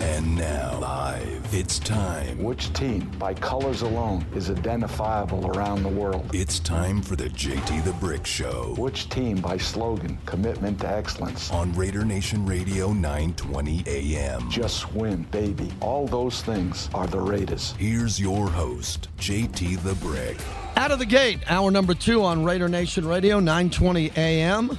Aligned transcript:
And 0.00 0.36
now, 0.36 0.78
live, 0.80 1.48
it's 1.52 1.80
time. 1.80 2.40
Which 2.40 2.72
team, 2.72 3.10
by 3.18 3.34
colors 3.34 3.82
alone, 3.82 4.24
is 4.32 4.48
identifiable 4.48 5.48
around 5.48 5.82
the 5.82 5.88
world? 5.88 6.30
It's 6.32 6.60
time 6.60 7.02
for 7.02 7.16
the 7.16 7.28
JT 7.30 7.82
the 7.84 7.92
Brick 7.94 8.24
Show 8.24 8.74
Which 8.78 9.08
team, 9.08 9.40
by 9.40 9.56
slogan, 9.56 10.16
commitment 10.24 10.80
to 10.82 10.88
excellence? 10.88 11.50
on 11.50 11.72
Raider 11.74 12.04
Nation 12.04 12.46
Radio 12.46 12.92
920 12.92 13.82
AM. 13.88 14.48
Just 14.48 14.92
win, 14.94 15.22
baby. 15.32 15.68
All 15.80 16.06
those 16.06 16.42
things 16.42 16.88
are 16.94 17.08
the 17.08 17.18
Raiders. 17.20 17.74
Here's 17.76 18.20
your 18.20 18.48
host, 18.48 19.08
JT 19.18 19.82
the 19.82 19.94
Brick. 19.96 20.36
Out 20.76 20.92
of 20.92 21.00
the 21.00 21.06
gate, 21.06 21.40
hour 21.50 21.72
number 21.72 21.94
two 21.94 22.22
on 22.22 22.44
Raider 22.44 22.68
Nation 22.68 23.04
Radio, 23.04 23.40
920 23.40 24.12
AM. 24.16 24.78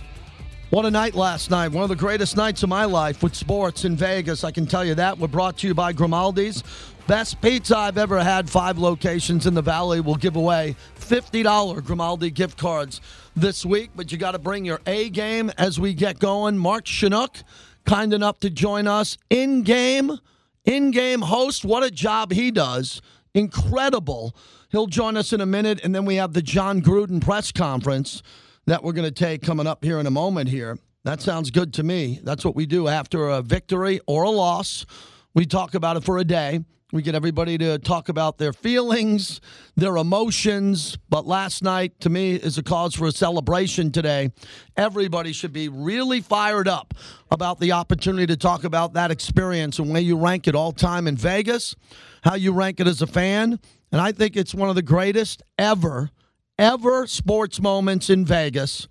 What 0.69 0.85
a 0.85 0.91
night 0.91 1.15
last 1.15 1.49
night. 1.49 1.71
One 1.71 1.81
of 1.81 1.89
the 1.89 1.95
greatest 1.95 2.37
nights 2.37 2.61
of 2.61 2.69
my 2.69 2.85
life 2.85 3.23
with 3.23 3.33
sports 3.33 3.85
in 3.85 3.95
Vegas. 3.95 4.43
I 4.43 4.51
can 4.51 4.67
tell 4.67 4.85
you 4.85 4.93
that. 4.93 5.17
We're 5.17 5.27
brought 5.27 5.57
to 5.57 5.67
you 5.67 5.73
by 5.73 5.93
Grimaldi's. 5.93 6.63
Best 7.07 7.41
pizza 7.41 7.75
I've 7.75 7.97
ever 7.97 8.19
had. 8.19 8.47
Five 8.47 8.77
locations 8.77 9.47
in 9.47 9.55
the 9.55 9.63
valley. 9.63 9.99
will 9.99 10.13
give 10.13 10.35
away 10.35 10.75
$50 10.99 11.83
Grimaldi 11.83 12.29
gift 12.29 12.59
cards 12.59 13.01
this 13.35 13.65
week, 13.65 13.89
but 13.95 14.11
you 14.11 14.19
got 14.19 14.33
to 14.33 14.37
bring 14.37 14.63
your 14.63 14.79
A 14.85 15.09
game 15.09 15.51
as 15.57 15.79
we 15.79 15.95
get 15.95 16.19
going. 16.19 16.55
Mark 16.55 16.85
Shunock, 16.85 17.41
kind 17.87 18.13
enough 18.13 18.39
to 18.41 18.51
join 18.51 18.85
us 18.85 19.17
in 19.31 19.63
game, 19.63 20.19
in 20.65 20.91
game 20.91 21.21
host. 21.21 21.65
What 21.65 21.81
a 21.81 21.89
job 21.89 22.31
he 22.31 22.51
does. 22.51 23.01
Incredible. 23.33 24.35
He'll 24.69 24.85
join 24.85 25.17
us 25.17 25.33
in 25.33 25.41
a 25.41 25.47
minute, 25.47 25.79
and 25.83 25.95
then 25.95 26.05
we 26.05 26.17
have 26.17 26.33
the 26.33 26.43
Jon 26.43 26.79
Gruden 26.83 27.19
press 27.19 27.51
conference 27.51 28.21
that 28.69 28.83
we're 28.83 28.93
going 28.93 29.03
to 29.03 29.11
take 29.11 29.41
coming 29.41 29.65
up 29.65 29.83
here 29.83 29.99
in 29.99 30.05
a 30.05 30.11
moment 30.11 30.47
here. 30.47 30.77
That 31.03 31.21
sounds 31.21 31.49
good 31.49 31.73
to 31.73 31.83
me. 31.83 32.19
That's 32.21 32.45
what 32.45 32.55
we 32.55 32.67
do 32.67 32.87
after 32.87 33.27
a 33.27 33.41
victory 33.41 33.99
or 34.05 34.23
a 34.23 34.29
loss. 34.29 34.85
We 35.33 35.47
talk 35.47 35.73
about 35.73 35.97
it 35.97 36.03
for 36.03 36.19
a 36.19 36.23
day. 36.23 36.63
We 36.93 37.01
get 37.01 37.15
everybody 37.15 37.57
to 37.57 37.79
talk 37.79 38.09
about 38.09 38.37
their 38.37 38.53
feelings, 38.53 39.41
their 39.75 39.97
emotions. 39.97 40.99
But 41.09 41.25
last 41.25 41.63
night, 41.63 41.99
to 42.01 42.11
me, 42.11 42.35
is 42.35 42.59
a 42.59 42.63
cause 42.63 42.93
for 42.93 43.07
a 43.07 43.11
celebration 43.11 43.91
today. 43.91 44.29
Everybody 44.77 45.33
should 45.33 45.53
be 45.53 45.67
really 45.67 46.21
fired 46.21 46.67
up 46.67 46.93
about 47.31 47.59
the 47.59 47.71
opportunity 47.71 48.27
to 48.27 48.37
talk 48.37 48.65
about 48.65 48.93
that 48.93 49.09
experience 49.09 49.79
and 49.79 49.89
where 49.89 50.01
you 50.01 50.15
rank 50.15 50.47
it 50.47 50.53
all 50.53 50.73
time 50.73 51.07
in 51.07 51.17
Vegas, 51.17 51.75
how 52.23 52.35
you 52.35 52.51
rank 52.51 52.79
it 52.79 52.85
as 52.85 53.01
a 53.01 53.07
fan. 53.07 53.59
And 53.91 53.99
I 53.99 54.11
think 54.11 54.37
it's 54.37 54.53
one 54.53 54.69
of 54.69 54.75
the 54.75 54.83
greatest 54.83 55.41
ever 55.57 56.11
ever 56.59 57.07
sports 57.07 57.61
moments 57.61 58.09
in 58.09 58.25
Vegas, 58.25 58.87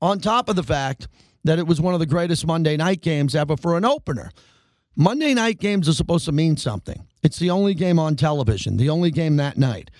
on 0.00 0.18
top 0.18 0.48
of 0.48 0.56
the 0.56 0.62
fact 0.62 1.06
that 1.44 1.58
it 1.58 1.66
was 1.66 1.80
one 1.80 1.92
of 1.92 2.00
the 2.00 2.06
greatest 2.06 2.46
Monday 2.46 2.76
night 2.76 3.02
games 3.02 3.36
ever 3.36 3.56
for 3.56 3.76
an 3.76 3.84
opener. 3.84 4.30
Monday 4.96 5.34
night 5.34 5.60
games 5.60 5.88
are 5.88 5.92
supposed 5.92 6.24
to 6.24 6.32
mean 6.32 6.56
something. 6.56 7.06
It's 7.22 7.38
the 7.38 7.50
only 7.50 7.74
game 7.74 7.98
on 7.98 8.16
television, 8.16 8.78
the 8.78 8.88
only 8.88 9.10
game 9.10 9.36
that 9.36 9.58
night. 9.58 9.90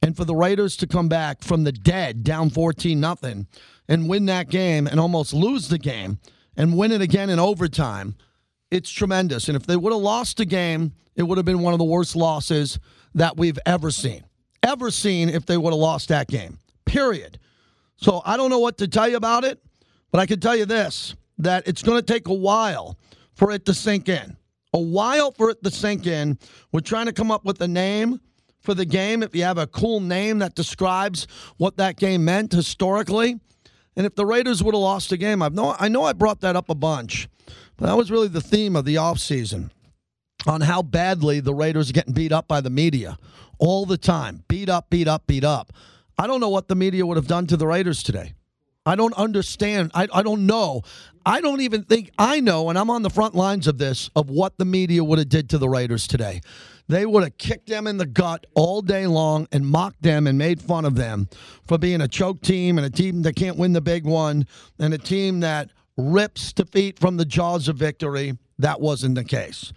And 0.00 0.16
for 0.16 0.24
the 0.24 0.34
Raiders 0.34 0.76
to 0.76 0.86
come 0.86 1.08
back 1.08 1.42
from 1.42 1.64
the 1.64 1.72
dead 1.72 2.22
down 2.22 2.50
14 2.50 2.98
nothing 2.98 3.48
and 3.88 4.08
win 4.08 4.26
that 4.26 4.48
game 4.48 4.86
and 4.86 5.00
almost 5.00 5.34
lose 5.34 5.68
the 5.68 5.78
game 5.78 6.20
and 6.56 6.78
win 6.78 6.92
it 6.92 7.02
again 7.02 7.30
in 7.30 7.40
overtime, 7.40 8.14
it's 8.70 8.90
tremendous. 8.90 9.48
And 9.48 9.56
if 9.56 9.66
they 9.66 9.76
would 9.76 9.92
have 9.92 10.00
lost 10.00 10.36
the 10.36 10.44
game, 10.44 10.92
it 11.16 11.24
would 11.24 11.36
have 11.36 11.44
been 11.44 11.60
one 11.60 11.74
of 11.74 11.78
the 11.78 11.84
worst 11.84 12.14
losses 12.14 12.78
that 13.14 13.36
we've 13.36 13.58
ever 13.66 13.90
seen. 13.90 14.22
Ever 14.62 14.90
seen 14.90 15.28
if 15.28 15.46
they 15.46 15.56
would 15.56 15.72
have 15.72 15.80
lost 15.80 16.08
that 16.08 16.28
game. 16.28 16.58
Period. 16.84 17.38
So 17.96 18.22
I 18.24 18.36
don't 18.36 18.50
know 18.50 18.58
what 18.58 18.78
to 18.78 18.88
tell 18.88 19.08
you 19.08 19.16
about 19.16 19.44
it, 19.44 19.62
but 20.10 20.20
I 20.20 20.26
can 20.26 20.40
tell 20.40 20.56
you 20.56 20.66
this 20.66 21.14
that 21.38 21.66
it's 21.66 21.82
going 21.82 21.98
to 21.98 22.04
take 22.04 22.28
a 22.28 22.34
while 22.34 22.98
for 23.34 23.50
it 23.50 23.64
to 23.66 23.74
sink 23.74 24.08
in. 24.08 24.36
A 24.72 24.80
while 24.80 25.32
for 25.32 25.50
it 25.50 25.62
to 25.64 25.70
sink 25.70 26.06
in. 26.06 26.38
We're 26.72 26.80
trying 26.80 27.06
to 27.06 27.12
come 27.12 27.30
up 27.30 27.44
with 27.44 27.60
a 27.60 27.68
name 27.68 28.20
for 28.60 28.74
the 28.74 28.84
game. 28.84 29.22
If 29.22 29.34
you 29.34 29.42
have 29.44 29.58
a 29.58 29.66
cool 29.66 30.00
name 30.00 30.38
that 30.40 30.54
describes 30.54 31.26
what 31.56 31.76
that 31.78 31.96
game 31.96 32.24
meant 32.24 32.52
historically, 32.52 33.40
and 33.96 34.06
if 34.06 34.14
the 34.14 34.26
Raiders 34.26 34.62
would 34.62 34.74
have 34.74 34.80
lost 34.80 35.10
the 35.10 35.16
game, 35.16 35.42
I've 35.42 35.54
no, 35.54 35.74
I 35.78 35.88
know 35.88 36.04
I 36.04 36.12
brought 36.12 36.40
that 36.40 36.56
up 36.56 36.68
a 36.68 36.74
bunch, 36.74 37.28
but 37.76 37.86
that 37.86 37.96
was 37.96 38.10
really 38.10 38.28
the 38.28 38.40
theme 38.40 38.76
of 38.76 38.84
the 38.84 38.96
offseason 38.96 39.70
on 40.46 40.60
how 40.60 40.82
badly 40.82 41.40
the 41.40 41.54
Raiders 41.54 41.90
are 41.90 41.94
getting 41.94 42.14
beat 42.14 42.32
up 42.32 42.46
by 42.46 42.60
the 42.60 42.70
media 42.70 43.18
all 43.60 43.86
the 43.86 43.96
time. 43.98 44.42
Beat 44.48 44.68
up, 44.68 44.90
beat 44.90 45.06
up, 45.06 45.26
beat 45.28 45.44
up. 45.44 45.72
I 46.18 46.26
don't 46.26 46.40
know 46.40 46.48
what 46.48 46.68
the 46.68 46.74
media 46.74 47.06
would 47.06 47.16
have 47.16 47.28
done 47.28 47.46
to 47.46 47.56
the 47.56 47.66
Raiders 47.66 48.02
today. 48.02 48.34
I 48.84 48.96
don't 48.96 49.14
understand. 49.14 49.90
I, 49.94 50.08
I 50.12 50.22
don't 50.22 50.46
know. 50.46 50.82
I 51.24 51.40
don't 51.40 51.60
even 51.60 51.84
think 51.84 52.10
I 52.18 52.40
know, 52.40 52.70
and 52.70 52.78
I'm 52.78 52.90
on 52.90 53.02
the 53.02 53.10
front 53.10 53.34
lines 53.34 53.66
of 53.66 53.78
this, 53.78 54.10
of 54.16 54.30
what 54.30 54.56
the 54.58 54.64
media 54.64 55.04
would 55.04 55.18
have 55.18 55.28
did 55.28 55.50
to 55.50 55.58
the 55.58 55.68
Raiders 55.68 56.06
today. 56.06 56.40
They 56.88 57.06
would 57.06 57.22
have 57.22 57.38
kicked 57.38 57.68
them 57.68 57.86
in 57.86 57.98
the 57.98 58.06
gut 58.06 58.46
all 58.54 58.82
day 58.82 59.06
long 59.06 59.46
and 59.52 59.66
mocked 59.66 60.02
them 60.02 60.26
and 60.26 60.36
made 60.36 60.60
fun 60.60 60.84
of 60.84 60.96
them 60.96 61.28
for 61.68 61.78
being 61.78 62.00
a 62.00 62.08
choke 62.08 62.40
team 62.40 62.78
and 62.78 62.86
a 62.86 62.90
team 62.90 63.22
that 63.22 63.36
can't 63.36 63.58
win 63.58 63.74
the 63.74 63.80
big 63.80 64.04
one 64.04 64.46
and 64.78 64.92
a 64.92 64.98
team 64.98 65.40
that 65.40 65.70
rips 65.96 66.52
defeat 66.52 66.98
from 66.98 67.16
the 67.16 67.24
jaws 67.24 67.68
of 67.68 67.76
victory. 67.76 68.36
That 68.58 68.80
wasn't 68.80 69.14
the 69.14 69.24
case. 69.24 69.72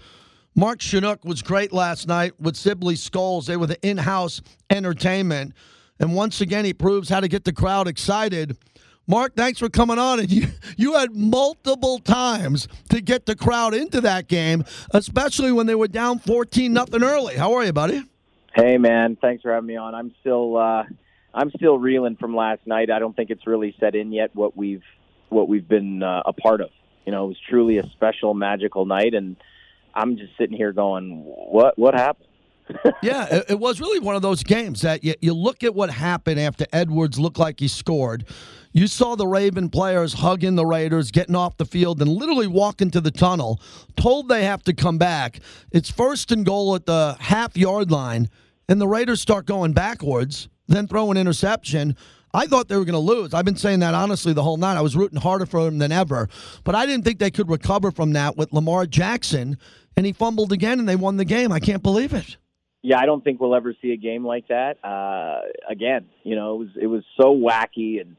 Mark 0.55 0.79
Shunock 0.79 1.25
was 1.25 1.41
great 1.41 1.73
last 1.73 2.07
night 2.07 2.39
with 2.39 2.55
Sibley 2.55 2.95
Skulls. 2.95 3.47
They 3.47 3.57
were 3.57 3.65
the 3.65 3.87
in 3.87 3.97
house 3.97 4.41
entertainment. 4.69 5.53
And 5.99 6.13
once 6.13 6.41
again, 6.41 6.63
he 6.63 6.73
proves 6.73 7.09
how 7.09 7.21
to 7.21 7.27
get 7.27 7.43
the 7.43 7.53
crowd 7.53 7.87
excited. 7.87 8.57
Mark, 9.07 9.35
thanks 9.35 9.59
for 9.59 9.69
coming 9.69 9.97
on. 9.97 10.19
And 10.19 10.31
you, 10.31 10.47
you 10.77 10.93
had 10.93 11.15
multiple 11.15 11.97
times 11.99 12.67
to 12.89 13.01
get 13.01 13.25
the 13.25 13.35
crowd 13.35 13.73
into 13.73 14.01
that 14.01 14.27
game, 14.27 14.63
especially 14.91 15.51
when 15.51 15.65
they 15.65 15.75
were 15.75 15.87
down 15.87 16.19
14 16.19 16.71
nothing 16.71 17.03
early. 17.03 17.35
How 17.35 17.53
are 17.53 17.65
you, 17.65 17.73
buddy? 17.73 18.03
Hey 18.53 18.77
man, 18.77 19.17
thanks 19.19 19.41
for 19.41 19.51
having 19.51 19.65
me 19.65 19.77
on. 19.77 19.95
I'm 19.95 20.13
still 20.21 20.57
uh 20.57 20.83
I'm 21.33 21.49
still 21.57 21.79
reeling 21.79 22.17
from 22.17 22.35
last 22.35 22.67
night. 22.67 22.91
I 22.91 22.99
don't 22.99 23.15
think 23.15 23.31
it's 23.31 23.47
really 23.47 23.75
set 23.79 23.95
in 23.95 24.11
yet 24.11 24.29
what 24.35 24.55
we've 24.55 24.83
what 25.29 25.49
we've 25.49 25.67
been 25.67 26.03
uh, 26.03 26.21
a 26.27 26.33
part 26.33 26.61
of. 26.61 26.69
You 27.07 27.11
know, 27.11 27.25
it 27.25 27.27
was 27.29 27.39
truly 27.49 27.79
a 27.79 27.89
special 27.89 28.35
magical 28.35 28.85
night 28.85 29.15
and 29.15 29.35
I'm 29.93 30.17
just 30.17 30.31
sitting 30.37 30.55
here 30.55 30.73
going, 30.73 31.23
"What 31.25 31.77
what 31.77 31.93
happened?" 31.93 32.29
yeah, 33.03 33.41
it, 33.49 33.59
was 33.59 33.81
really 33.81 33.99
one 33.99 34.15
of 34.15 34.21
those 34.21 34.43
games 34.43 34.81
that 34.81 35.03
you, 35.03 35.13
you 35.21 35.33
look 35.33 35.63
at 35.63 35.75
what 35.75 35.89
happened 35.89 36.39
after 36.39 36.65
Edwards 36.71 37.19
looked 37.19 37.37
like 37.37 37.59
he 37.59 37.67
scored. 37.67 38.25
You 38.71 38.87
saw 38.87 39.15
the 39.15 39.27
Raven 39.27 39.69
players 39.69 40.13
hugging 40.13 40.55
the 40.55 40.65
Raiders, 40.65 41.11
getting 41.11 41.35
off 41.35 41.57
the 41.57 41.65
field, 41.65 42.01
and 42.01 42.09
literally 42.09 42.47
walking 42.47 42.89
to 42.91 43.01
the 43.01 43.11
tunnel, 43.11 43.61
told 43.95 44.29
they 44.29 44.45
have 44.45 44.63
to 44.63 44.73
come 44.73 44.97
back. 44.97 45.39
It's 45.71 45.91
first 45.91 46.31
and 46.31 46.45
goal 46.45 46.73
at 46.75 46.85
the 46.85 47.15
half 47.19 47.55
yard 47.57 47.91
line, 47.91 48.29
and 48.67 48.79
the 48.79 48.87
Raiders 48.87 49.21
start 49.21 49.45
going 49.45 49.73
backwards, 49.73 50.47
then 50.67 50.87
throw 50.87 51.11
an 51.11 51.17
interception. 51.17 51.95
I 52.35 52.47
thought 52.47 52.67
they 52.67 52.77
were 52.77 52.85
going 52.85 52.93
to 52.93 52.99
lose. 52.99 53.33
I've 53.33 53.45
been 53.45 53.55
saying 53.55 53.81
that 53.81 53.93
honestly 53.93 54.33
the 54.33 54.41
whole 54.41 54.57
night. 54.57 54.75
I 54.75 54.81
was 54.81 54.95
rooting 54.95 55.19
harder 55.19 55.45
for 55.45 55.63
them 55.65 55.77
than 55.77 55.91
ever, 55.91 56.29
but 56.63 56.73
I 56.73 56.87
didn't 56.87 57.05
think 57.05 57.19
they 57.19 57.29
could 57.29 57.49
recover 57.49 57.91
from 57.91 58.13
that 58.13 58.37
with 58.37 58.51
Lamar 58.53 58.87
Jackson, 58.87 59.59
and 59.95 60.05
he 60.05 60.13
fumbled 60.13 60.51
again, 60.51 60.79
and 60.79 60.87
they 60.87 60.95
won 60.95 61.17
the 61.17 61.25
game. 61.25 61.51
I 61.51 61.59
can't 61.59 61.83
believe 61.83 62.13
it 62.13 62.37
yeah, 62.83 62.99
I 62.99 63.05
don't 63.05 63.23
think 63.23 63.39
we'll 63.39 63.55
ever 63.55 63.73
see 63.81 63.93
a 63.93 63.97
game 63.97 64.27
like 64.27 64.49
that 64.49 64.77
uh, 64.83 65.39
again. 65.67 66.09
You 66.23 66.35
know, 66.35 66.55
it 66.55 66.57
was 66.57 66.69
it 66.81 66.87
was 66.87 67.03
so 67.19 67.33
wacky 67.33 68.01
and 68.01 68.17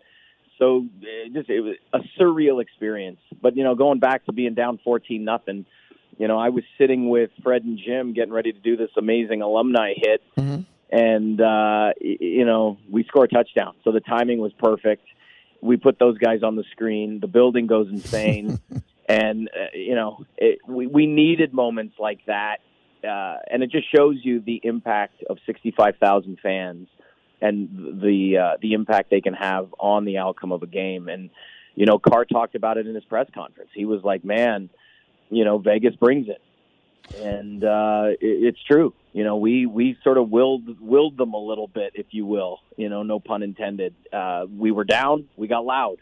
so 0.58 0.86
it 1.02 1.34
just 1.34 1.50
it 1.50 1.60
was 1.60 1.76
a 1.92 2.00
surreal 2.18 2.62
experience. 2.62 3.20
But 3.40 3.56
you 3.56 3.62
know, 3.62 3.74
going 3.74 4.00
back 4.00 4.24
to 4.24 4.32
being 4.32 4.54
down 4.54 4.80
fourteen 4.82 5.22
nothing, 5.22 5.66
you 6.18 6.26
know, 6.28 6.38
I 6.38 6.48
was 6.48 6.64
sitting 6.78 7.10
with 7.10 7.30
Fred 7.42 7.62
and 7.64 7.78
Jim 7.78 8.14
getting 8.14 8.32
ready 8.32 8.52
to 8.52 8.58
do 8.58 8.76
this 8.76 8.88
amazing 8.96 9.42
alumni 9.42 9.92
hit, 9.94 10.22
mm-hmm. 10.34 10.62
and 10.90 11.40
uh, 11.40 11.92
you 12.00 12.46
know, 12.46 12.78
we 12.90 13.04
score 13.04 13.24
a 13.24 13.28
touchdown. 13.28 13.74
So 13.84 13.92
the 13.92 14.00
timing 14.00 14.38
was 14.38 14.52
perfect. 14.54 15.06
We 15.60 15.76
put 15.76 15.98
those 15.98 16.16
guys 16.16 16.42
on 16.42 16.56
the 16.56 16.64
screen. 16.72 17.20
The 17.20 17.28
building 17.28 17.66
goes 17.66 17.88
insane. 17.90 18.58
and 19.08 19.48
uh, 19.48 19.66
you 19.74 19.94
know 19.94 20.24
it, 20.36 20.58
we 20.66 20.86
we 20.86 21.06
needed 21.06 21.52
moments 21.52 21.96
like 21.98 22.20
that 22.26 22.58
uh, 23.04 23.36
and 23.50 23.62
it 23.62 23.70
just 23.70 23.94
shows 23.94 24.16
you 24.22 24.40
the 24.40 24.60
impact 24.62 25.22
of 25.28 25.38
65,000 25.46 26.38
fans 26.42 26.88
and 27.40 28.00
the 28.00 28.38
uh, 28.38 28.56
the 28.62 28.72
impact 28.72 29.10
they 29.10 29.20
can 29.20 29.34
have 29.34 29.74
on 29.78 30.04
the 30.04 30.18
outcome 30.18 30.52
of 30.52 30.62
a 30.62 30.66
game. 30.66 31.08
And 31.08 31.30
you 31.74 31.86
know, 31.86 31.98
Carr 31.98 32.24
talked 32.24 32.54
about 32.54 32.78
it 32.78 32.86
in 32.86 32.94
his 32.94 33.04
press 33.04 33.28
conference. 33.34 33.70
He 33.74 33.84
was 33.84 34.02
like, 34.02 34.24
"Man, 34.24 34.70
you 35.28 35.44
know, 35.44 35.58
Vegas 35.58 35.94
brings 35.96 36.28
it," 36.28 36.40
and 37.20 37.62
uh, 37.62 38.04
it, 38.12 38.18
it's 38.20 38.62
true. 38.62 38.94
You 39.12 39.24
know, 39.24 39.36
we 39.36 39.66
we 39.66 39.98
sort 40.02 40.16
of 40.16 40.30
willed 40.30 40.80
willed 40.80 41.18
them 41.18 41.34
a 41.34 41.38
little 41.38 41.68
bit, 41.68 41.92
if 41.94 42.06
you 42.10 42.24
will. 42.24 42.60
You 42.76 42.88
know, 42.88 43.02
no 43.02 43.20
pun 43.20 43.42
intended. 43.42 43.94
Uh, 44.12 44.46
we 44.56 44.70
were 44.70 44.84
down, 44.84 45.28
we 45.36 45.46
got 45.46 45.66
loud. 45.66 45.96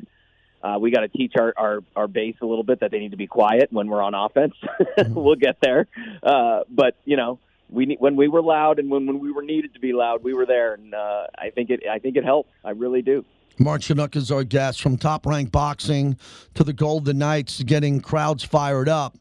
Uh, 0.62 0.78
we 0.80 0.90
got 0.90 1.00
to 1.00 1.08
teach 1.08 1.32
our, 1.38 1.52
our, 1.56 1.80
our 1.96 2.06
base 2.06 2.36
a 2.40 2.46
little 2.46 2.62
bit 2.64 2.80
that 2.80 2.90
they 2.90 2.98
need 2.98 3.10
to 3.10 3.16
be 3.16 3.26
quiet 3.26 3.72
when 3.72 3.88
we're 3.88 4.02
on 4.02 4.14
offense. 4.14 4.54
we'll 5.08 5.34
get 5.34 5.56
there. 5.60 5.88
Uh, 6.22 6.60
but, 6.70 6.96
you 7.04 7.16
know, 7.16 7.38
we 7.72 7.96
when 7.98 8.16
we 8.16 8.28
were 8.28 8.42
loud 8.42 8.78
and 8.78 8.90
when, 8.90 9.06
when 9.06 9.18
we 9.18 9.32
were 9.32 9.42
needed 9.42 9.74
to 9.74 9.80
be 9.80 9.92
loud, 9.92 10.22
we 10.22 10.34
were 10.34 10.46
there. 10.46 10.74
And 10.74 10.94
uh, 10.94 11.26
I 11.36 11.50
think 11.50 11.70
it 11.70 11.80
I 11.90 11.98
think 11.98 12.16
it 12.16 12.24
helped. 12.24 12.50
I 12.64 12.70
really 12.70 13.02
do. 13.02 13.24
Mark 13.58 13.82
Shunock 13.82 14.16
is 14.16 14.30
our 14.30 14.44
guest 14.44 14.80
from 14.80 14.96
Top 14.96 15.26
Rank 15.26 15.50
Boxing 15.50 16.16
to 16.54 16.64
the 16.64 16.72
Golden 16.72 17.18
Knights, 17.18 17.62
getting 17.62 18.00
crowds 18.00 18.42
fired 18.42 18.88
up. 18.88 19.16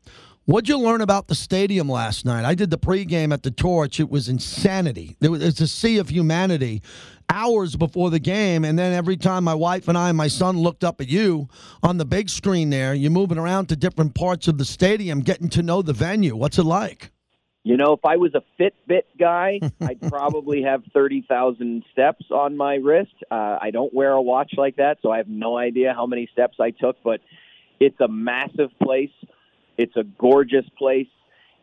What'd 0.46 0.68
you 0.68 0.80
learn 0.80 1.02
about 1.02 1.28
the 1.28 1.36
stadium 1.36 1.88
last 1.88 2.26
night? 2.26 2.46
I 2.46 2.56
did 2.56 2.72
the 2.72 2.78
pregame 2.78 3.32
at 3.32 3.44
the 3.44 3.52
Torch. 3.52 4.00
It 4.00 4.10
was 4.10 4.28
insanity. 4.28 5.16
There 5.20 5.30
was, 5.30 5.62
a 5.62 5.68
sea 5.68 6.00
of 6.00 6.10
humanity 6.10 6.82
hours 7.30 7.76
before 7.76 8.10
the 8.10 8.20
game. 8.20 8.66
And 8.66 8.78
then 8.78 8.92
every 8.92 9.18
time 9.18 9.44
my 9.44 9.54
wife 9.54 9.88
and 9.88 9.96
I 9.96 10.10
and 10.10 10.18
my 10.18 10.28
son 10.28 10.58
looked 10.58 10.84
up 10.84 11.00
at 11.00 11.08
you 11.08 11.48
on 11.84 11.98
the 11.98 12.06
big 12.06 12.28
screen 12.28 12.72
there, 12.72 12.96
you're 12.96 13.12
moving 13.12 13.38
around 13.38 13.68
to 13.68 13.76
different 13.76 14.16
parts 14.16 14.48
of 14.48 14.58
the 14.58 14.66
stadium, 14.66 15.20
getting 15.20 15.48
to 15.50 15.62
know 15.62 15.84
the 15.84 15.94
venue. 15.94 16.36
What's 16.36 16.58
it 16.58 16.64
like? 16.64 17.12
You 17.64 17.78
know, 17.78 17.94
if 17.94 18.04
I 18.04 18.18
was 18.18 18.34
a 18.34 18.42
Fitbit 18.60 19.04
guy, 19.20 19.60
I'd 19.82 20.02
probably 20.02 20.64
have 20.64 20.82
30,000 20.92 21.84
steps 21.92 22.26
on 22.32 22.58
my 22.58 22.76
wrist. 22.76 23.14
Uh, 23.30 23.60
I 23.62 23.70
don't 23.72 23.94
wear 23.94 24.14
a 24.14 24.22
watch 24.22 24.54
like 24.58 24.78
that, 24.78 24.98
so 25.04 25.12
I 25.12 25.18
have 25.18 25.30
no 25.30 25.56
idea 25.56 25.94
how 25.94 26.08
many 26.08 26.28
steps 26.34 26.58
I 26.60 26.72
took, 26.72 26.98
but 27.04 27.22
it's 27.80 28.00
a 28.02 28.08
massive 28.08 28.72
place. 28.82 29.12
It's 29.82 29.96
a 29.96 30.04
gorgeous 30.04 30.66
place. 30.78 31.08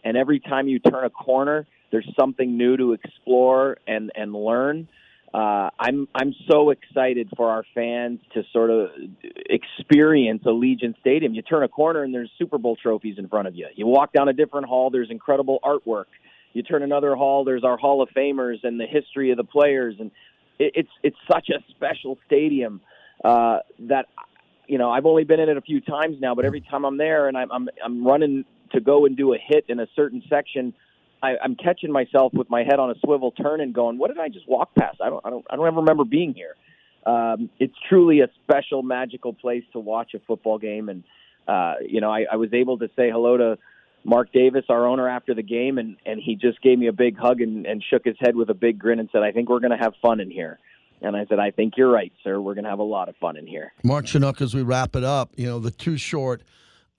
And 0.04 0.16
every 0.16 0.40
time 0.40 0.68
you 0.68 0.78
turn 0.78 1.04
a 1.04 1.10
corner, 1.10 1.66
there's 1.90 2.08
something 2.18 2.56
new 2.56 2.76
to 2.76 2.92
explore 2.92 3.78
and, 3.86 4.10
and 4.14 4.32
learn 4.32 4.88
uh, 5.32 5.68
I'm 5.78 6.08
I'm 6.14 6.34
so 6.50 6.70
excited 6.70 7.28
for 7.36 7.50
our 7.50 7.64
fans 7.74 8.20
to 8.32 8.44
sort 8.52 8.70
of 8.70 8.90
experience 9.22 10.42
Allegiant 10.44 10.98
Stadium. 11.00 11.34
You 11.34 11.42
turn 11.42 11.62
a 11.62 11.68
corner 11.68 12.02
and 12.02 12.14
there's 12.14 12.30
Super 12.38 12.56
Bowl 12.56 12.76
trophies 12.76 13.16
in 13.18 13.28
front 13.28 13.46
of 13.46 13.54
you. 13.54 13.66
You 13.74 13.86
walk 13.86 14.12
down 14.12 14.28
a 14.28 14.32
different 14.32 14.66
hall, 14.66 14.90
there's 14.90 15.10
incredible 15.10 15.58
artwork. 15.62 16.06
You 16.54 16.62
turn 16.62 16.82
another 16.82 17.14
hall, 17.14 17.44
there's 17.44 17.62
our 17.62 17.76
Hall 17.76 18.00
of 18.00 18.08
Famers 18.16 18.64
and 18.64 18.80
the 18.80 18.86
history 18.86 19.30
of 19.30 19.36
the 19.36 19.44
players, 19.44 19.96
and 20.00 20.10
it, 20.58 20.72
it's 20.74 20.90
it's 21.02 21.16
such 21.30 21.50
a 21.50 21.58
special 21.70 22.16
stadium 22.26 22.80
uh, 23.22 23.58
that 23.80 24.06
you 24.68 24.78
know 24.78 24.90
I've 24.90 25.06
only 25.06 25.24
been 25.24 25.40
in 25.40 25.48
it 25.48 25.56
a 25.56 25.62
few 25.62 25.80
times 25.80 26.18
now, 26.20 26.34
but 26.34 26.44
every 26.44 26.60
time 26.60 26.84
I'm 26.84 26.96
there 26.96 27.26
and 27.26 27.36
I'm 27.36 27.50
I'm, 27.50 27.68
I'm 27.84 28.06
running 28.06 28.44
to 28.72 28.80
go 28.80 29.06
and 29.06 29.16
do 29.16 29.34
a 29.34 29.38
hit 29.38 29.64
in 29.68 29.80
a 29.80 29.86
certain 29.96 30.22
section 30.28 30.74
I, 31.22 31.36
I'm 31.42 31.56
catching 31.56 31.90
myself 31.90 32.32
with 32.32 32.48
my 32.48 32.62
head 32.62 32.78
on 32.78 32.90
a 32.90 32.94
swivel, 33.04 33.32
turning, 33.32 33.72
going, 33.72 33.98
"What 33.98 34.08
did 34.08 34.18
I 34.18 34.28
just 34.28 34.48
walk 34.48 34.74
past? 34.74 34.98
I 35.02 35.10
don't, 35.10 35.24
I 35.24 35.30
don't, 35.30 35.44
I 35.50 35.56
don't 35.56 35.66
ever 35.66 35.76
remember 35.76 36.04
being 36.04 36.34
here." 36.34 36.54
Um, 37.06 37.50
it's 37.58 37.74
truly 37.88 38.20
a 38.20 38.28
special, 38.44 38.82
magical 38.82 39.32
place 39.32 39.64
to 39.72 39.80
watch 39.80 40.14
a 40.14 40.20
football 40.20 40.58
game, 40.58 40.88
and 40.88 41.04
uh, 41.46 41.74
you 41.86 42.00
know, 42.00 42.10
I, 42.10 42.26
I 42.30 42.36
was 42.36 42.52
able 42.52 42.78
to 42.78 42.88
say 42.96 43.10
hello 43.10 43.36
to 43.36 43.58
Mark 44.04 44.32
Davis, 44.32 44.64
our 44.68 44.86
owner, 44.86 45.08
after 45.08 45.34
the 45.34 45.42
game, 45.42 45.78
and 45.78 45.96
and 46.06 46.20
he 46.20 46.36
just 46.36 46.60
gave 46.62 46.78
me 46.78 46.86
a 46.86 46.92
big 46.92 47.16
hug 47.16 47.40
and, 47.40 47.66
and 47.66 47.82
shook 47.82 48.04
his 48.04 48.16
head 48.20 48.36
with 48.36 48.50
a 48.50 48.54
big 48.54 48.78
grin 48.78 49.00
and 49.00 49.08
said, 49.10 49.22
"I 49.22 49.32
think 49.32 49.48
we're 49.48 49.60
going 49.60 49.76
to 49.76 49.82
have 49.82 49.94
fun 50.00 50.20
in 50.20 50.30
here." 50.30 50.58
And 51.00 51.16
I 51.16 51.26
said, 51.26 51.38
"I 51.38 51.50
think 51.50 51.74
you're 51.76 51.90
right, 51.90 52.12
sir. 52.24 52.40
We're 52.40 52.54
going 52.54 52.64
to 52.64 52.70
have 52.70 52.78
a 52.78 52.84
lot 52.84 53.08
of 53.08 53.16
fun 53.16 53.36
in 53.36 53.46
here." 53.46 53.72
Mark 53.84 54.06
Shunock, 54.06 54.40
as 54.40 54.54
we 54.54 54.62
wrap 54.62 54.96
it 54.96 55.04
up, 55.04 55.30
you 55.36 55.46
know, 55.46 55.58
the 55.58 55.70
too 55.70 55.96
short 55.96 56.42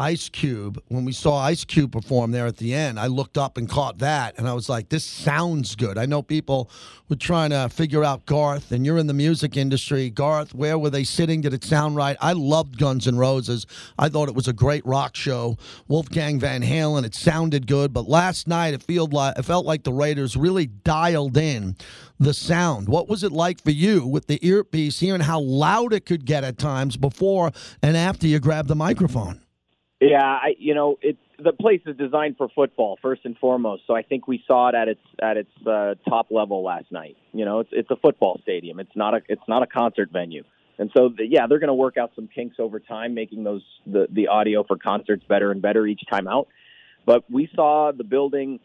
Ice 0.02 0.30
Cube, 0.30 0.82
when 0.88 1.04
we 1.04 1.12
saw 1.12 1.40
Ice 1.40 1.66
Cube 1.66 1.92
perform 1.92 2.32
there 2.32 2.48
at 2.48 2.56
the 2.56 2.74
end, 2.74 2.98
I 2.98 3.08
looked 3.08 3.38
up 3.38 3.58
and 3.58 3.68
caught 3.68 3.98
that, 3.98 4.34
and 4.38 4.48
I 4.48 4.54
was 4.54 4.70
like, 4.70 4.88
"This 4.88 5.04
sounds 5.04 5.76
good." 5.76 5.98
I 5.98 6.06
know 6.06 6.22
people 6.22 6.72
were 7.10 7.18
trying 7.18 7.50
to 7.50 7.68
figure 7.68 8.02
out 8.06 8.26
Garth, 8.26 8.72
and 8.72 8.86
you're 8.86 8.98
in 8.98 9.08
the 9.08 9.14
music 9.14 9.58
industry. 9.58 10.10
Garth, 10.10 10.56
where 10.56 10.80
were 10.80 10.90
they 10.90 11.04
sitting? 11.04 11.42
Did 11.42 11.54
it 11.54 11.66
sound 11.66 11.98
right? 11.98 12.16
I 12.22 12.32
loved 12.32 12.78
Guns 12.78 13.10
N' 13.10 13.18
Roses. 13.18 13.66
I 13.98 14.08
thought 14.08 14.30
it 14.30 14.36
was 14.36 14.48
a 14.48 14.54
great 14.54 14.86
rock 14.86 15.18
show. 15.18 15.58
Wolfgang 15.90 16.40
Van 16.40 16.62
Halen, 16.62 17.04
it 17.04 17.14
sounded 17.14 17.68
good, 17.68 17.92
but 17.92 18.08
last 18.08 18.48
night 18.48 18.74
it 18.74 18.84
felt 18.84 19.12
like 19.12 19.38
it 19.38 19.44
felt 19.44 19.66
like 19.66 19.84
the 19.84 19.92
Raiders 19.92 20.38
really 20.38 20.68
dialed 20.68 21.36
in 21.36 21.76
the 22.18 22.34
sound. 22.34 22.88
What 22.88 23.10
was 23.10 23.22
it 23.22 23.34
like 23.34 23.62
for 23.62 23.72
you 23.72 24.08
with 24.08 24.28
the 24.28 24.40
earpiece, 24.48 25.02
hearing 25.02 25.22
how 25.22 25.42
loud 25.42 25.92
it 25.92 26.06
could 26.06 26.26
get 26.26 26.46
at 26.46 26.58
times 26.58 26.96
before 26.96 27.52
and 27.82 27.98
after 27.98 28.28
you 28.28 28.40
grabbed 28.40 28.70
the 28.70 28.76
microphone? 28.76 29.42
Yeah, 30.00 30.24
I 30.24 30.56
you 30.58 30.74
know 30.74 30.98
it. 31.02 31.18
The 31.38 31.52
place 31.52 31.82
is 31.86 31.98
designed 31.98 32.38
for 32.38 32.48
football 32.50 32.98
first 33.02 33.22
and 33.26 33.38
foremost, 33.38 33.84
so 33.86 33.96
I 33.96 34.02
think 34.02 34.28
we 34.28 34.44
saw 34.48 34.70
it 34.70 34.76
at 34.76 34.88
its 34.88 35.02
at 35.22 35.38
its 35.38 35.52
uh, 35.68 35.96
top 36.08 36.28
level 36.32 36.64
last 36.64 36.92
night. 36.92 37.18
You 37.34 37.44
know, 37.44 37.60
it's 37.60 37.70
it's 37.74 37.92
a 37.92 37.98
football 37.98 38.40
stadium. 38.42 38.80
It's 38.80 38.96
not 38.96 39.14
a 39.14 39.22
it's 39.28 39.42
not 39.48 39.62
a 39.62 39.68
concert 39.68 40.10
venue, 40.12 40.44
and 40.78 40.90
so 40.96 41.10
the, 41.10 41.26
yeah, 41.26 41.48
they're 41.48 41.60
going 41.60 41.68
to 41.68 41.74
work 41.74 41.98
out 41.98 42.12
some 42.16 42.30
kinks 42.34 42.58
over 42.60 42.80
time, 42.80 43.14
making 43.14 43.44
those 43.44 43.64
the 43.86 44.08
the 44.10 44.28
audio 44.28 44.64
for 44.64 44.78
concerts 44.78 45.24
better 45.28 45.52
and 45.52 45.62
better 45.62 45.86
each 45.86 46.02
time 46.10 46.28
out. 46.28 46.48
But 47.06 47.30
we 47.30 47.50
saw 47.54 47.92
the 47.92 48.06
building 48.06 48.60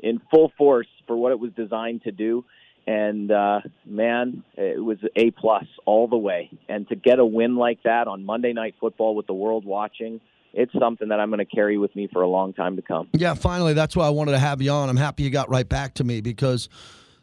in 0.00 0.20
full 0.30 0.52
force 0.58 0.88
for 1.06 1.16
what 1.16 1.30
it 1.30 1.38
was 1.38 1.52
designed 1.52 2.02
to 2.02 2.10
do 2.10 2.44
and 2.86 3.30
uh, 3.30 3.60
man, 3.84 4.42
it 4.56 4.82
was 4.82 4.98
a 5.14 5.30
plus 5.30 5.66
all 5.84 6.08
the 6.08 6.16
way. 6.16 6.50
And 6.68 6.88
to 6.88 6.96
get 6.96 7.18
a 7.18 7.24
win 7.24 7.56
like 7.56 7.82
that 7.84 8.08
on 8.08 8.24
Monday 8.24 8.52
Night 8.52 8.74
Football 8.80 9.14
with 9.14 9.26
the 9.26 9.34
world 9.34 9.64
watching, 9.64 10.20
it's 10.52 10.72
something 10.78 11.08
that 11.08 11.20
I'm 11.20 11.28
going 11.30 11.38
to 11.38 11.44
carry 11.44 11.78
with 11.78 11.94
me 11.94 12.08
for 12.12 12.22
a 12.22 12.28
long 12.28 12.52
time 12.52 12.76
to 12.76 12.82
come. 12.82 13.08
Yeah, 13.12 13.34
finally, 13.34 13.74
that's 13.74 13.96
why 13.96 14.06
I 14.06 14.10
wanted 14.10 14.32
to 14.32 14.38
have 14.38 14.60
you 14.62 14.70
on. 14.70 14.88
I'm 14.88 14.96
happy 14.96 15.22
you 15.22 15.30
got 15.30 15.48
right 15.48 15.68
back 15.68 15.94
to 15.94 16.04
me 16.04 16.20
because 16.20 16.68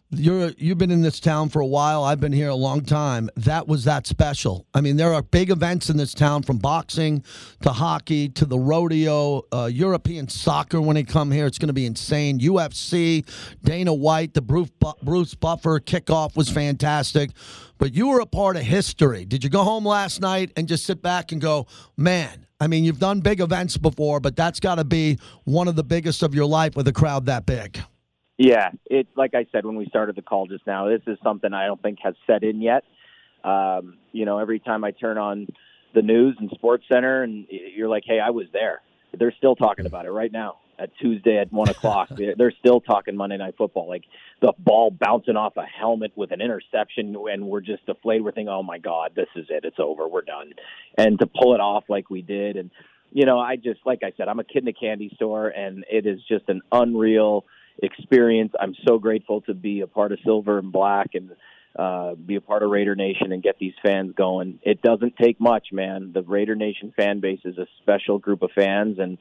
you're 0.09 0.51
you've 0.57 0.77
been 0.77 0.91
in 0.91 1.01
this 1.01 1.19
town 1.19 1.49
for 1.49 1.59
a 1.59 1.65
while. 1.65 2.03
I've 2.03 2.19
been 2.19 2.31
here 2.31 2.47
a 2.47 2.55
long 2.55 2.81
time. 2.81 3.29
That 3.35 3.67
was 3.67 3.83
that 3.83 4.07
special. 4.07 4.65
I 4.73 4.79
mean, 4.79 4.95
there 4.95 5.13
are 5.13 5.21
big 5.21 5.49
events 5.49 5.89
in 5.89 5.97
this 5.97 6.13
town 6.13 6.43
from 6.43 6.59
boxing 6.59 7.23
to 7.61 7.71
hockey 7.71 8.29
to 8.29 8.45
the 8.45 8.57
rodeo, 8.57 9.43
uh, 9.51 9.65
European 9.65 10.29
soccer. 10.29 10.79
When 10.79 10.95
they 10.95 11.03
come 11.03 11.31
here, 11.31 11.45
it's 11.45 11.57
going 11.57 11.67
to 11.67 11.73
be 11.73 11.85
insane. 11.85 12.39
UFC, 12.39 13.27
Dana 13.63 13.93
White, 13.93 14.33
the 14.33 14.41
Bruce, 14.41 14.71
Bruce 15.03 15.35
Buffer 15.35 15.79
kickoff 15.81 16.37
was 16.37 16.49
fantastic. 16.49 17.31
But 17.77 17.93
you 17.93 18.07
were 18.07 18.21
a 18.21 18.25
part 18.25 18.55
of 18.55 18.63
history. 18.63 19.25
Did 19.25 19.43
you 19.43 19.49
go 19.49 19.63
home 19.63 19.85
last 19.85 20.21
night 20.21 20.51
and 20.55 20.67
just 20.67 20.85
sit 20.85 21.01
back 21.01 21.31
and 21.31 21.41
go, 21.41 21.67
man? 21.97 22.46
I 22.59 22.67
mean, 22.67 22.83
you've 22.83 22.99
done 22.99 23.19
big 23.21 23.39
events 23.39 23.77
before, 23.77 24.19
but 24.19 24.35
that's 24.35 24.59
got 24.59 24.75
to 24.75 24.83
be 24.83 25.19
one 25.43 25.67
of 25.67 25.75
the 25.75 25.83
biggest 25.83 26.23
of 26.23 26.33
your 26.33 26.45
life 26.45 26.75
with 26.75 26.87
a 26.87 26.93
crowd 26.93 27.27
that 27.27 27.45
big. 27.45 27.79
Yeah, 28.37 28.69
it 28.85 29.07
like 29.15 29.33
I 29.33 29.47
said 29.51 29.65
when 29.65 29.75
we 29.75 29.85
started 29.87 30.15
the 30.15 30.21
call 30.21 30.47
just 30.47 30.65
now, 30.67 30.87
this 30.87 31.01
is 31.07 31.17
something 31.23 31.53
I 31.53 31.65
don't 31.65 31.81
think 31.81 31.99
has 32.03 32.15
set 32.27 32.43
in 32.43 32.61
yet. 32.61 32.83
Um, 33.43 33.97
you 34.11 34.25
know, 34.25 34.39
every 34.39 34.59
time 34.59 34.83
I 34.83 34.91
turn 34.91 35.17
on 35.17 35.47
the 35.95 36.01
news 36.01 36.35
and 36.39 36.49
Sports 36.51 36.83
Center, 36.87 37.23
and 37.23 37.47
you're 37.49 37.89
like, 37.89 38.03
"Hey, 38.05 38.19
I 38.19 38.29
was 38.29 38.45
there." 38.53 38.81
They're 39.17 39.33
still 39.37 39.55
talking 39.55 39.87
about 39.87 40.05
it 40.05 40.11
right 40.11 40.31
now 40.31 40.57
at 40.79 40.89
Tuesday 40.99 41.37
at 41.37 41.51
one 41.51 41.69
o'clock. 41.69 42.09
They're 42.37 42.53
still 42.59 42.81
talking 42.81 43.15
Monday 43.15 43.37
Night 43.37 43.55
Football, 43.57 43.87
like 43.87 44.05
the 44.41 44.53
ball 44.59 44.91
bouncing 44.91 45.35
off 45.35 45.57
a 45.57 45.65
helmet 45.65 46.11
with 46.15 46.31
an 46.31 46.41
interception, 46.41 47.15
and 47.31 47.47
we're 47.47 47.61
just 47.61 47.85
deflated. 47.85 48.23
We're 48.23 48.31
thinking, 48.31 48.49
"Oh 48.49 48.63
my 48.63 48.77
God, 48.77 49.13
this 49.15 49.29
is 49.35 49.47
it. 49.49 49.65
It's 49.65 49.79
over. 49.79 50.07
We're 50.07 50.21
done." 50.21 50.53
And 50.97 51.19
to 51.19 51.27
pull 51.27 51.55
it 51.55 51.59
off 51.59 51.85
like 51.89 52.09
we 52.09 52.21
did, 52.21 52.57
and 52.57 52.71
you 53.11 53.25
know, 53.25 53.39
I 53.39 53.55
just 53.55 53.79
like 53.85 53.99
I 54.03 54.11
said, 54.17 54.27
I'm 54.27 54.39
a 54.39 54.43
kid 54.43 54.63
in 54.63 54.67
a 54.67 54.73
candy 54.73 55.11
store, 55.15 55.47
and 55.47 55.85
it 55.89 56.05
is 56.05 56.19
just 56.27 56.49
an 56.49 56.61
unreal 56.71 57.45
experience. 57.81 58.53
I'm 58.59 58.75
so 58.87 58.97
grateful 58.97 59.41
to 59.41 59.53
be 59.53 59.81
a 59.81 59.87
part 59.87 60.11
of 60.11 60.19
Silver 60.23 60.59
and 60.59 60.71
Black 60.71 61.11
and 61.13 61.31
uh, 61.77 62.15
be 62.15 62.35
a 62.35 62.41
part 62.41 62.63
of 62.63 62.71
Raider 62.71 62.95
Nation 62.95 63.31
and 63.31 63.43
get 63.43 63.59
these 63.59 63.73
fans 63.85 64.13
going. 64.15 64.59
It 64.63 64.81
doesn't 64.81 65.15
take 65.15 65.39
much, 65.39 65.67
man. 65.71 66.11
The 66.13 66.23
Raider 66.23 66.55
Nation 66.55 66.91
fan 66.95 67.19
base 67.19 67.41
is 67.45 67.57
a 67.57 67.67
special 67.81 68.17
group 68.17 68.41
of 68.41 68.49
fans, 68.55 68.97
and 68.99 69.17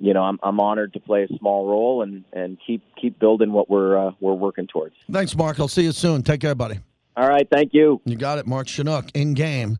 you 0.00 0.14
know, 0.14 0.22
I'm 0.22 0.38
I'm 0.42 0.58
honored 0.58 0.94
to 0.94 1.00
play 1.00 1.22
a 1.24 1.38
small 1.38 1.68
role 1.68 2.02
and 2.02 2.24
and 2.32 2.58
keep 2.66 2.82
keep 3.00 3.18
building 3.18 3.52
what 3.52 3.70
we're 3.70 3.96
uh, 3.98 4.12
we're 4.20 4.34
working 4.34 4.66
towards. 4.66 4.96
Thanks, 5.10 5.36
Mark. 5.36 5.60
I'll 5.60 5.68
see 5.68 5.82
you 5.82 5.92
soon. 5.92 6.22
Take 6.22 6.40
care, 6.40 6.54
buddy. 6.54 6.80
All 7.16 7.28
right, 7.28 7.46
thank 7.50 7.74
you. 7.74 8.00
You 8.04 8.16
got 8.16 8.38
it, 8.38 8.46
Mark 8.46 8.66
Shunock 8.66 9.10
in 9.14 9.34
game 9.34 9.78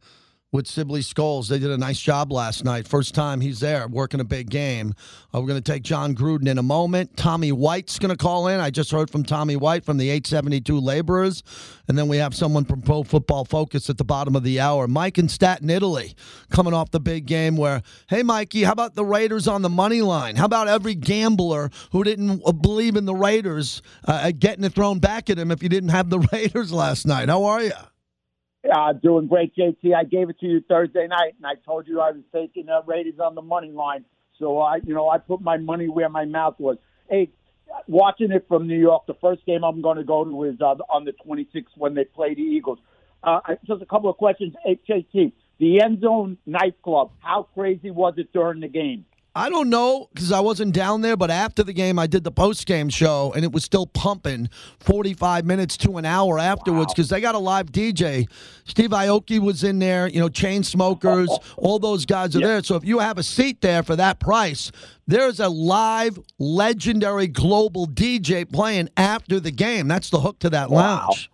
with 0.53 0.67
Sibley 0.67 1.03
Skulls. 1.03 1.49
They 1.49 1.59
did 1.59 1.71
a 1.71 1.79
nice 1.79 2.01
job 2.01 2.33
last 2.33 2.65
night. 2.65 2.89
First 2.89 3.15
time 3.15 3.41
he's 3.41 3.61
there 3.61 3.87
working 3.87 4.19
a 4.19 4.25
big 4.25 4.51
game. 4.51 4.95
Uh, 5.33 5.41
we're 5.41 5.47
going 5.47 5.63
to 5.63 5.73
take 5.73 5.83
Jon 5.83 6.15
Gruden 6.15 6.49
in 6.49 6.59
a 6.59 6.63
moment. 6.63 7.17
Tommy 7.17 7.53
White's 7.53 7.99
going 8.01 8.11
to 8.11 8.17
call 8.17 8.49
in. 8.49 8.59
I 8.59 8.71
just 8.71 8.91
heard 8.91 9.11
from 9.11 9.23
Tommy 9.23 9.55
White 9.55 9.85
from 9.85 9.97
the 9.97 10.11
872 10.11 10.81
Laborers. 10.81 11.45
And 11.87 11.97
then 11.97 12.09
we 12.09 12.17
have 12.17 12.35
someone 12.35 12.65
from 12.65 12.83
Pro 12.83 13.05
Football 13.05 13.45
Focus 13.45 13.89
at 13.89 13.99
the 13.99 14.05
bottom 14.05 14.35
of 14.35 14.43
the 14.43 14.59
hour. 14.59 14.89
Mike 14.89 15.19
in 15.19 15.29
Staten 15.29 15.71
Island, 15.71 16.15
coming 16.51 16.75
off 16.75 16.91
the 16.91 17.01
big 17.01 17.27
game 17.27 17.57
where, 17.57 17.83
hey, 18.09 18.23
Mikey, 18.23 18.65
how 18.65 18.73
about 18.73 18.97
the 18.97 19.05
Raiders 19.05 19.47
on 19.47 19.63
the 19.63 19.69
money 19.69 20.03
line? 20.03 20.35
How 20.35 20.47
about 20.47 20.67
every 20.67 20.97
gambler 20.97 21.71
who 21.93 22.03
didn't 22.03 22.43
uh, 22.45 22.53
believe 22.53 22.97
in 22.97 23.05
the 23.05 23.15
Raiders 23.15 23.83
uh, 24.05 24.33
getting 24.37 24.65
it 24.65 24.73
thrown 24.73 24.99
back 24.99 25.31
at 25.31 25.39
him 25.39 25.53
if 25.53 25.63
you 25.63 25.69
didn't 25.69 25.91
have 25.91 26.11
the 26.11 26.19
Raiders 26.33 26.73
last 26.73 27.07
night? 27.07 27.29
How 27.29 27.45
are 27.45 27.63
you? 27.63 27.73
Uh, 28.63 28.93
doing 28.93 29.27
great, 29.27 29.55
JT. 29.57 29.95
I 29.95 30.05
gave 30.05 30.29
it 30.29 30.39
to 30.41 30.47
you 30.47 30.61
Thursday 30.61 31.07
night, 31.07 31.35
and 31.39 31.47
I 31.47 31.55
told 31.65 31.89
you 31.89 32.01
I 32.01 32.11
was 32.11 32.21
taking 32.33 32.67
the 32.67 32.83
Raiders 32.87 33.19
on 33.19 33.35
the 33.35 33.41
money 33.41 33.71
line. 33.71 34.05
So 34.39 34.59
I, 34.59 34.77
you 34.85 34.95
know, 34.95 35.09
I 35.09 35.19
put 35.19 35.41
my 35.41 35.57
money 35.57 35.89
where 35.89 36.11
my 36.11 36.27
mouth 36.27 36.57
was. 36.59 36.77
Hey, 37.09 37.31
watching 37.87 38.33
it 38.33 38.47
from 38.49 38.67
New 38.67 38.79
York, 38.79 39.07
the 39.07 39.15
first 39.15 39.47
game 39.47 39.65
I'm 39.65 39.81
going 39.81 39.97
to 39.97 40.05
go 40.05 40.25
to 40.25 40.45
is 40.45 40.61
uh, 40.61 40.77
on 40.91 41.05
the 41.07 41.13
26th 41.27 41.67
when 41.77 41.95
they 41.95 42.05
play 42.05 42.35
the 42.35 42.43
Eagles. 42.43 42.79
Uh, 43.23 43.41
just 43.67 43.81
a 43.81 43.87
couple 43.87 44.11
of 44.11 44.19
questions. 44.19 44.55
Hey, 44.65 44.79
JT, 44.89 45.33
the 45.59 45.81
end 45.83 46.01
zone 46.03 46.37
nightclub. 46.45 47.13
How 47.21 47.49
crazy 47.55 47.91
was 47.91 48.15
it 48.19 48.33
during 48.33 48.61
the 48.61 48.69
game? 48.69 49.07
I 49.35 49.49
don't 49.49 49.71
know 49.71 50.09
because 50.13 50.33
I 50.33 50.41
wasn't 50.41 50.75
down 50.75 51.03
there, 51.03 51.17
but 51.17 51.31
after 51.31 51.63
the 51.63 51.73
game, 51.73 52.01
I 52.01 52.09
did 52.09 52.25
the 52.25 52.33
post 52.33 52.67
game 52.67 52.89
show 52.89 53.33
and 53.35 53.45
it 53.45 53.53
was 53.53 53.63
still 53.65 53.87
pumping 53.87 54.49
45 54.81 55.45
minutes 55.45 55.77
to 55.79 55.99
an 55.99 56.05
hour 56.05 56.39
afterwards 56.39 56.93
because 56.93 57.09
they 57.11 57.21
got 57.21 57.37
a 57.37 57.39
live 57.39 57.67
DJ. 57.67 58.29
Steve 58.65 58.91
Aoki 58.91 59.39
was 59.39 59.63
in 59.63 59.79
there, 59.79 60.09
you 60.09 60.19
know, 60.19 60.29
chain 60.29 60.65
smokers, 60.65 61.31
all 61.57 61.79
those 61.79 62.05
guys 62.07 62.35
are 62.35 62.41
there. 62.41 62.63
So 62.65 62.75
if 62.75 62.85
you 62.85 62.99
have 62.99 63.19
a 63.19 63.23
seat 63.23 63.61
there 63.61 63.85
for 63.85 63.95
that 63.97 64.19
price, 64.19 64.73
there's 65.07 65.39
a 65.39 65.49
live, 65.49 66.19
legendary 66.39 67.29
global 67.29 67.87
DJ 67.87 68.51
playing 68.51 68.89
after 68.97 69.39
the 69.39 69.53
game. 69.53 69.87
That's 69.87 70.11
the 70.11 70.21
hook 70.21 70.41
to 70.41 70.51
that 70.51 70.71
lounge. 70.71 71.31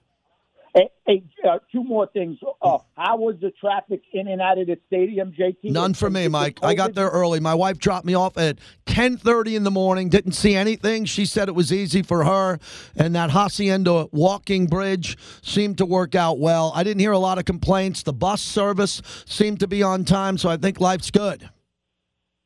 Hey, 0.76 0.90
hey 1.06 1.25
uh, 1.49 1.59
two 1.73 1.83
more 1.83 2.06
things. 2.06 2.38
Uh, 2.61 2.78
how 2.99 3.16
was 3.16 3.37
the 3.40 3.50
traffic 3.50 4.02
in 4.12 4.28
and 4.28 4.42
out 4.42 4.59
of 4.59 4.66
the 4.66 4.76
stadium, 4.87 5.33
JT? 5.33 5.56
None 5.64 5.95
for 5.95 6.11
me, 6.11 6.28
Mike. 6.28 6.59
I 6.62 6.75
got 6.75 6.95
there 6.95 7.09
early. 7.09 7.40
My 7.40 7.54
wife 7.54 7.78
dropped 7.78 8.04
me 8.04 8.12
off 8.12 8.37
at 8.37 8.59
10:30 8.85 9.56
in 9.56 9.64
the 9.64 9.71
morning. 9.71 10.11
Didn't 10.11 10.33
see 10.33 10.54
anything. 10.54 11.06
She 11.06 11.25
said 11.25 11.49
it 11.49 11.54
was 11.54 11.73
easy 11.73 12.02
for 12.02 12.25
her, 12.25 12.59
and 12.95 13.14
that 13.14 13.30
Hacienda 13.30 14.09
walking 14.12 14.66
bridge 14.66 15.16
seemed 15.40 15.78
to 15.78 15.87
work 15.87 16.14
out 16.14 16.38
well. 16.38 16.73
I 16.75 16.85
didn't 16.85 17.00
hear 17.00 17.12
a 17.12 17.18
lot 17.18 17.38
of 17.38 17.47
complaints. 17.47 18.02
The 18.02 18.12
bus 18.12 18.42
service 18.42 19.00
seemed 19.25 19.61
to 19.61 19.66
be 19.66 19.83
on 19.83 20.04
time, 20.04 20.37
so 20.37 20.50
I 20.50 20.59
think 20.59 20.78
life's 20.78 21.11
good. 21.11 21.49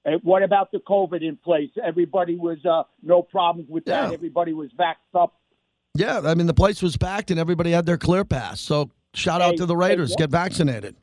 Hey, 0.05 0.19
what 0.23 0.45
about 0.45 0.71
the 0.71 0.79
COVID 0.79 1.23
in 1.23 1.37
place? 1.37 1.71
Everybody 1.83 2.37
was 2.37 2.65
uh, 2.65 2.85
no 3.03 3.23
problems 3.23 3.69
with 3.69 3.87
that. 3.87 4.09
Yeah. 4.09 4.15
Everybody 4.15 4.53
was 4.53 4.71
vaxxed 4.79 5.21
up. 5.21 5.40
Yeah, 5.95 6.21
I 6.25 6.35
mean 6.35 6.47
the 6.47 6.55
place 6.55 6.83
was 6.83 6.97
packed 6.97 7.31
and 7.31 7.41
everybody 7.41 7.71
had 7.73 7.87
their 7.87 7.99
clear 7.99 8.25
pass. 8.25 8.61
So 8.61 8.91
shout 9.15 9.41
out 9.41 9.57
to 9.57 9.67
the 9.67 9.75
hey, 9.75 9.89
Raiders. 9.89 10.11
what- 10.11 10.19
Get 10.19 10.31
vaccinated. 10.31 10.97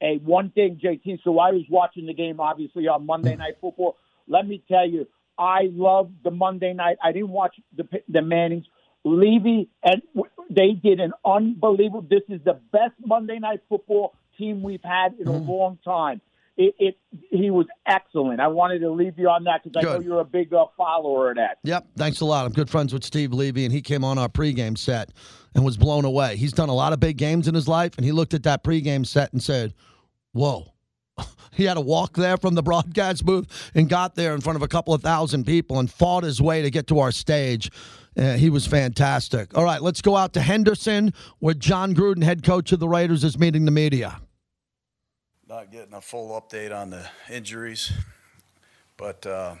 Hey, 0.00 0.20
one 0.24 0.50
thing, 0.50 0.80
JT. 0.82 1.20
So 1.24 1.40
I 1.40 1.50
was 1.50 1.64
watching 1.68 2.06
the 2.06 2.14
game, 2.14 2.38
obviously, 2.38 2.86
on 2.86 3.04
Monday 3.04 3.34
Night 3.44 3.56
Football. 3.60 3.96
Let 4.28 4.46
me 4.46 4.62
tell 4.68 4.88
you, 4.88 5.08
I 5.36 5.70
love 5.72 6.10
the 6.22 6.30
Monday 6.30 6.72
night. 6.72 6.98
I 7.02 7.12
didn't 7.12 7.30
watch 7.30 7.56
the 7.76 7.86
the 8.08 8.22
Mannings. 8.22 8.66
Levy 9.04 9.68
and 9.82 10.02
they 10.50 10.72
did 10.72 11.00
an 11.00 11.12
unbelievable. 11.24 12.02
This 12.02 12.22
is 12.28 12.40
the 12.44 12.60
best 12.72 12.94
Monday 13.04 13.38
Night 13.38 13.60
Football 13.68 14.14
team 14.36 14.62
we've 14.62 14.82
had 14.82 15.14
in 15.18 15.28
a 15.28 15.32
mm. 15.32 15.48
long 15.48 15.78
time. 15.84 16.20
It, 16.60 16.74
it 16.78 16.98
he 17.30 17.50
was 17.50 17.66
excellent. 17.86 18.40
I 18.40 18.48
wanted 18.48 18.80
to 18.80 18.90
leave 18.90 19.16
you 19.16 19.28
on 19.28 19.44
that 19.44 19.62
because 19.62 19.80
I 19.80 19.92
know 19.92 20.00
you're 20.00 20.20
a 20.20 20.24
big 20.24 20.52
uh, 20.52 20.66
follower 20.76 21.30
of 21.30 21.36
that. 21.36 21.58
Yep, 21.62 21.86
thanks 21.96 22.20
a 22.20 22.24
lot. 22.24 22.44
I'm 22.44 22.52
good 22.52 22.68
friends 22.68 22.92
with 22.92 23.04
Steve 23.04 23.32
Levy, 23.32 23.64
and 23.64 23.72
he 23.72 23.80
came 23.80 24.02
on 24.02 24.18
our 24.18 24.28
pregame 24.28 24.76
set 24.76 25.12
and 25.54 25.64
was 25.64 25.76
blown 25.76 26.04
away. 26.04 26.36
He's 26.36 26.52
done 26.52 26.68
a 26.68 26.74
lot 26.74 26.92
of 26.92 26.98
big 26.98 27.16
games 27.16 27.46
in 27.46 27.54
his 27.54 27.68
life, 27.68 27.96
and 27.96 28.04
he 28.04 28.10
looked 28.10 28.34
at 28.34 28.42
that 28.42 28.64
pregame 28.64 29.06
set 29.06 29.32
and 29.32 29.42
said, 29.42 29.72
"Whoa." 30.32 30.74
He 31.50 31.64
had 31.64 31.74
to 31.74 31.80
walk 31.80 32.12
there 32.12 32.36
from 32.36 32.54
the 32.54 32.62
broadcast 32.62 33.24
booth 33.24 33.72
and 33.74 33.88
got 33.88 34.14
there 34.14 34.32
in 34.32 34.40
front 34.40 34.54
of 34.54 34.62
a 34.62 34.68
couple 34.68 34.94
of 34.94 35.02
thousand 35.02 35.44
people 35.44 35.80
and 35.80 35.90
fought 35.90 36.22
his 36.22 36.40
way 36.40 36.62
to 36.62 36.70
get 36.70 36.86
to 36.88 37.00
our 37.00 37.10
stage. 37.10 37.68
Uh, 38.16 38.34
he 38.34 38.48
was 38.48 38.64
fantastic. 38.64 39.56
All 39.56 39.64
right, 39.64 39.82
let's 39.82 40.00
go 40.00 40.14
out 40.14 40.34
to 40.34 40.40
Henderson, 40.40 41.12
where 41.40 41.54
Jon 41.54 41.94
Gruden, 41.96 42.22
head 42.22 42.44
coach 42.44 42.70
of 42.70 42.78
the 42.78 42.88
Raiders, 42.88 43.24
is 43.24 43.38
meeting 43.38 43.64
the 43.64 43.72
media. 43.72 44.20
Not 45.48 45.72
getting 45.72 45.94
a 45.94 46.00
full 46.02 46.38
update 46.38 46.78
on 46.78 46.90
the 46.90 47.08
injuries, 47.30 47.90
but 48.98 49.24
uh, 49.24 49.54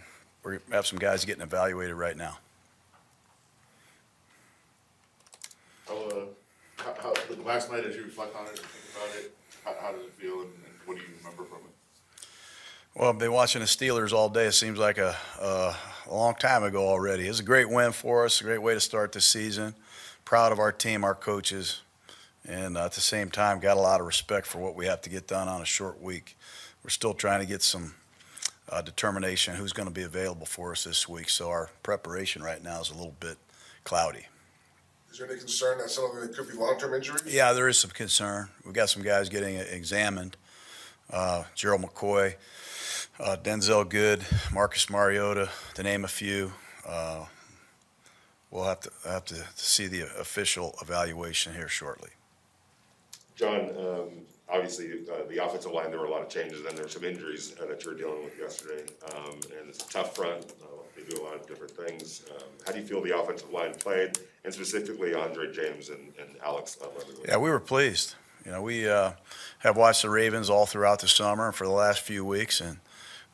we 0.44 0.58
have 0.70 0.86
some 0.86 0.98
guys 0.98 1.24
getting 1.24 1.40
evaluated 1.40 1.94
right 1.94 2.14
now. 2.14 2.36
How, 5.86 5.96
uh, 5.96 6.14
how, 6.76 6.94
how, 7.00 7.14
last 7.42 7.72
night, 7.72 7.86
as 7.86 7.96
you 7.96 8.04
reflect 8.04 8.36
on 8.36 8.44
it 8.44 8.50
and 8.50 8.58
think 8.58 8.96
about 8.96 9.16
it, 9.16 9.34
how, 9.64 9.74
how 9.80 9.92
does 9.92 10.04
it 10.04 10.12
feel 10.12 10.42
and, 10.42 10.42
and 10.42 10.74
what 10.84 10.98
do 10.98 11.02
you 11.04 11.08
remember 11.22 11.44
from 11.44 11.58
it? 11.58 12.26
Well, 12.94 13.08
I've 13.08 13.18
been 13.18 13.32
watching 13.32 13.62
the 13.62 13.66
Steelers 13.66 14.12
all 14.12 14.28
day. 14.28 14.44
It 14.44 14.52
seems 14.52 14.78
like 14.78 14.98
a, 14.98 15.16
a, 15.40 15.74
a 16.06 16.14
long 16.14 16.34
time 16.34 16.64
ago 16.64 16.86
already. 16.86 17.24
It 17.24 17.30
was 17.30 17.40
a 17.40 17.44
great 17.44 17.70
win 17.70 17.92
for 17.92 18.26
us, 18.26 18.42
a 18.42 18.44
great 18.44 18.60
way 18.60 18.74
to 18.74 18.80
start 18.80 19.12
the 19.12 19.22
season. 19.22 19.74
Proud 20.26 20.52
of 20.52 20.58
our 20.58 20.70
team, 20.70 21.02
our 21.02 21.14
coaches, 21.14 21.80
and 22.48 22.78
uh, 22.78 22.86
at 22.86 22.92
the 22.92 23.00
same 23.02 23.30
time, 23.30 23.60
got 23.60 23.76
a 23.76 23.80
lot 23.80 24.00
of 24.00 24.06
respect 24.06 24.46
for 24.46 24.58
what 24.58 24.74
we 24.74 24.86
have 24.86 25.02
to 25.02 25.10
get 25.10 25.28
done 25.28 25.48
on 25.48 25.60
a 25.60 25.66
short 25.66 26.00
week. 26.00 26.36
We're 26.82 26.90
still 26.90 27.12
trying 27.12 27.40
to 27.40 27.46
get 27.46 27.62
some 27.62 27.94
uh, 28.70 28.80
determination 28.80 29.54
who's 29.54 29.74
going 29.74 29.88
to 29.88 29.94
be 29.94 30.02
available 30.02 30.46
for 30.46 30.72
us 30.72 30.84
this 30.84 31.06
week. 31.06 31.28
So 31.28 31.50
our 31.50 31.68
preparation 31.82 32.42
right 32.42 32.62
now 32.62 32.80
is 32.80 32.90
a 32.90 32.94
little 32.94 33.16
bit 33.20 33.36
cloudy. 33.84 34.26
Is 35.10 35.18
there 35.18 35.30
any 35.30 35.38
concern 35.38 35.78
that 35.78 35.90
some 35.90 36.16
of 36.16 36.22
it 36.22 36.34
could 36.34 36.48
be 36.48 36.54
long-term 36.54 36.94
injuries? 36.94 37.22
Yeah, 37.26 37.52
there 37.52 37.68
is 37.68 37.78
some 37.78 37.90
concern. 37.90 38.48
We've 38.64 38.74
got 38.74 38.88
some 38.88 39.02
guys 39.02 39.28
getting 39.28 39.56
examined. 39.56 40.36
Uh, 41.10 41.44
Gerald 41.54 41.82
McCoy, 41.82 42.34
uh, 43.18 43.36
Denzelle 43.42 43.88
Good, 43.88 44.24
Marcus 44.52 44.90
Mariota, 44.90 45.48
to 45.74 45.82
name 45.82 46.04
a 46.04 46.08
few. 46.08 46.52
Uh, 46.86 47.24
we'll 48.50 48.64
have 48.64 48.80
to 48.80 48.90
have 49.06 49.24
to 49.26 49.46
see 49.54 49.86
the 49.86 50.02
official 50.20 50.78
evaluation 50.82 51.54
here 51.54 51.68
shortly. 51.68 52.10
John, 53.38 53.70
um, 53.78 54.08
obviously, 54.48 54.90
uh, 55.10 55.28
the 55.28 55.44
offensive 55.44 55.70
line, 55.70 55.90
there 55.90 56.00
were 56.00 56.06
a 56.06 56.10
lot 56.10 56.22
of 56.22 56.28
changes 56.28 56.64
and 56.66 56.76
there 56.76 56.84
were 56.84 56.90
some 56.90 57.04
injuries 57.04 57.54
uh, 57.62 57.66
that 57.66 57.84
you 57.84 57.92
were 57.92 57.96
dealing 57.96 58.24
with 58.24 58.36
yesterday. 58.36 58.84
Um, 59.14 59.34
and 59.58 59.68
it's 59.68 59.84
a 59.84 59.88
tough 59.88 60.16
front. 60.16 60.54
Uh, 60.60 60.66
they 60.96 61.04
do 61.04 61.22
a 61.22 61.24
lot 61.24 61.36
of 61.36 61.46
different 61.46 61.70
things. 61.70 62.24
Um, 62.34 62.48
how 62.66 62.72
do 62.72 62.80
you 62.80 62.84
feel 62.84 63.00
the 63.00 63.16
offensive 63.16 63.50
line 63.50 63.74
played 63.74 64.18
and 64.44 64.52
specifically 64.52 65.14
Andre 65.14 65.52
James 65.52 65.88
and, 65.88 66.12
and 66.20 66.30
Alex 66.44 66.76
Yeah, 67.26 67.36
we 67.36 67.48
were 67.48 67.60
pleased. 67.60 68.16
You 68.44 68.50
know, 68.50 68.62
we 68.62 68.88
uh, 68.88 69.12
have 69.60 69.76
watched 69.76 70.02
the 70.02 70.10
Ravens 70.10 70.50
all 70.50 70.66
throughout 70.66 71.00
the 71.00 71.08
summer 71.08 71.52
for 71.52 71.64
the 71.64 71.72
last 71.72 72.00
few 72.00 72.24
weeks, 72.24 72.60
and 72.60 72.78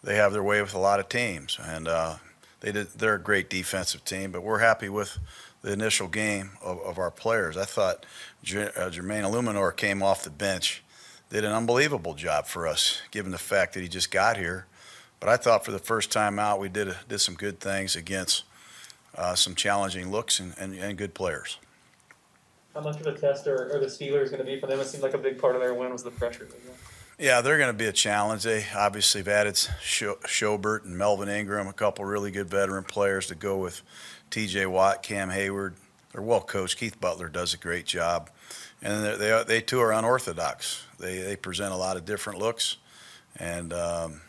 they 0.02 0.16
have 0.16 0.32
their 0.32 0.42
way 0.42 0.60
with 0.60 0.74
a 0.74 0.78
lot 0.78 1.00
of 1.00 1.08
teams. 1.08 1.58
And 1.62 1.88
uh, 1.88 2.16
they 2.60 2.72
did, 2.72 2.88
they're 2.98 3.14
a 3.14 3.20
great 3.20 3.48
defensive 3.48 4.04
team, 4.04 4.32
but 4.32 4.42
we're 4.42 4.58
happy 4.58 4.88
with 4.88 5.18
the 5.64 5.72
initial 5.72 6.08
game 6.08 6.50
of, 6.62 6.78
of 6.82 6.98
our 6.98 7.10
players. 7.10 7.56
I 7.56 7.64
thought 7.64 8.04
uh, 8.42 8.44
Jermaine 8.44 9.24
Eluemunor 9.24 9.74
came 9.74 10.02
off 10.02 10.22
the 10.22 10.30
bench, 10.30 10.84
did 11.30 11.42
an 11.42 11.52
unbelievable 11.52 12.12
job 12.12 12.46
for 12.46 12.68
us, 12.68 13.00
given 13.10 13.32
the 13.32 13.38
fact 13.38 13.72
that 13.72 13.80
he 13.80 13.88
just 13.88 14.10
got 14.10 14.36
here. 14.36 14.66
But 15.20 15.30
I 15.30 15.38
thought 15.38 15.64
for 15.64 15.72
the 15.72 15.78
first 15.78 16.12
time 16.12 16.38
out, 16.38 16.60
we 16.60 16.68
did, 16.68 16.94
did 17.08 17.18
some 17.18 17.34
good 17.34 17.60
things 17.60 17.96
against 17.96 18.44
uh, 19.16 19.34
some 19.34 19.54
challenging 19.54 20.10
looks 20.10 20.38
and, 20.38 20.54
and, 20.58 20.74
and 20.74 20.98
good 20.98 21.14
players. 21.14 21.56
How 22.74 22.82
much 22.82 23.00
of 23.00 23.06
a 23.06 23.16
test 23.16 23.46
are, 23.46 23.74
are 23.74 23.80
the 23.80 23.86
Steelers 23.86 24.26
going 24.26 24.40
to 24.40 24.44
be 24.44 24.60
for 24.60 24.66
them? 24.66 24.80
It 24.80 24.86
seemed 24.86 25.02
like 25.02 25.14
a 25.14 25.18
big 25.18 25.38
part 25.38 25.54
of 25.54 25.62
their 25.62 25.72
win 25.72 25.92
was 25.92 26.02
the 26.02 26.10
pressure. 26.10 26.46
Yeah, 27.18 27.42
they're 27.42 27.58
going 27.58 27.70
to 27.70 27.78
be 27.78 27.86
a 27.86 27.92
challenge. 27.92 28.42
They 28.42 28.66
obviously 28.74 29.20
have 29.20 29.28
added 29.28 29.56
Scho- 29.56 30.18
Schobert 30.24 30.84
and 30.84 30.98
Melvin 30.98 31.28
Ingram, 31.28 31.68
a 31.68 31.72
couple 31.72 32.04
really 32.04 32.32
good 32.32 32.50
veteran 32.50 32.82
players 32.82 33.28
to 33.28 33.36
go 33.36 33.56
with 33.56 33.82
T.J. 34.30 34.66
Watt, 34.66 35.02
Cam 35.04 35.30
Heyward. 35.30 35.74
They're 36.12 36.22
well 36.22 36.40
coached. 36.40 36.78
Keith 36.78 37.00
Butler 37.00 37.28
does 37.28 37.54
a 37.54 37.56
great 37.56 37.86
job, 37.86 38.30
and 38.82 39.04
they 39.04 39.16
they 39.16 39.44
they 39.44 39.60
too 39.60 39.80
are 39.80 39.92
unorthodox. 39.92 40.84
They 40.98 41.18
they 41.18 41.36
present 41.36 41.72
a 41.72 41.76
lot 41.76 41.96
of 41.96 42.04
different 42.04 42.38
looks, 42.38 42.76
and 43.36 43.72
um, 43.72 44.20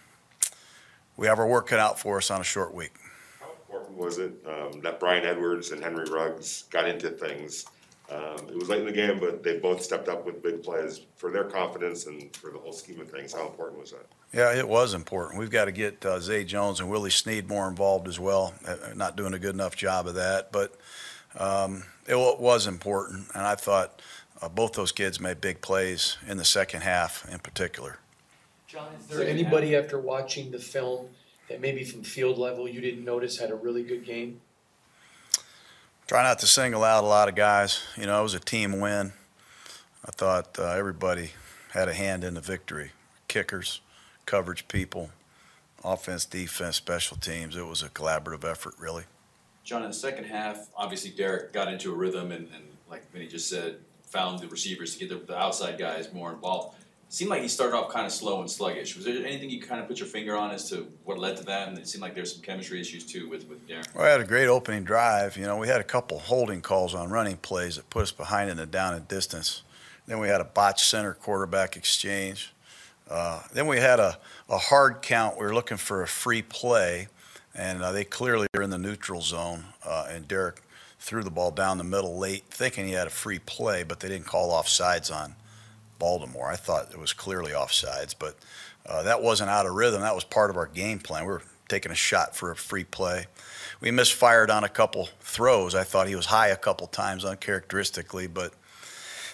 we 1.15 1.27
have 1.27 1.37
our 1.37 1.47
work 1.47 1.67
cut 1.67 1.79
out 1.79 1.99
for 1.99 2.17
us 2.17 2.31
on 2.31 2.41
a 2.41 2.43
short 2.43 2.73
week. 2.73 2.93
How 3.39 3.51
important 3.51 3.97
was 3.97 4.17
it 4.17 4.33
um, 4.47 4.81
that 4.81 4.99
Bryan 4.99 5.25
Edwards 5.25 5.71
and 5.71 5.83
Henry 5.83 6.05
Ruggs 6.09 6.63
got 6.71 6.87
into 6.87 7.11
things? 7.11 7.65
Um, 8.11 8.47
it 8.47 8.55
was 8.55 8.69
late 8.69 8.81
in 8.81 8.85
the 8.85 8.91
game, 8.91 9.19
but 9.19 9.41
they 9.41 9.57
both 9.57 9.81
stepped 9.81 10.09
up 10.09 10.25
with 10.25 10.43
big 10.43 10.61
plays 10.61 11.01
for 11.15 11.31
their 11.31 11.43
confidence 11.43 12.05
and 12.05 12.35
for 12.35 12.51
the 12.51 12.59
whole 12.59 12.71
scheme 12.71 13.01
of 13.01 13.09
things. 13.09 13.33
How 13.33 13.47
important 13.47 13.79
was 13.79 13.91
that? 13.91 14.05
Yeah, 14.31 14.55
it 14.55 14.67
was 14.67 14.93
important. 14.93 15.39
We've 15.39 15.49
got 15.49 15.65
to 15.65 15.71
get 15.71 16.05
uh, 16.05 16.19
Zay 16.19 16.43
Jones 16.43 16.79
and 16.79 16.89
Willie 16.89 17.09
Snead 17.09 17.47
more 17.47 17.67
involved 17.67 18.07
as 18.07 18.19
well. 18.19 18.53
Uh, 18.67 18.75
not 18.95 19.15
doing 19.15 19.33
a 19.33 19.39
good 19.39 19.55
enough 19.55 19.75
job 19.75 20.05
of 20.05 20.15
that, 20.15 20.51
but 20.51 20.75
um, 21.39 21.83
it, 22.07 22.15
was 22.15 22.67
important. 22.67 23.27
And 23.33 23.43
I 23.43 23.55
thought 23.55 24.01
uh, 24.39 24.49
both 24.49 24.73
those 24.73 24.91
kids 24.91 25.19
made 25.19 25.41
big 25.41 25.61
plays 25.61 26.17
in 26.27 26.37
the 26.37 26.45
second 26.45 26.81
half, 26.81 27.27
in 27.31 27.39
particular. 27.39 27.97
John, 28.67 28.89
is 28.99 29.07
there 29.07 29.27
anybody 29.27 29.75
after 29.75 29.99
watching 29.99 30.51
the 30.51 30.59
film 30.59 31.07
that 31.49 31.59
maybe 31.59 31.83
from 31.83 32.03
field 32.03 32.37
level 32.37 32.67
you 32.67 32.81
didn't 32.81 33.03
notice 33.03 33.39
had 33.39 33.49
a 33.49 33.55
really 33.55 33.83
good 33.83 34.05
game? 34.05 34.41
Try 36.07 36.21
not 36.21 36.37
to 36.39 36.47
single 36.47 36.83
out 36.83 37.03
a 37.03 37.07
lot 37.07 37.29
of 37.29 37.35
guys. 37.35 37.81
You 37.97 38.05
know, 38.05 38.19
it 38.19 38.23
was 38.23 38.35
a 38.35 38.39
team 38.39 38.79
win. 38.79 39.13
I 40.05 40.11
thought 40.11 40.59
uh, 40.59 40.67
everybody 40.67 41.31
had 41.71 41.89
a 41.89 41.93
hand 41.93 42.23
in 42.23 42.35
the 42.35 42.41
victory. 42.41 42.91
Kickers, 43.27 43.81
coverage 44.27 44.67
people, 44.67 45.09
offense, 45.83 46.23
defense, 46.25 46.75
special 46.75 47.17
teams. 47.17 47.55
It 47.55 47.65
was 47.65 47.81
a 47.81 47.89
collaborative 47.89 48.49
effort, 48.49 48.75
really. 48.79 49.05
John, 49.63 49.81
in 49.81 49.87
the 49.87 49.95
second 49.95 50.25
half, 50.25 50.67
obviously 50.77 51.09
Derek 51.09 51.51
got 51.51 51.73
into 51.73 51.91
a 51.91 51.95
rhythm 51.95 52.31
and, 52.31 52.49
and 52.53 52.65
like 52.87 53.11
Vinny 53.11 53.25
just 53.25 53.49
said, 53.49 53.77
found 54.03 54.37
the 54.39 54.47
receivers 54.47 54.93
to 54.95 54.99
get 54.99 55.09
the, 55.09 55.25
the 55.25 55.35
outside 55.35 55.79
guys 55.79 56.13
more 56.13 56.31
involved. 56.31 56.77
Seemed 57.09 57.29
like 57.29 57.41
he 57.41 57.47
started 57.47 57.75
off 57.75 57.91
kind 57.91 58.05
of 58.05 58.11
slow 58.11 58.41
and 58.41 58.49
sluggish. 58.49 58.95
Was 58.95 59.05
there 59.05 59.25
anything 59.25 59.49
you 59.49 59.61
kind 59.61 59.79
of 59.79 59.87
put 59.87 59.99
your 59.99 60.07
finger 60.07 60.35
on 60.35 60.51
as 60.51 60.69
to 60.69 60.91
what 61.03 61.17
led 61.17 61.37
to 61.37 61.43
that? 61.43 61.67
And 61.67 61.77
it 61.77 61.87
seemed 61.87 62.01
like 62.01 62.15
there's 62.15 62.33
some 62.33 62.41
chemistry 62.41 62.81
issues 62.81 63.05
too 63.05 63.29
with, 63.29 63.47
with 63.47 63.67
Derek. 63.67 63.87
We 63.95 64.03
had 64.03 64.21
a 64.21 64.25
great 64.25 64.47
opening 64.47 64.83
drive. 64.83 65.37
You 65.37 65.45
know, 65.45 65.57
we 65.57 65.67
had 65.67 65.79
a 65.79 65.85
couple 65.85 66.19
holding 66.19 66.61
calls 66.61 66.93
on 66.93 67.09
running 67.09 67.37
plays 67.37 67.75
that 67.75 67.89
put 67.89 68.03
us 68.03 68.11
behind 68.11 68.49
in 68.49 68.57
the 68.57 68.65
down 68.65 68.95
and 68.95 69.07
distance. 69.07 69.61
Then 70.07 70.19
we 70.19 70.27
had 70.27 70.41
a 70.41 70.45
botched 70.45 70.85
center 70.85 71.13
quarterback 71.13 71.77
exchange. 71.77 72.53
Uh, 73.09 73.43
then 73.53 73.67
we 73.67 73.77
had 73.77 73.99
a, 73.99 74.17
a 74.49 74.57
hard 74.57 75.01
count. 75.01 75.37
We 75.37 75.45
were 75.45 75.53
looking 75.53 75.77
for 75.77 76.01
a 76.01 76.07
free 76.07 76.41
play, 76.41 77.07
and 77.53 77.81
uh, 77.83 77.91
they 77.91 78.03
clearly 78.03 78.47
are 78.55 78.61
in 78.61 78.71
the 78.71 78.77
neutral 78.77 79.21
zone. 79.21 79.65
Uh, 79.85 80.07
and 80.09 80.27
Derek 80.27 80.61
threw 80.99 81.23
the 81.23 81.31
ball 81.31 81.51
down 81.51 81.77
the 81.77 81.83
middle 81.83 82.17
late, 82.17 82.45
thinking 82.49 82.87
he 82.87 82.93
had 82.93 83.07
a 83.07 83.11
free 83.11 83.39
play, 83.39 83.83
but 83.83 83.99
they 83.99 84.07
didn't 84.07 84.25
call 84.25 84.51
offsides 84.51 85.13
on 85.13 85.35
Baltimore. 85.99 86.49
I 86.49 86.55
thought 86.55 86.91
it 86.91 86.99
was 86.99 87.13
clearly 87.13 87.51
offsides, 87.51 88.15
but 88.17 88.35
uh, 88.85 89.03
that 89.03 89.21
wasn't 89.21 89.49
out 89.49 89.65
of 89.65 89.73
rhythm. 89.73 90.01
That 90.01 90.15
was 90.15 90.23
part 90.23 90.49
of 90.49 90.57
our 90.57 90.67
game 90.67 90.99
plan. 90.99 91.23
We 91.23 91.31
were 91.31 91.41
taking 91.67 91.91
a 91.91 91.95
shot 91.95 92.35
for 92.35 92.51
a 92.51 92.55
free 92.55 92.83
play. 92.83 93.25
We 93.81 93.91
misfired 93.91 94.49
on 94.49 94.63
a 94.63 94.69
couple 94.69 95.09
throws. 95.19 95.75
I 95.75 95.83
thought 95.83 96.07
he 96.07 96.15
was 96.15 96.27
high 96.27 96.49
a 96.49 96.55
couple 96.55 96.87
times 96.87 97.25
uncharacteristically, 97.25 98.27
but 98.27 98.53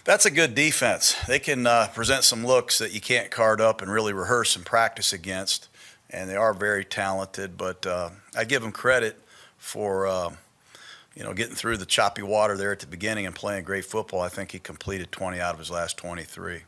that's 0.03 0.25
a 0.25 0.31
good 0.31 0.55
defense. 0.55 1.15
They 1.27 1.39
can 1.39 1.67
uh, 1.67 1.87
present 1.93 2.23
some 2.23 2.45
looks 2.45 2.79
that 2.79 2.93
you 2.93 3.01
can't 3.01 3.29
card 3.29 3.61
up 3.61 3.81
and 3.81 3.91
really 3.91 4.13
rehearse 4.13 4.55
and 4.55 4.65
practice 4.65 5.13
against, 5.13 5.67
and 6.09 6.29
they 6.29 6.35
are 6.35 6.53
very 6.53 6.83
talented. 6.83 7.57
But 7.57 7.85
uh, 7.85 8.09
I 8.35 8.45
give 8.45 8.61
them 8.61 8.71
credit 8.71 9.21
for 9.57 10.07
uh, 10.07 10.31
you 11.15 11.23
know 11.23 11.33
getting 11.33 11.55
through 11.55 11.77
the 11.77 11.85
choppy 11.85 12.21
water 12.21 12.55
there 12.55 12.71
at 12.71 12.79
the 12.79 12.87
beginning 12.87 13.25
and 13.25 13.35
playing 13.35 13.63
great 13.63 13.85
football. 13.85 14.21
I 14.21 14.29
think 14.29 14.51
he 14.51 14.59
completed 14.59 15.11
20 15.11 15.39
out 15.39 15.53
of 15.53 15.59
his 15.59 15.71
last 15.71 15.97
23. 15.97 16.61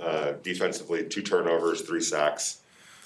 Uh, 0.00 0.32
defensively, 0.42 1.06
two 1.06 1.22
turnovers, 1.22 1.82
three 1.82 2.00
sacks. 2.00 2.60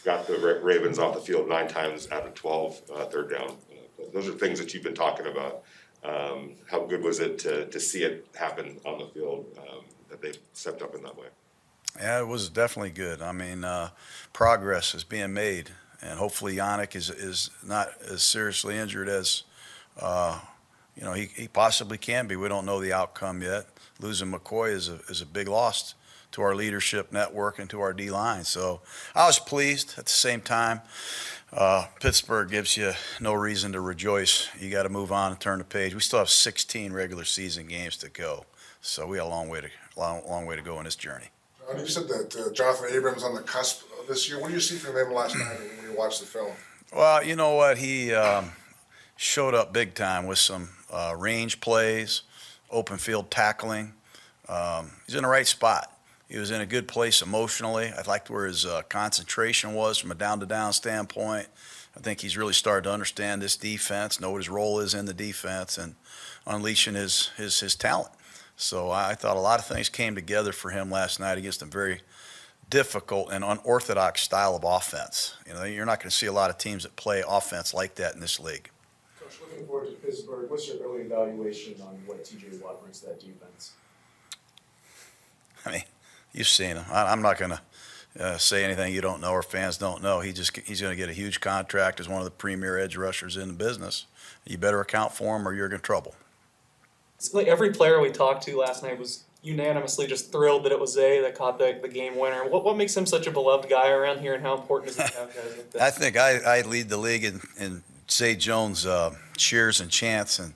Got 0.05 0.27
the 0.27 0.61
Ravens 0.63 0.99
off 0.99 1.15
the 1.15 1.21
field 1.21 1.49
nine 1.49 1.69
times 1.69 2.11
out 2.11 2.27
of 2.27 2.35
12, 2.35 2.83
uh, 2.95 3.05
third 3.07 3.31
down. 3.31 3.51
Uh, 3.51 4.05
those 4.13 4.29
are 4.29 4.33
things 4.33 4.59
that 4.59 4.73
you've 4.73 4.83
been 4.83 4.95
talking 4.95 5.27
about. 5.27 5.63
Um, 6.05 6.53
how 6.71 6.85
good 6.85 7.03
was 7.03 7.21
it 7.21 7.39
to, 7.41 7.67
to 7.67 7.81
see 7.81 8.05
it 8.05 8.27
happen 8.35 8.79
on 8.87 8.99
the 8.99 9.07
field 9.07 9.47
um, 9.59 9.85
that 10.09 10.23
they 10.23 10.33
stepped 10.53 10.81
up 10.81 10.95
in 10.95 11.03
that 11.03 11.17
way? 11.17 11.27
Yeah, 12.01 12.21
it 12.21 12.27
was 12.27 12.49
definitely 12.49 12.91
good. 12.91 13.21
I 13.21 13.33
mean, 13.33 13.65
uh, 13.65 13.91
progress 14.33 14.95
is 14.95 15.05
being 15.05 15.33
made, 15.33 15.71
and 16.01 16.19
hopefully 16.19 16.57
Yannick 16.57 16.95
is 16.95 17.11
is 17.11 17.51
not 17.67 17.89
as 18.09 18.23
seriously 18.23 18.77
injured 18.77 19.09
as 19.09 19.43
uh, 20.01 20.41
you 20.97 21.05
know 21.05 21.13
he, 21.13 21.27
he 21.27 21.49
possibly 21.49 21.99
can 21.99 22.27
be. 22.27 22.37
We 22.37 22.49
don't 22.49 22.67
know 22.67 22.81
the 22.81 22.93
outcome 22.93 23.43
yet. 23.43 23.67
Losing 24.01 24.33
McCoy 24.33 24.73
is 24.73 24.89
a 24.89 25.01
is 25.09 25.21
a 25.21 25.27
big 25.27 25.49
loss 25.49 25.95
to 26.33 26.43
our 26.43 26.55
leadership 26.55 27.11
network 27.11 27.59
and 27.59 27.71
to 27.71 27.81
our 27.81 27.93
D 27.93 28.11
line. 28.11 28.45
So 28.45 28.81
I 29.15 29.27
was 29.27 29.39
pleased. 29.39 29.95
At 29.99 30.07
the 30.07 30.11
same 30.11 30.41
time, 30.41 30.83
uh, 31.53 31.87
Pittsburgh 32.01 32.51
gives 32.51 32.77
you 32.77 32.93
no 33.21 33.33
reason 33.33 33.73
to 33.73 33.81
rejoice. 33.81 34.49
You 34.59 34.71
got 34.71 34.83
to 34.83 34.89
move 34.89 35.11
on 35.11 35.33
and 35.33 35.41
turn 35.41 35.59
the 35.59 35.65
page. 35.65 35.95
We 35.95 36.01
still 36.01 36.19
have 36.19 36.31
16 36.31 36.93
regular 36.93 37.25
season 37.25 37.67
games 37.67 37.97
to 37.99 38.09
go, 38.09 38.45
so 38.81 39.07
we 39.07 39.17
got 39.17 39.27
a 39.27 39.29
long 39.29 39.49
way 39.49 39.63
to 39.63 39.69
long, 39.97 40.23
long 40.29 40.47
way 40.47 40.57
to 40.57 40.63
go 40.63 40.79
in 40.79 40.85
this 40.85 40.97
journey. 40.97 41.27
You 41.77 41.87
said 41.87 42.09
that 42.09 42.35
uh, 42.35 42.53
Jonathan 42.53 42.89
Abrams 42.93 43.23
on 43.23 43.35
the 43.35 43.43
cusp 43.43 43.85
of 44.01 44.07
this 44.07 44.29
year. 44.29 44.41
What 44.41 44.49
do 44.49 44.55
you 44.55 44.61
see 44.61 44.77
from 44.77 44.97
him 44.97 45.13
last 45.13 45.37
night 45.37 45.59
when 45.59 45.91
you 45.91 45.97
watched 45.97 46.21
the 46.21 46.27
film? 46.27 46.53
Well, 46.95 47.23
you 47.23 47.37
know 47.37 47.55
what? 47.55 47.77
He 47.77 48.15
um, 48.15 48.53
showed 49.19 49.53
up 49.53 49.73
big 49.73 49.95
time 49.95 50.27
with 50.27 50.39
some 50.39 50.69
uh, 50.93 51.13
range 51.19 51.61
plays, 51.61 52.23
open 52.71 52.97
field 52.99 53.31
tackling. 53.33 53.93
Um, 54.49 54.93
he's 55.05 55.17
in 55.17 55.25
the 55.25 55.29
right 55.29 55.47
spot. 55.47 55.93
He 56.29 56.39
was 56.39 56.53
in 56.53 56.61
a 56.61 56.67
good 56.67 56.87
place 56.87 57.21
emotionally. 57.21 57.89
I 57.89 58.01
liked 58.03 58.31
where 58.31 58.47
his 58.47 58.65
uh, 58.65 58.83
concentration 58.89 59.75
was 59.75 59.99
from 59.99 60.13
a 60.13 60.15
down 60.15 60.39
to 60.39 60.47
down 60.47 60.73
standpoint. 60.73 61.49
I 61.97 62.01
think 62.01 62.21
he's 62.21 62.37
really 62.37 62.53
started 62.53 62.85
to 62.85 62.93
understand 62.93 63.43
this 63.43 63.57
defense, 63.57 64.21
know 64.21 64.31
what 64.31 64.39
his 64.39 64.49
role 64.49 64.79
is 64.79 64.95
in 64.95 65.07
the 65.07 65.15
defense, 65.15 65.79
and 65.79 65.97
unleashing 66.47 66.95
his 66.95 67.31
his 67.37 67.59
his 67.59 67.75
talent. 67.75 68.13
So 68.57 68.93
I 68.93 69.15
thought 69.15 69.37
a 69.37 69.41
lot 69.41 69.59
of 69.59 69.67
things 69.67 69.89
came 69.89 70.15
together 70.15 70.53
for 70.53 70.71
him 70.71 70.93
last 70.93 71.19
night 71.19 71.39
against 71.39 71.61
a 71.61 71.65
very 71.65 72.03
difficult 72.71 73.33
and 73.33 73.43
unorthodox 73.43 74.23
style 74.23 74.55
of 74.55 74.63
offense. 74.63 75.35
You 75.45 75.55
know, 75.55 75.65
you're 75.65 75.87
not 75.87 75.99
going 75.99 76.11
to 76.11 76.17
see 76.17 76.27
a 76.27 76.33
lot 76.33 76.51
of 76.51 76.59
teams 76.59 76.85
that 76.85 76.95
play 76.95 77.25
offense 77.27 77.75
like 77.75 77.97
that 77.97 78.15
in 78.15 78.21
this 78.21 78.39
league. 78.39 78.71
Coach, 79.59 79.67
looking 79.67 79.67
forward 79.67 79.89
to 79.89 80.07
Pittsburgh, 80.07 80.51
what's 80.51 80.69
your 80.69 80.77
early 80.85 81.03
evaluation 81.03 81.75
on 81.83 81.99
what 82.07 82.25
TJ 82.25 82.63
Watt 82.63 82.81
brings 82.81 83.01
to 83.01 83.07
that 83.07 83.21
defense? 83.21 83.73
I 85.65 85.73
mean, 85.73 85.83
you've 86.33 86.49
seen 86.49 86.77
him. 86.77 86.85
I, 86.91 87.13
I'm 87.13 87.23
not 87.23 87.39
going 87.39 87.53
to 87.53 87.61
uh, 88.19 88.39
say 88.39 88.65
anything 88.65 88.95
you 88.95 89.01
don't 89.01 89.21
know 89.21 89.33
or 89.33 89.43
fans 89.43 89.77
don't 89.77 90.03
know. 90.03 90.21
He 90.21 90.33
just 90.33 90.57
he's 90.57 90.81
going 90.81 90.93
to 90.93 90.97
get 90.97 91.09
a 91.09 91.13
huge 91.13 91.41
contract 91.41 92.01
as 92.01 92.09
one 92.09 92.19
of 92.19 92.25
the 92.25 92.31
premier 92.31 92.79
edge 92.79 92.97
rushers 92.97 93.37
in 93.37 93.49
the 93.49 93.55
business. 93.55 94.07
You 94.47 94.59
better 94.59 94.81
account 94.81 95.13
for 95.13 95.37
him, 95.37 95.47
or 95.47 95.53
you're 95.53 95.73
in 95.73 95.81
trouble. 95.81 96.15
It's 97.17 97.35
like 97.35 97.49
every 97.49 97.73
player 97.73 98.01
we 98.01 98.11
talked 98.11 98.45
to 98.45 98.57
last 98.57 98.83
night 98.83 98.99
was 98.99 99.25
unanimously 99.43 100.07
just 100.07 100.33
thrilled 100.33 100.65
that 100.65 100.73
it 100.73 100.81
was 100.81 100.95
Zay 100.95 101.21
that 101.21 101.35
caught 101.35 101.59
the, 101.59 101.79
the 101.81 101.89
game 101.89 102.17
winner. 102.17 102.49
What 102.49 102.65
what 102.65 102.77
makes 102.77 102.97
him 102.97 103.07
such 103.07 103.27
a 103.27 103.31
beloved 103.31 103.69
guy 103.69 103.91
around 103.91 104.21
here, 104.21 104.35
and 104.35 104.43
how 104.43 104.57
important 104.57 104.91
is 104.91 104.97
he 104.97 105.09
to 105.09 105.19
have 105.19 105.35
guys 105.35 105.57
like 105.57 105.71
that? 105.73 105.83
I 105.83 105.91
think 105.91 106.17
I, 106.17 106.39
I 106.39 106.61
lead 106.63 106.89
the 106.89 106.97
league 106.97 107.25
in, 107.25 107.41
in 107.59 107.83
Zay 108.11 108.37
Jones 108.37 108.87
uh, 108.87 109.15
cheers 109.37 109.81
and 109.81 109.91
chants, 109.91 110.39
and 110.39 110.55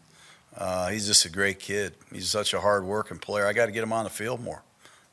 uh, 0.56 0.88
he's 0.88 1.06
just 1.06 1.24
a 1.24 1.30
great 1.30 1.58
kid. 1.58 1.94
He's 2.12 2.28
such 2.28 2.54
a 2.54 2.60
hard 2.60 2.84
working 2.84 3.18
player. 3.18 3.46
I 3.46 3.52
got 3.52 3.66
to 3.66 3.72
get 3.72 3.82
him 3.82 3.92
on 3.92 4.04
the 4.04 4.10
field 4.10 4.42
more. 4.42 4.62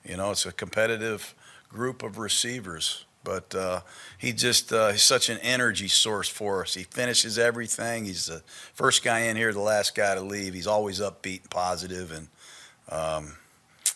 You 0.05 0.17
know, 0.17 0.31
it's 0.31 0.45
a 0.45 0.51
competitive 0.51 1.35
group 1.69 2.01
of 2.01 2.17
receivers, 2.17 3.05
but 3.23 3.53
uh, 3.53 3.81
he 4.17 4.31
just 4.31 4.71
uh, 4.71 4.91
he's 4.91 5.03
such 5.03 5.29
an 5.29 5.37
energy 5.39 5.89
source 5.89 6.29
for 6.29 6.63
us. 6.63 6.73
He 6.73 6.83
finishes 6.83 7.37
everything. 7.37 8.05
He's 8.05 8.27
the 8.27 8.41
first 8.73 9.03
guy 9.03 9.19
in 9.21 9.35
here, 9.35 9.51
the 9.51 9.59
last 9.59 9.93
guy 9.93 10.15
to 10.15 10.21
leave. 10.21 10.53
He's 10.53 10.67
always 10.67 10.99
upbeat 10.99 11.41
and 11.41 11.49
positive, 11.49 12.11
and 12.11 12.27
um, 12.89 13.35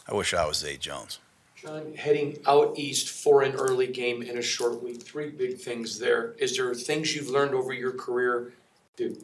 I 0.08 0.14
wish 0.14 0.34
I 0.34 0.46
was 0.46 0.58
Zay 0.58 0.78
Jones. 0.78 1.20
John, 1.64 1.94
heading 1.94 2.40
out 2.46 2.78
east 2.78 3.10
for 3.10 3.42
an 3.42 3.54
early 3.54 3.88
game 3.88 4.22
in 4.22 4.38
a 4.38 4.42
short 4.42 4.84
week, 4.84 5.02
three 5.02 5.30
big 5.30 5.58
things 5.58 5.98
there. 5.98 6.34
Is 6.38 6.58
there 6.58 6.74
things 6.74 7.16
you've 7.16 7.30
learned 7.30 7.54
over 7.54 7.72
your 7.72 7.94
career 7.94 8.52
to 8.98 9.16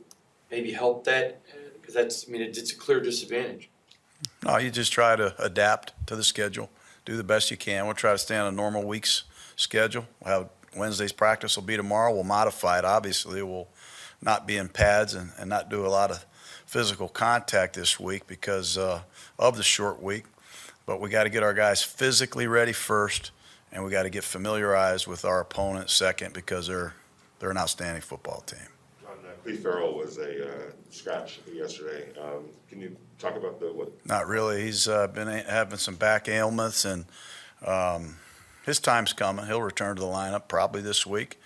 maybe 0.50 0.72
help 0.72 1.04
that? 1.04 1.42
Because 1.74 1.94
that's, 1.94 2.30
I 2.30 2.32
mean, 2.32 2.42
it's, 2.42 2.72
a 2.72 2.76
clear 2.78 3.02
disadvantage. 3.02 3.70
No, 4.46 4.58
you 4.58 4.72
just 4.72 4.94
try 4.94 5.18
to 5.18 5.36
adapt 5.38 5.92
to 6.08 6.16
the 6.16 6.24
schedule, 6.24 6.70
do 7.04 7.18
the 7.18 7.26
best 7.26 7.52
you 7.52 7.58
can. 7.58 7.86
We'll 7.86 7.94
try 7.94 8.14
to 8.14 8.18
stay 8.18 8.38
on 8.38 8.48
a 8.48 8.56
normal 8.56 8.84
week's 8.84 9.24
schedule. 9.58 10.06
We'll 10.24 10.40
have 10.40 10.50
Wednesday's 10.78 11.12
practice 11.12 11.58
will 11.58 11.66
be 11.66 11.76
tomorrow. 11.76 12.14
We'll 12.14 12.24
modify 12.24 12.80
it. 12.80 12.86
Obviously, 12.86 13.44
we'll 13.44 13.68
not 14.22 14.48
be 14.48 14.56
in 14.56 14.70
pads 14.70 15.14
and, 15.14 15.32
and 15.38 15.50
not 15.50 15.70
do 15.70 15.86
a 15.86 15.90
lot 15.90 16.10
of 16.10 16.26
physical 16.66 17.10
contact 17.10 17.76
this 17.76 18.00
week 18.00 18.28
because 18.28 18.78
uh, 18.78 19.02
of 19.38 19.58
the 19.58 19.64
short 19.64 20.02
week. 20.02 20.24
But 20.90 21.00
we 21.00 21.12
got 21.12 21.26
to 21.26 21.30
get 21.30 21.44
our 21.44 21.54
guys 21.54 21.84
physically 21.84 22.48
ready 22.48 22.74
first, 22.74 23.30
and 23.72 23.86
we 23.86 23.92
got 23.92 24.04
to 24.04 24.10
get 24.10 24.24
familiarized 24.24 25.06
with 25.06 25.24
our 25.24 25.40
opponent 25.40 25.92
second 25.92 26.34
because 26.34 26.66
they're 26.66 26.96
they're 27.38 27.52
an 27.52 27.60
outstanding 27.60 28.02
football 28.02 28.42
team. 28.42 28.58
John, 29.00 29.12
uh, 29.24 29.56
Ferrell 29.62 29.96
was 29.96 30.18
a 30.18 30.48
uh, 30.50 30.72
scratch 30.90 31.42
yesterday. 31.54 32.08
Um, 32.20 32.46
can 32.68 32.82
you 32.82 32.96
talk 33.20 33.36
about 33.36 33.60
the 33.60 33.68
what? 33.68 34.04
Not 34.08 34.26
really. 34.26 34.64
He's 34.64 34.88
uh, 34.88 35.06
been 35.06 35.28
having 35.28 35.78
some 35.78 35.94
back 35.94 36.28
ailments, 36.28 36.86
and 36.86 37.06
um, 37.64 38.16
his 38.66 38.80
time's 38.80 39.14
coming. 39.14 39.46
He'll 39.46 39.62
return 39.62 39.96
to 39.96 40.02
the 40.02 40.08
lineup 40.08 40.48
probably 40.48 40.82
this 40.82 41.06
week. 41.06 41.40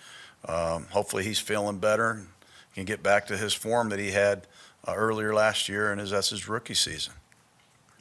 Um, 0.48 0.86
hopefully, 0.88 1.22
he's 1.22 1.38
feeling 1.38 1.76
better 1.76 2.12
and 2.12 2.28
can 2.74 2.86
get 2.86 3.02
back 3.02 3.26
to 3.26 3.36
his 3.36 3.52
form 3.52 3.90
that 3.90 3.98
he 3.98 4.12
had 4.12 4.46
uh, 4.88 4.94
earlier 4.94 5.34
last 5.34 5.68
year, 5.68 5.92
and 5.92 6.00
his, 6.00 6.12
that's 6.12 6.30
his 6.30 6.48
rookie 6.48 6.72
season. 6.72 7.12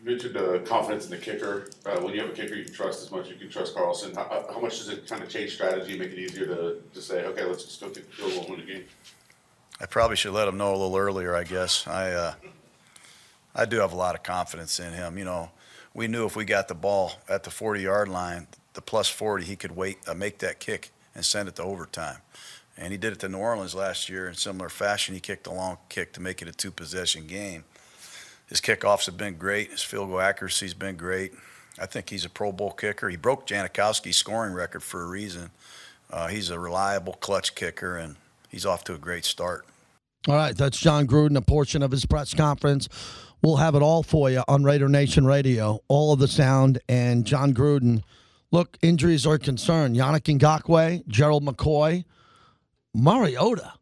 Mentioned 0.03 0.35
uh, 0.35 0.59
confidence 0.59 1.05
in 1.05 1.11
the 1.11 1.17
kicker. 1.17 1.69
Uh, 1.85 1.97
when 2.01 2.13
you 2.13 2.19
have 2.19 2.29
a 2.29 2.33
kicker 2.33 2.55
you 2.55 2.65
can 2.65 2.73
trust 2.73 3.03
as 3.03 3.11
much, 3.11 3.27
as 3.27 3.31
you 3.31 3.37
can 3.37 3.49
trust 3.49 3.73
Carlson. 3.73 4.13
How, 4.13 4.45
how 4.53 4.59
much 4.59 4.79
does 4.79 4.89
it 4.89 5.07
kind 5.07 5.23
of 5.23 5.29
change 5.29 5.53
strategy, 5.53 5.97
make 5.97 6.11
it 6.11 6.19
easier 6.19 6.45
to, 6.45 6.81
to 6.93 7.01
say, 7.01 7.23
okay, 7.25 7.45
let's 7.45 7.63
just 7.63 7.79
go 7.79 7.87
kick 7.87 8.09
the 8.09 8.15
field 8.17 8.33
goal, 8.33 8.45
win 8.49 8.59
the 8.59 8.73
game? 8.73 8.83
I 9.79 9.85
probably 9.85 10.17
should 10.17 10.33
let 10.33 10.49
him 10.49 10.57
know 10.57 10.71
a 10.71 10.77
little 10.77 10.97
earlier. 10.97 11.33
I 11.33 11.45
guess 11.45 11.87
I 11.87 12.11
uh, 12.11 12.33
I 13.55 13.65
do 13.65 13.79
have 13.79 13.93
a 13.93 13.95
lot 13.95 14.15
of 14.15 14.23
confidence 14.23 14.77
in 14.77 14.91
him. 14.91 15.17
You 15.17 15.23
know, 15.23 15.51
we 15.93 16.07
knew 16.09 16.25
if 16.25 16.35
we 16.35 16.43
got 16.43 16.67
the 16.67 16.75
ball 16.75 17.13
at 17.29 17.43
the 17.43 17.49
40 17.49 17.81
yard 17.81 18.09
line, 18.09 18.47
the 18.73 18.81
plus 18.81 19.07
40, 19.07 19.45
he 19.45 19.55
could 19.55 19.75
wait 19.75 19.99
uh, 20.07 20.13
make 20.13 20.39
that 20.39 20.59
kick 20.59 20.91
and 21.15 21.23
send 21.23 21.47
it 21.47 21.55
to 21.55 21.63
overtime. 21.63 22.17
And 22.77 22.91
he 22.91 22.97
did 22.97 23.13
it 23.13 23.19
to 23.19 23.29
New 23.29 23.37
Orleans 23.37 23.75
last 23.75 24.09
year 24.09 24.27
in 24.27 24.33
similar 24.33 24.67
fashion. 24.67 25.13
He 25.13 25.21
kicked 25.21 25.47
a 25.47 25.51
long 25.51 25.77
kick 25.89 26.11
to 26.13 26.21
make 26.21 26.41
it 26.41 26.47
a 26.47 26.51
two 26.51 26.71
possession 26.71 27.27
game. 27.27 27.63
His 28.53 28.61
kickoffs 28.61 29.07
have 29.07 29.17
been 29.17 29.37
great. 29.37 29.71
His 29.71 29.81
field 29.81 30.09
goal 30.09 30.21
accuracy's 30.21 30.75
been 30.75 30.95
great. 30.95 31.33
I 31.79 31.87
think 31.87 32.11
he's 32.11 32.23
a 32.23 32.29
Pro 32.29 32.51
Bowl 32.51 32.69
kicker. 32.69 33.09
He 33.09 33.17
broke 33.17 33.47
Janikowski's 33.47 34.15
scoring 34.15 34.53
record 34.53 34.83
for 34.83 35.01
a 35.01 35.07
reason. 35.07 35.49
Uh, 36.11 36.27
he's 36.27 36.51
a 36.51 36.59
reliable 36.59 37.13
clutch 37.13 37.55
kicker, 37.55 37.97
and 37.97 38.15
he's 38.49 38.63
off 38.63 38.83
to 38.83 38.93
a 38.93 38.99
great 38.99 39.25
start. 39.25 39.65
All 40.27 40.35
right, 40.35 40.55
that's 40.55 40.77
Jon 40.77 41.07
Gruden, 41.07 41.35
a 41.35 41.41
portion 41.41 41.81
of 41.81 41.89
his 41.89 42.05
press 42.05 42.35
conference. 42.35 42.87
We'll 43.41 43.55
have 43.55 43.73
it 43.73 43.81
all 43.81 44.03
for 44.03 44.29
you 44.29 44.43
on 44.47 44.63
Raider 44.63 44.87
Nation 44.87 45.25
Radio, 45.25 45.79
all 45.87 46.13
of 46.13 46.19
the 46.19 46.27
sound, 46.27 46.77
and 46.87 47.25
Jon 47.25 47.55
Gruden. 47.55 48.03
Look, 48.51 48.77
injuries 48.83 49.25
are 49.25 49.33
a 49.33 49.39
concern. 49.39 49.95
Yannick 49.95 50.37
Ngakoue, 50.37 51.07
Gerald 51.07 51.43
McCoy, 51.43 52.05
Mariota. 52.93 53.73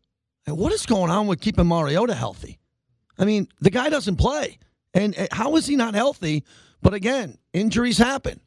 And 0.47 0.57
what 0.57 0.71
is 0.71 0.85
going 0.85 1.11
on 1.11 1.27
with 1.27 1.41
keeping 1.41 1.67
Mariota 1.67 2.15
healthy? 2.15 2.60
I 3.21 3.25
mean, 3.25 3.47
the 3.61 3.69
guy 3.69 3.89
doesn't 3.89 4.17
play. 4.17 4.57
And 4.93 5.17
uh, 5.17 5.27
how 5.31 5.55
is 5.55 5.67
he 5.67 5.75
not 5.75 5.93
healthy? 5.93 6.43
But 6.81 6.95
again, 6.95 7.37
injuries 7.53 7.99
happen. 7.99 8.41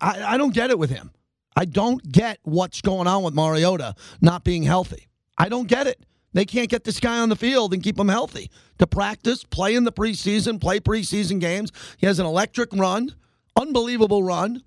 I, 0.00 0.34
I 0.34 0.36
don't 0.38 0.54
get 0.54 0.70
it 0.70 0.78
with 0.78 0.90
him. 0.90 1.10
I 1.56 1.66
don't 1.66 2.10
get 2.10 2.38
what's 2.44 2.80
going 2.80 3.08
on 3.08 3.24
with 3.24 3.34
Mariota 3.34 3.94
not 4.22 4.44
being 4.44 4.62
healthy. 4.62 5.08
I 5.36 5.48
don't 5.48 5.66
get 5.66 5.86
it. 5.86 6.06
They 6.32 6.46
can't 6.46 6.70
get 6.70 6.84
this 6.84 6.98
guy 6.98 7.18
on 7.18 7.28
the 7.28 7.36
field 7.36 7.74
and 7.74 7.82
keep 7.82 7.98
him 7.98 8.08
healthy 8.08 8.50
to 8.78 8.86
practice, 8.86 9.44
play 9.44 9.74
in 9.74 9.84
the 9.84 9.92
preseason, 9.92 10.58
play 10.60 10.80
preseason 10.80 11.40
games. 11.40 11.72
He 11.98 12.06
has 12.06 12.18
an 12.18 12.24
electric 12.24 12.72
run, 12.72 13.14
unbelievable 13.60 14.22
run, 14.22 14.62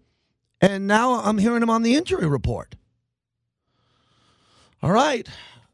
and 0.62 0.86
now 0.86 1.22
I'm 1.22 1.40
hearing 1.40 1.64
him 1.64 1.72
on 1.72 1.82
the 1.82 1.96
injury 1.96 2.28
report. 2.28 2.76
All 4.84 4.92
right. 4.92 5.28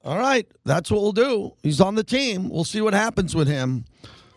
All 0.03 0.17
right. 0.17 0.47
That's 0.65 0.89
what 0.89 1.01
we'll 1.01 1.11
do. 1.11 1.53
He's 1.61 1.81
on 1.81 1.95
the 1.95 2.03
team. 2.03 2.49
We'll 2.49 2.63
see 2.63 2.81
what 2.81 2.93
happens 2.93 3.35
with 3.35 3.47
him. 3.47 3.85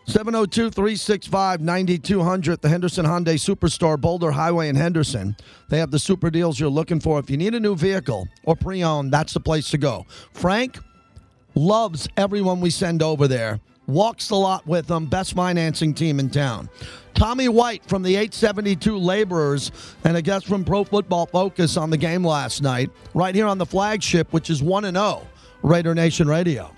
702 0.07 0.69
365 0.69 1.61
9200, 1.61 2.61
the 2.61 2.69
Henderson 2.69 3.05
Hyundai 3.05 3.35
Superstore, 3.35 3.99
Boulder 3.99 4.31
Highway 4.31 4.69
in 4.69 4.75
Henderson. 4.75 5.35
They 5.69 5.79
have 5.79 5.89
the 5.89 5.97
super 5.97 6.29
deals 6.29 6.59
you're 6.59 6.69
looking 6.69 6.99
for. 6.99 7.17
If 7.17 7.31
you 7.31 7.37
need 7.37 7.55
a 7.55 7.59
new 7.59 7.75
vehicle 7.75 8.27
or 8.43 8.55
pre 8.55 8.83
owned, 8.83 9.11
that's 9.11 9.33
the 9.33 9.39
place 9.39 9.71
to 9.71 9.79
go. 9.79 10.05
Frank 10.31 10.77
loves 11.55 12.07
everyone 12.17 12.61
we 12.61 12.69
send 12.69 13.01
over 13.01 13.27
there, 13.27 13.59
walks 13.87 14.29
a 14.29 14.35
lot 14.35 14.67
with 14.67 14.85
them, 14.85 15.07
best 15.07 15.33
financing 15.33 15.95
team 15.95 16.19
in 16.19 16.29
town. 16.29 16.69
Tommy 17.15 17.47
White 17.47 17.83
from 17.85 18.03
the 18.03 18.15
872 18.15 18.97
Laborers 18.97 19.71
and 20.03 20.17
a 20.17 20.21
guest 20.21 20.45
from 20.45 20.63
Pro 20.63 20.83
Football 20.83 21.25
Focus 21.25 21.77
on 21.77 21.89
the 21.89 21.97
game 21.97 22.23
last 22.23 22.61
night, 22.61 22.91
right 23.15 23.33
here 23.33 23.47
on 23.47 23.57
the 23.57 23.65
flagship, 23.65 24.33
which 24.33 24.51
is 24.51 24.61
1 24.61 24.83
0, 24.83 25.27
Raider 25.65 25.95
Nation 25.95 26.27
Radio. 26.27 26.69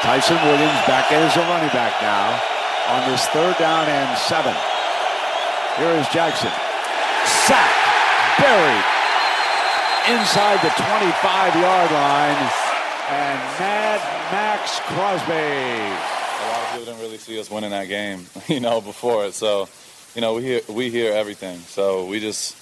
Ty'Son 0.00 0.36
Williams 0.36 0.72
back 0.86 1.12
as 1.12 1.36
a 1.36 1.40
running 1.40 1.68
back 1.68 2.00
now 2.00 2.40
on 2.94 3.10
this 3.10 3.26
third 3.26 3.58
down 3.58 3.86
and 3.88 4.16
seven. 4.16 4.54
Here 5.76 5.90
is 6.00 6.08
Jackson. 6.08 6.50
Sacked, 7.26 8.40
buried 8.40 8.95
inside 10.08 10.62
the 10.62 10.68
25-yard 10.68 11.90
line, 11.90 12.50
and 13.08 13.38
Mad 13.58 14.00
Maxx 14.30 14.78
Crosby. 14.80 15.32
A 15.32 16.46
lot 16.48 16.62
of 16.62 16.68
people 16.70 16.84
didn't 16.84 17.00
really 17.00 17.18
see 17.18 17.40
us 17.40 17.50
winning 17.50 17.70
that 17.70 17.88
game, 17.88 18.24
you 18.46 18.60
know, 18.60 18.80
before 18.80 19.24
it. 19.24 19.34
So, 19.34 19.68
you 20.14 20.20
know, 20.20 20.34
we 20.34 20.42
hear 20.42 20.60
we 20.68 20.90
hear 20.90 21.12
everything. 21.12 21.58
So 21.58 22.06
we 22.06 22.20
just 22.20 22.56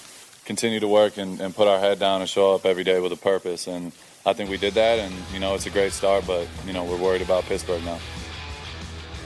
continue 0.45 0.79
to 0.79 0.87
work 0.87 1.17
and, 1.17 1.39
and 1.39 1.55
put 1.55 1.67
our 1.67 1.79
head 1.79 1.99
down 1.99 2.21
and 2.21 2.29
show 2.29 2.55
up 2.55 2.65
every 2.65 2.83
day 2.83 2.99
with 2.99 3.11
a 3.11 3.17
purpose. 3.17 3.67
And 3.67 3.91
I 4.25 4.33
think 4.33 4.49
we 4.49 4.57
did 4.57 4.73
that, 4.73 4.97
and 4.97 5.13
you 5.31 5.39
know 5.39 5.53
it's 5.53 5.67
a 5.67 5.71
great 5.71 5.91
start. 5.91 6.25
But 6.25 6.47
you 6.65 6.73
know 6.73 6.83
we're 6.83 6.97
worried 6.97 7.21
about 7.21 7.43
Pittsburgh 7.43 7.83
now. 7.85 7.99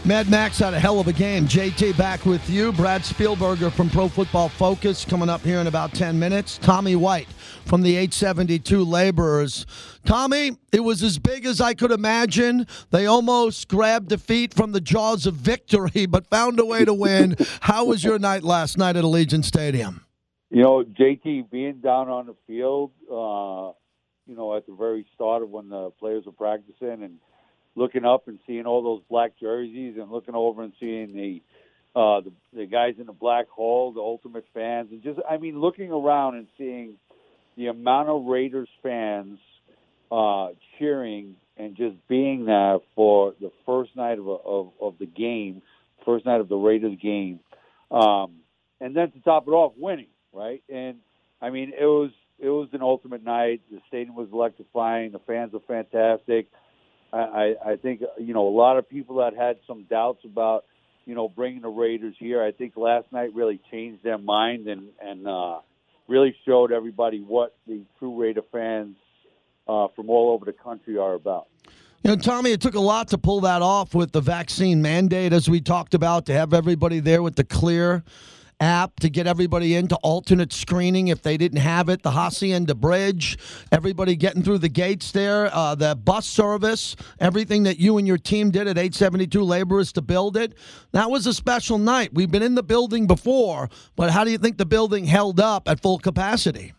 Mad 0.06 0.30
Max 0.30 0.60
had 0.60 0.74
a 0.74 0.80
hell 0.80 1.00
of 1.00 1.08
a 1.08 1.14
game. 1.14 1.46
JT 1.46 1.98
back 1.98 2.26
with 2.26 2.50
you. 2.50 2.72
Brad 2.72 3.02
Spielberger 3.02 3.70
from 3.70 3.90
Pro 3.90 4.08
Football 4.08 4.48
Focus 4.48 5.04
coming 5.04 5.28
up 5.28 5.42
here 5.42 5.60
in 5.60 5.68
about 5.68 5.94
10 5.94 6.18
minutes. 6.18 6.58
Tommy 6.58 6.96
White 6.96 7.28
from 7.70 7.84
the 7.84 7.92
872 7.92 8.84
Laborers. 8.84 9.68
Tommy, 10.04 10.58
it 10.72 10.80
was 10.80 11.04
as 11.04 11.20
big 11.20 11.46
as 11.46 11.62
I 11.62 11.76
could 11.76 11.92
imagine. 11.92 12.66
They 12.90 13.06
almost 13.06 13.68
grabbed 13.68 14.10
defeat 14.10 14.56
from 14.56 14.72
the 14.72 14.82
jaws 14.82 15.28
of 15.28 15.36
victory, 15.36 16.08
but 16.08 16.26
found 16.26 16.60
a 16.60 16.66
way 16.66 16.84
to 16.84 16.94
win. 16.94 17.36
How 17.62 17.86
was 17.86 18.04
your 18.04 18.18
night 18.18 18.44
last 18.44 18.76
night 18.80 18.96
at 18.96 19.04
Allegiant 19.04 19.46
Stadium? 19.46 20.04
You 20.50 20.64
know, 20.64 20.84
JT 20.84 21.52
being 21.52 21.76
down 21.76 22.10
on 22.10 22.26
the 22.26 22.36
field, 22.48 22.92
uh, 23.04 23.78
you 24.26 24.36
know, 24.36 24.58
at 24.58 24.66
the 24.66 24.74
very 24.74 25.06
start 25.14 25.44
of 25.44 25.52
when 25.52 25.70
the 25.70 25.92
players 25.92 26.26
were 26.26 26.32
practicing 26.32 27.04
and 27.04 27.20
looking 27.76 28.04
up 28.04 28.28
and 28.28 28.40
seeing 28.48 28.66
all 28.66 28.82
those 28.82 29.04
black 29.08 29.34
jerseys 29.40 29.96
and 30.00 30.12
looking 30.12 30.34
over 30.34 30.64
and 30.64 30.74
seeing 30.80 31.14
the 31.14 31.42
uh 31.96 32.22
the, 32.22 32.32
the 32.54 32.66
guys 32.66 32.96
in 33.00 33.06
the 33.06 33.14
black 33.14 33.48
hole, 33.48 33.92
the 33.92 34.00
ultimate 34.00 34.46
fans 34.54 34.90
and 34.92 35.02
just 35.02 35.20
I 35.28 35.38
mean 35.38 35.60
looking 35.60 35.92
around 35.92 36.36
and 36.36 36.48
seeing 36.58 36.98
the 37.60 37.68
amount 37.68 38.08
of 38.08 38.26
Raiders 38.26 38.70
fans 38.82 39.38
uh 40.12 40.48
cheering 40.80 41.36
and 41.58 41.76
just 41.76 41.96
being 42.08 42.46
there 42.46 42.78
for 42.96 43.36
the 43.40 43.52
first 43.66 43.96
night 43.96 44.18
of 44.18 44.28
a, 44.28 44.32
of 44.32 44.72
of 44.82 44.96
the 44.98 45.06
game, 45.06 45.62
first 46.06 46.26
night 46.26 46.40
of 46.40 46.48
the 46.48 46.56
Raiders 46.56 46.98
game. 47.00 47.42
Um 47.92 48.38
and 48.82 48.96
then 48.96 49.12
to 49.12 49.20
top 49.20 49.48
it 49.48 49.52
off 49.52 49.74
winning, 49.78 50.08
right? 50.34 50.64
And 50.70 51.00
I 51.42 51.50
mean 51.50 51.74
it 51.78 51.86
was 51.86 52.12
it 52.40 52.50
was 52.50 52.70
an 52.72 52.82
ultimate 52.82 53.24
night. 53.24 53.62
The 53.70 53.82
stadium 53.90 54.16
was 54.16 54.30
electrifying. 54.32 55.12
The 55.12 55.20
fans 55.20 55.52
were 55.52 55.60
fantastic. 55.68 56.48
I, 57.12 57.18
I, 57.18 57.72
I 57.72 57.76
think 57.76 58.02
you 58.18 58.34
know 58.34 58.48
a 58.48 58.56
lot 58.56 58.78
of 58.78 58.90
people 58.90 59.18
that 59.18 59.36
had 59.36 59.58
some 59.68 59.84
doubts 59.84 60.24
about 60.24 60.64
you 61.06 61.14
know 61.14 61.28
bringing 61.28 61.62
the 61.62 61.70
Raiders 61.70 62.16
here. 62.20 62.42
I 62.42 62.54
think 62.54 62.78
last 62.78 63.12
night 63.12 63.34
really 63.36 63.60
changed 63.70 64.02
their 64.02 64.18
mind 64.18 64.68
and 64.68 64.90
and 65.02 65.28
uh, 65.28 65.60
really 66.10 66.36
showed 66.46 66.72
everybody 66.72 67.22
what 67.22 67.56
the 67.68 67.82
true 67.98 68.20
Raider 68.20 68.42
fans 68.52 68.98
uh, 69.68 69.88
from 69.96 70.10
all 70.10 70.32
over 70.32 70.46
the 70.46 70.54
country 70.54 70.98
are 70.98 71.14
about. 71.14 71.48
You 72.04 72.12
know, 72.12 72.16
Tommy, 72.16 72.52
it 72.52 72.62
took 72.62 72.76
a 72.76 72.80
lot 72.80 73.10
to 73.10 73.18
pull 73.18 73.42
that 73.42 73.62
off 73.62 73.94
with 73.94 74.12
the 74.14 74.22
vaccine 74.22 74.82
mandate, 74.82 75.34
as 75.34 75.50
we 75.50 75.62
talked 75.62 75.94
about, 75.94 76.26
to 76.28 76.34
have 76.34 76.54
everybody 76.54 77.00
there 77.00 77.22
with 77.22 77.36
the 77.36 77.44
clear 77.44 78.04
app 78.60 79.00
to 79.00 79.10
get 79.10 79.28
everybody 79.28 79.76
into 79.76 79.96
alternate 79.98 80.52
screening 80.54 81.08
if 81.08 81.22
they 81.22 81.38
didn't 81.38 81.60
have 81.60 81.90
it. 81.90 82.04
The 82.04 82.12
Hacienda 82.12 82.76
Bridge, 82.76 83.38
everybody 83.72 84.16
getting 84.16 84.44
through 84.44 84.60
the 84.60 84.70
gates 84.70 85.12
there, 85.12 85.54
uh, 85.54 85.76
the 85.76 85.96
bus 85.96 86.26
service, 86.26 86.96
everything 87.20 87.64
that 87.64 87.80
you 87.80 87.98
and 87.98 88.08
your 88.08 88.18
team 88.18 88.52
did 88.52 88.68
at 88.68 88.78
872 88.78 89.44
Laborers 89.44 89.92
to 89.94 90.02
build 90.02 90.38
it. 90.38 90.54
That 90.92 91.10
was 91.10 91.28
a 91.28 91.34
special 91.34 91.78
night. 91.78 92.14
We've 92.14 92.32
been 92.32 92.44
in 92.44 92.56
the 92.56 92.64
building 92.64 93.08
before, 93.08 93.70
but 93.96 94.10
how 94.10 94.24
do 94.24 94.32
you 94.32 94.38
think 94.38 94.58
the 94.58 94.66
building 94.66 95.06
held 95.06 95.40
up 95.40 95.68
at 95.68 95.82
full 95.82 96.00
capacity? 96.00 96.74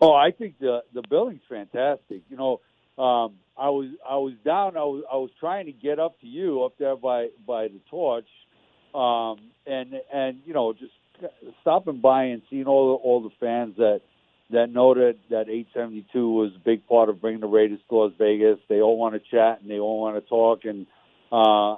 Oh, 0.00 0.12
I 0.12 0.30
think 0.30 0.58
the 0.58 0.82
the 0.92 1.02
building's 1.08 1.40
fantastic. 1.48 2.20
You 2.28 2.36
know, 2.36 2.60
um, 3.02 3.36
I 3.56 3.70
was 3.70 3.88
I 4.08 4.16
was 4.16 4.34
down. 4.44 4.76
I 4.76 4.84
was 4.84 5.04
I 5.10 5.16
was 5.16 5.30
trying 5.40 5.66
to 5.66 5.72
get 5.72 5.98
up 5.98 6.20
to 6.20 6.26
you 6.26 6.64
up 6.64 6.74
there 6.78 6.96
by 6.96 7.28
by 7.46 7.68
the 7.68 7.80
torch, 7.88 8.28
um, 8.94 9.38
and 9.66 9.94
and 10.12 10.40
you 10.44 10.52
know 10.52 10.74
just 10.74 10.92
stopping 11.60 12.00
by 12.00 12.24
and 12.24 12.42
seeing 12.50 12.66
all 12.66 12.96
the, 12.96 13.02
all 13.02 13.22
the 13.22 13.34
fans 13.40 13.76
that 13.76 14.00
that 14.50 14.70
know 14.70 14.94
that 14.94 15.16
that 15.30 15.48
872 15.48 16.30
was 16.30 16.52
a 16.54 16.58
big 16.58 16.86
part 16.86 17.08
of 17.08 17.20
bringing 17.20 17.40
the 17.40 17.48
Raiders 17.48 17.80
to 17.88 17.96
Las 17.96 18.12
Vegas. 18.18 18.58
They 18.68 18.80
all 18.80 18.96
want 18.96 19.14
to 19.14 19.20
chat 19.30 19.60
and 19.60 19.70
they 19.70 19.78
all 19.78 20.00
want 20.00 20.16
to 20.16 20.28
talk, 20.28 20.64
and 20.64 20.86
uh, 21.32 21.76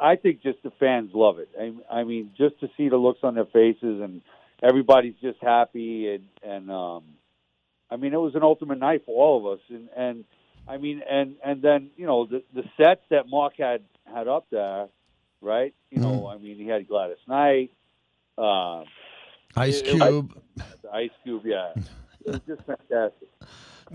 I 0.00 0.16
think 0.16 0.42
just 0.42 0.62
the 0.62 0.72
fans 0.78 1.10
love 1.14 1.38
it. 1.38 1.48
I, 1.58 2.00
I 2.00 2.04
mean, 2.04 2.30
just 2.36 2.60
to 2.60 2.70
see 2.76 2.88
the 2.88 2.96
looks 2.96 3.20
on 3.22 3.34
their 3.34 3.46
faces 3.46 4.00
and 4.00 4.22
everybody's 4.62 5.16
just 5.20 5.38
happy, 5.40 6.14
and 6.14 6.24
and 6.42 6.70
um, 6.70 7.04
I 7.90 7.96
mean, 7.96 8.12
it 8.12 8.20
was 8.20 8.34
an 8.34 8.42
ultimate 8.42 8.78
night 8.78 9.02
for 9.04 9.14
all 9.14 9.38
of 9.38 9.58
us, 9.58 9.64
and 9.68 9.88
and 9.96 10.24
I 10.68 10.78
mean, 10.78 11.02
and 11.08 11.36
and 11.44 11.62
then 11.62 11.90
you 11.96 12.06
know 12.06 12.26
the 12.26 12.42
the 12.54 12.64
sets 12.76 13.02
that 13.10 13.28
Mark 13.28 13.54
had 13.58 13.82
had 14.04 14.28
up 14.28 14.46
there, 14.50 14.88
right? 15.40 15.74
You 15.90 16.00
know, 16.00 16.26
I 16.26 16.38
mean, 16.38 16.56
he 16.56 16.66
had 16.66 16.88
Gladys 16.88 17.16
Knight. 17.28 17.70
Uh, 18.38 18.84
Ice 19.56 19.80
it- 19.80 19.86
it- 19.88 20.00
Cube. 20.00 20.40
Ice 20.92 21.10
Cube, 21.24 21.42
yeah. 21.44 21.72
It 21.76 21.86
was 22.32 22.40
just 22.46 22.62
fantastic. 22.66 23.28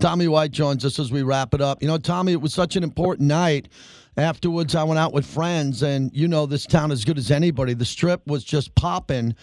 Tommy 0.00 0.26
White 0.26 0.52
joins 0.52 0.84
us 0.84 0.98
as 0.98 1.12
we 1.12 1.22
wrap 1.22 1.52
it 1.54 1.60
up. 1.60 1.82
You 1.82 1.88
know, 1.88 1.98
Tommy, 1.98 2.32
it 2.32 2.40
was 2.40 2.54
such 2.54 2.76
an 2.76 2.82
important 2.82 3.28
night. 3.28 3.68
Afterwards, 4.16 4.74
I 4.74 4.84
went 4.84 4.98
out 4.98 5.12
with 5.12 5.26
friends, 5.26 5.82
and 5.82 6.10
you 6.14 6.28
know 6.28 6.46
this 6.46 6.64
town 6.66 6.90
as 6.92 7.04
good 7.04 7.18
as 7.18 7.30
anybody. 7.30 7.74
The 7.74 7.84
strip 7.84 8.26
was 8.26 8.42
just 8.44 8.74
popping, 8.74 9.34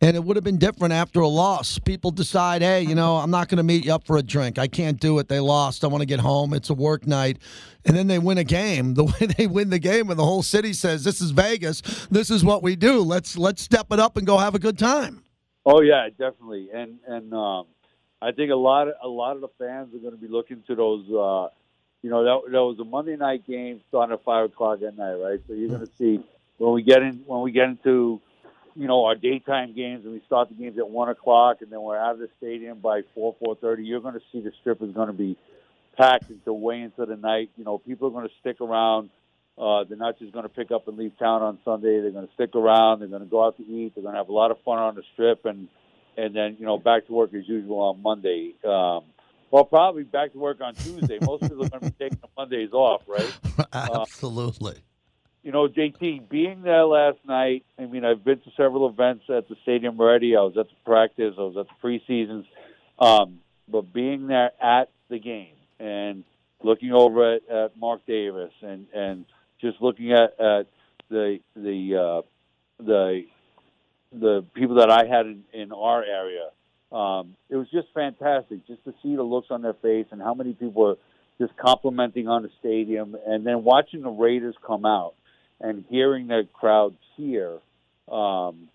and 0.00 0.16
it 0.16 0.24
would 0.24 0.36
have 0.36 0.44
been 0.44 0.58
different 0.58 0.92
after 0.92 1.20
a 1.20 1.28
loss. 1.28 1.78
People 1.78 2.10
decide, 2.10 2.62
hey, 2.62 2.82
you 2.82 2.94
know, 2.94 3.16
I'm 3.16 3.30
not 3.30 3.48
going 3.48 3.58
to 3.58 3.62
meet 3.62 3.84
you 3.84 3.94
up 3.94 4.06
for 4.06 4.16
a 4.16 4.22
drink. 4.22 4.58
I 4.58 4.66
can't 4.66 5.00
do 5.00 5.18
it. 5.18 5.28
They 5.28 5.40
lost. 5.40 5.84
I 5.84 5.86
want 5.86 6.02
to 6.02 6.06
get 6.06 6.20
home. 6.20 6.52
It's 6.52 6.70
a 6.70 6.74
work 6.74 7.06
night. 7.06 7.38
And 7.84 7.96
then 7.96 8.06
they 8.06 8.18
win 8.18 8.38
a 8.38 8.44
game. 8.44 8.94
The 9.04 9.04
way 9.04 9.26
they 9.36 9.46
win 9.46 9.70
the 9.70 9.78
game, 9.78 10.10
and 10.10 10.18
the 10.18 10.24
whole 10.24 10.42
city 10.42 10.72
says, 10.72 11.04
"This 11.04 11.20
is 11.20 11.30
Vegas. 11.32 11.80
This 12.10 12.30
is 12.30 12.44
what 12.44 12.62
we 12.62 12.76
do. 12.76 13.00
Let's 13.00 13.36
let's 13.36 13.60
step 13.60 13.88
it 13.90 13.98
up 13.98 14.16
and 14.16 14.26
go 14.26 14.38
have 14.38 14.54
a 14.54 14.58
good 14.58 14.78
time." 14.78 15.24
Oh 15.66 15.80
yeah, 15.80 16.08
definitely. 16.10 16.68
And 16.72 16.98
and 17.06 17.32
um, 17.34 17.66
I 18.22 18.32
think 18.32 18.50
a 18.50 18.56
lot 18.56 18.88
of 18.88 18.94
a 19.02 19.08
lot 19.08 19.34
of 19.34 19.42
the 19.42 19.48
fans 19.58 19.94
are 19.94 19.98
going 19.98 20.14
to 20.14 20.20
be 20.20 20.28
looking 20.28 20.62
to 20.68 20.74
those. 20.74 21.04
Uh, 21.08 21.48
you 22.02 22.10
know, 22.10 22.22
that, 22.24 22.52
that 22.52 22.62
was 22.62 22.78
a 22.78 22.84
Monday 22.84 23.16
night 23.16 23.46
game 23.46 23.80
starting 23.88 24.14
at 24.14 24.22
five 24.24 24.46
o'clock 24.46 24.80
at 24.82 24.96
night, 24.96 25.14
right? 25.14 25.40
So 25.46 25.54
you're 25.54 25.68
going 25.68 25.86
to 25.86 25.92
see 25.96 26.20
when 26.58 26.72
we 26.72 26.82
get 26.82 27.02
in 27.02 27.24
when 27.26 27.42
we 27.42 27.50
get 27.50 27.68
into 27.68 28.20
you 28.76 28.86
know 28.86 29.04
our 29.04 29.14
daytime 29.14 29.74
games 29.74 30.04
and 30.04 30.12
we 30.12 30.22
start 30.26 30.48
the 30.48 30.54
games 30.54 30.78
at 30.78 30.88
one 30.88 31.08
o'clock 31.08 31.58
and 31.60 31.70
then 31.70 31.80
we're 31.80 31.98
out 31.98 32.12
of 32.12 32.18
the 32.18 32.28
stadium 32.38 32.78
by 32.78 33.02
four 33.14 33.34
four 33.38 33.56
thirty. 33.56 33.84
You're 33.84 34.00
going 34.00 34.14
to 34.14 34.22
see 34.32 34.40
the 34.40 34.52
strip 34.60 34.82
is 34.82 34.92
going 34.92 35.08
to 35.08 35.12
be 35.12 35.36
packed 35.96 36.30
until 36.30 36.58
way 36.58 36.80
into 36.80 37.06
the 37.06 37.16
night. 37.16 37.50
You 37.56 37.64
know, 37.64 37.78
people 37.78 38.08
are 38.08 38.10
going 38.10 38.28
to 38.28 38.34
stick 38.40 38.60
around. 38.60 39.10
Uh, 39.56 39.84
they're 39.84 39.96
not 39.96 40.18
just 40.18 40.32
going 40.32 40.42
to 40.42 40.48
pick 40.48 40.72
up 40.72 40.88
and 40.88 40.98
leave 40.98 41.16
town 41.18 41.42
on 41.42 41.58
Sunday. 41.64 42.00
They're 42.00 42.10
going 42.10 42.26
to 42.26 42.34
stick 42.34 42.56
around. 42.56 43.00
They're 43.00 43.08
going 43.08 43.22
to 43.22 43.28
go 43.28 43.44
out 43.44 43.56
to 43.58 43.62
eat. 43.62 43.94
They're 43.94 44.02
going 44.02 44.14
to 44.14 44.18
have 44.18 44.28
a 44.28 44.32
lot 44.32 44.50
of 44.50 44.58
fun 44.64 44.78
on 44.78 44.96
the 44.96 45.02
strip, 45.12 45.44
and 45.44 45.68
and 46.16 46.34
then 46.34 46.56
you 46.58 46.66
know 46.66 46.78
back 46.78 47.06
to 47.06 47.12
work 47.12 47.32
as 47.34 47.48
usual 47.48 47.80
on 47.80 48.02
Monday. 48.02 48.54
Um, 48.64 49.04
well, 49.50 49.64
probably 49.64 50.02
back 50.02 50.32
to 50.32 50.38
work 50.38 50.60
on 50.60 50.74
Tuesday. 50.74 51.18
Most 51.20 51.42
people 51.42 51.64
are 51.64 51.68
going 51.68 51.82
to 51.82 51.90
be 51.90 51.90
taking 51.98 52.18
the 52.20 52.28
Mondays 52.36 52.72
off, 52.72 53.02
right? 53.06 53.38
Uh, 53.72 54.00
Absolutely. 54.00 54.82
You 55.44 55.52
know, 55.52 55.68
JT, 55.68 56.30
being 56.30 56.62
there 56.62 56.86
last 56.86 57.18
night, 57.28 57.66
I 57.78 57.84
mean, 57.84 58.02
I've 58.02 58.24
been 58.24 58.40
to 58.40 58.50
several 58.56 58.88
events 58.88 59.24
at 59.28 59.46
the 59.46 59.56
stadium 59.62 60.00
already. 60.00 60.34
I 60.34 60.40
was 60.40 60.56
at 60.56 60.68
the 60.68 60.74
practice, 60.86 61.34
I 61.38 61.42
was 61.42 61.56
at 61.58 61.66
the 61.66 61.86
preseasons. 61.86 62.46
Um, 62.98 63.40
but 63.68 63.92
being 63.92 64.26
there 64.26 64.52
at 64.60 64.88
the 65.10 65.18
game 65.18 65.54
and 65.78 66.24
looking 66.62 66.92
over 66.92 67.34
at, 67.34 67.48
at 67.48 67.76
Mark 67.76 68.06
Davis 68.06 68.52
and, 68.62 68.86
and 68.94 69.26
just 69.60 69.82
looking 69.82 70.12
at, 70.12 70.40
at 70.40 70.66
the 71.10 71.40
the 71.54 71.96
uh, 71.96 72.22
the 72.82 73.24
the 74.12 74.44
people 74.54 74.76
that 74.76 74.90
I 74.90 75.04
had 75.04 75.26
in, 75.26 75.44
in 75.52 75.72
our 75.72 76.02
area, 76.02 76.48
um, 76.90 77.36
it 77.50 77.56
was 77.56 77.68
just 77.70 77.88
fantastic 77.92 78.66
just 78.66 78.82
to 78.84 78.94
see 79.02 79.14
the 79.14 79.22
looks 79.22 79.48
on 79.50 79.60
their 79.60 79.74
face 79.74 80.06
and 80.10 80.22
how 80.22 80.32
many 80.32 80.54
people 80.54 80.88
are 80.88 80.96
just 81.38 81.54
complimenting 81.58 82.28
on 82.28 82.44
the 82.44 82.50
stadium, 82.60 83.14
and 83.26 83.46
then 83.46 83.62
watching 83.62 84.02
the 84.02 84.10
Raiders 84.10 84.54
come 84.66 84.86
out 84.86 85.14
and 85.60 85.84
hearing 85.88 86.26
the 86.26 86.46
crowd 86.52 86.96
cheer. 87.16 87.54
Um, 88.10 88.68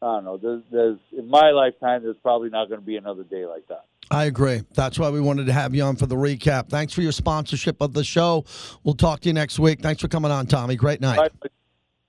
I 0.00 0.16
don't 0.16 0.24
know. 0.24 0.36
There's, 0.36 0.62
there's 0.70 0.98
in 1.16 1.28
my 1.28 1.50
lifetime, 1.50 2.02
there's 2.02 2.16
probably 2.22 2.50
not 2.50 2.68
going 2.68 2.80
to 2.80 2.86
be 2.86 2.96
another 2.96 3.22
day 3.22 3.46
like 3.46 3.68
that. 3.68 3.84
I 4.10 4.24
agree. 4.24 4.62
That's 4.74 4.98
why 4.98 5.10
we 5.10 5.20
wanted 5.20 5.46
to 5.46 5.52
have 5.52 5.74
you 5.74 5.82
on 5.84 5.96
for 5.96 6.06
the 6.06 6.16
recap. 6.16 6.68
Thanks 6.68 6.92
for 6.92 7.02
your 7.02 7.12
sponsorship 7.12 7.80
of 7.80 7.94
the 7.94 8.04
show. 8.04 8.44
We'll 8.82 8.94
talk 8.94 9.20
to 9.20 9.28
you 9.28 9.32
next 9.32 9.58
week. 9.58 9.80
Thanks 9.80 10.02
for 10.02 10.08
coming 10.08 10.30
on, 10.30 10.46
Tommy. 10.46 10.76
Great 10.76 11.00
night. 11.00 11.30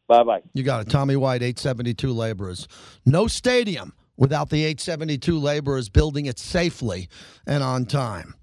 Bye 0.07 0.23
bye. 0.23 0.41
You 0.53 0.63
got 0.63 0.81
it. 0.81 0.89
Tommy 0.89 1.15
White, 1.15 1.41
872 1.41 2.11
Laborers. 2.11 2.67
No 3.05 3.27
stadium 3.27 3.93
without 4.17 4.49
the 4.49 4.65
872 4.65 5.39
Laborers 5.39 5.87
building 5.89 6.25
it 6.25 6.39
safely 6.39 7.07
and 7.47 7.63
on 7.63 7.85
time. 7.85 8.35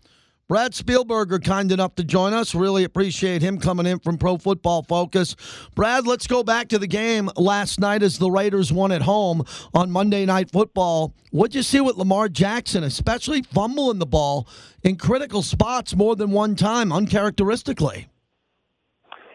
Brad 0.51 0.73
Spielberger, 0.73 1.41
kind 1.41 1.71
enough 1.71 1.95
to 1.95 2.03
join 2.03 2.33
us. 2.33 2.57
Really 2.57 2.83
appreciate 2.83 3.41
him 3.41 3.61
coming 3.61 3.87
in 3.87 4.01
from 4.01 4.19
Pro 4.19 4.37
Football 4.37 4.83
Focus. 4.83 5.37
Brad, 5.77 6.09
let's 6.09 6.27
go 6.27 6.43
back 6.43 6.67
to 6.71 6.79
the 6.81 6.89
game 6.89 7.31
last 7.37 7.79
night 7.79 8.03
as 8.03 8.19
the 8.19 8.29
Raiders 8.29 8.73
won 8.73 8.91
at 8.91 9.03
home 9.03 9.45
on 9.73 9.93
Monday 9.93 10.27
Night 10.27 10.51
Football. 10.51 11.15
What'd 11.31 11.55
you 11.55 11.63
see 11.63 11.81
with 11.81 11.99
Lamar 11.99 12.29
Jackson, 12.29 12.83
especially 12.83 13.43
fumbling 13.43 14.01
the 14.01 14.07
ball 14.07 14.49
in 14.83 14.97
critical 14.97 15.43
spots 15.43 15.95
more 15.95 16.17
than 16.17 16.33
one 16.33 16.57
time, 16.57 16.91
uncharacteristically? 16.91 18.09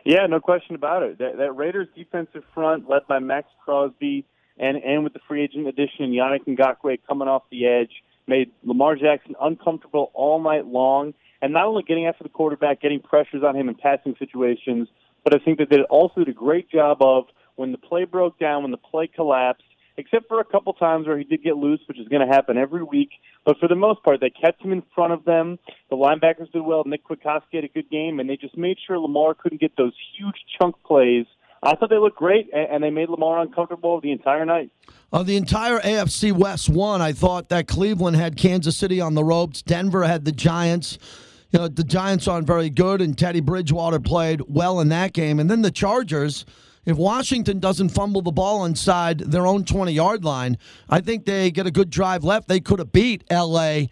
Yeah, 0.04 0.25
no 0.28 0.41
question 0.41 0.75
about 0.75 1.04
it. 1.04 1.19
That, 1.19 1.38
that 1.38 1.54
Raiders 1.54 1.88
defensive 1.95 2.43
front, 2.54 2.89
led 2.89 3.08
by 3.08 3.19
Maxx 3.19 3.47
Crosby, 3.63 4.25
and 4.58 4.75
and 4.84 5.06
with 5.06 5.13
the 5.13 5.19
free 5.30 5.45
agent 5.45 5.65
addition, 5.65 6.12
Yannick 6.12 6.45
Ngakoue 6.45 6.99
coming 7.08 7.30
off 7.30 7.43
the 7.49 7.67
edge, 7.67 7.91
made 8.27 8.51
Lamar 8.63 8.95
Jackson 8.95 9.35
uncomfortable 9.41 10.11
all 10.13 10.41
night 10.41 10.65
long. 10.65 11.13
And 11.41 11.53
not 11.53 11.65
only 11.65 11.83
getting 11.83 12.07
after 12.07 12.23
the 12.23 12.29
quarterback, 12.29 12.81
getting 12.81 12.99
pressures 12.99 13.43
on 13.43 13.55
him 13.55 13.69
in 13.69 13.75
passing 13.75 14.15
situations, 14.17 14.88
but 15.23 15.33
I 15.35 15.43
think 15.43 15.57
that 15.59 15.69
they 15.69 15.81
also 15.89 16.21
did 16.23 16.29
a 16.29 16.33
great 16.33 16.69
job 16.69 17.01
of 17.01 17.25
when 17.55 17.71
the 17.71 17.77
play 17.77 18.05
broke 18.05 18.39
down, 18.39 18.63
when 18.63 18.71
the 18.71 18.77
play 18.77 19.07
collapsed, 19.07 19.63
except 19.97 20.27
for 20.27 20.39
a 20.39 20.45
couple 20.45 20.73
times 20.73 21.07
where 21.07 21.17
he 21.17 21.23
did 21.23 21.43
get 21.43 21.55
loose, 21.57 21.79
which 21.88 21.99
is 21.99 22.07
going 22.07 22.27
to 22.27 22.33
happen 22.33 22.57
every 22.57 22.83
week. 22.83 23.09
But 23.45 23.57
for 23.59 23.67
the 23.67 23.75
most 23.75 24.03
part, 24.03 24.19
they 24.19 24.29
kept 24.29 24.61
him 24.61 24.71
in 24.71 24.83
front 24.93 25.13
of 25.13 25.25
them. 25.25 25.57
The 25.89 25.95
linebackers 25.95 26.51
did 26.51 26.61
well. 26.61 26.83
Nick 26.85 27.07
Kwiatkoski 27.07 27.53
had 27.53 27.63
a 27.63 27.69
good 27.69 27.89
game, 27.89 28.19
and 28.19 28.29
they 28.29 28.38
just 28.38 28.57
made 28.57 28.77
sure 28.85 28.99
Lamar 28.99 29.33
couldn't 29.33 29.61
get 29.61 29.77
those 29.77 29.93
huge 30.17 30.35
chunk 30.59 30.75
plays. 30.83 31.25
I 31.65 31.75
thought 31.75 31.89
they 31.89 31.97
looked 31.97 32.17
great, 32.17 32.49
and 32.54 32.84
they 32.84 32.91
made 32.91 33.10
Lamar 33.10 33.39
uncomfortable 33.39 33.99
the 33.99 34.12
entire 34.12 34.45
night. 34.45 34.69
Uh, 35.12 35.23
the 35.23 35.36
entire 35.36 35.80
AFC 35.80 36.32
West 36.32 36.69
won. 36.69 37.01
I 37.01 37.12
thought 37.12 37.49
that 37.49 37.67
Cleveland 37.67 38.17
had 38.17 38.38
Kansas 38.38 38.78
City 38.78 39.01
on 39.01 39.15
the 39.15 39.23
ropes. 39.23 39.62
Denver 39.62 40.04
had 40.04 40.25
the 40.25 40.32
Giants. 40.32 40.99
You 41.51 41.60
know, 41.60 41.67
the 41.67 41.84
Giants 41.84 42.28
aren't 42.28 42.45
very 42.45 42.69
good, 42.69 43.01
and 43.01 43.17
Teddy 43.17 43.39
Bridgewater 43.39 43.99
played 43.99 44.41
well 44.47 44.80
in 44.80 44.89
that 44.89 45.13
game. 45.13 45.39
And 45.39 45.49
then 45.49 45.62
the 45.62 45.71
Chargers. 45.71 46.45
If 46.86 46.97
Washington 46.97 47.60
doesn't 47.60 47.89
fumble 47.89 48.21
the 48.21 48.32
ball 48.32 48.63
inside 48.63 49.17
their 49.17 49.47
own 49.47 49.65
20 49.65 49.91
yard 49.91 50.23
line, 50.23 50.60
I 50.88 51.01
think 51.01 51.25
they 51.25 51.49
get 51.49 51.65
a 51.65 51.71
good 51.71 51.89
drive 51.89 52.23
left. 52.23 52.47
They 52.47 52.60
could 52.60 52.78
have 52.78 52.91
beat 52.91 53.23
LA, 53.32 53.86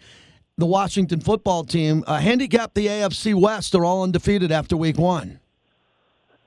the 0.56 0.66
Washington 0.66 1.18
football 1.20 1.64
team. 1.64 2.04
Uh, 2.06 2.20
handicap 2.20 2.74
the 2.74 2.86
AFC 2.86 3.34
West. 3.34 3.72
They're 3.72 3.84
all 3.84 4.04
undefeated 4.04 4.52
after 4.52 4.76
week 4.76 4.96
one. 4.96 5.40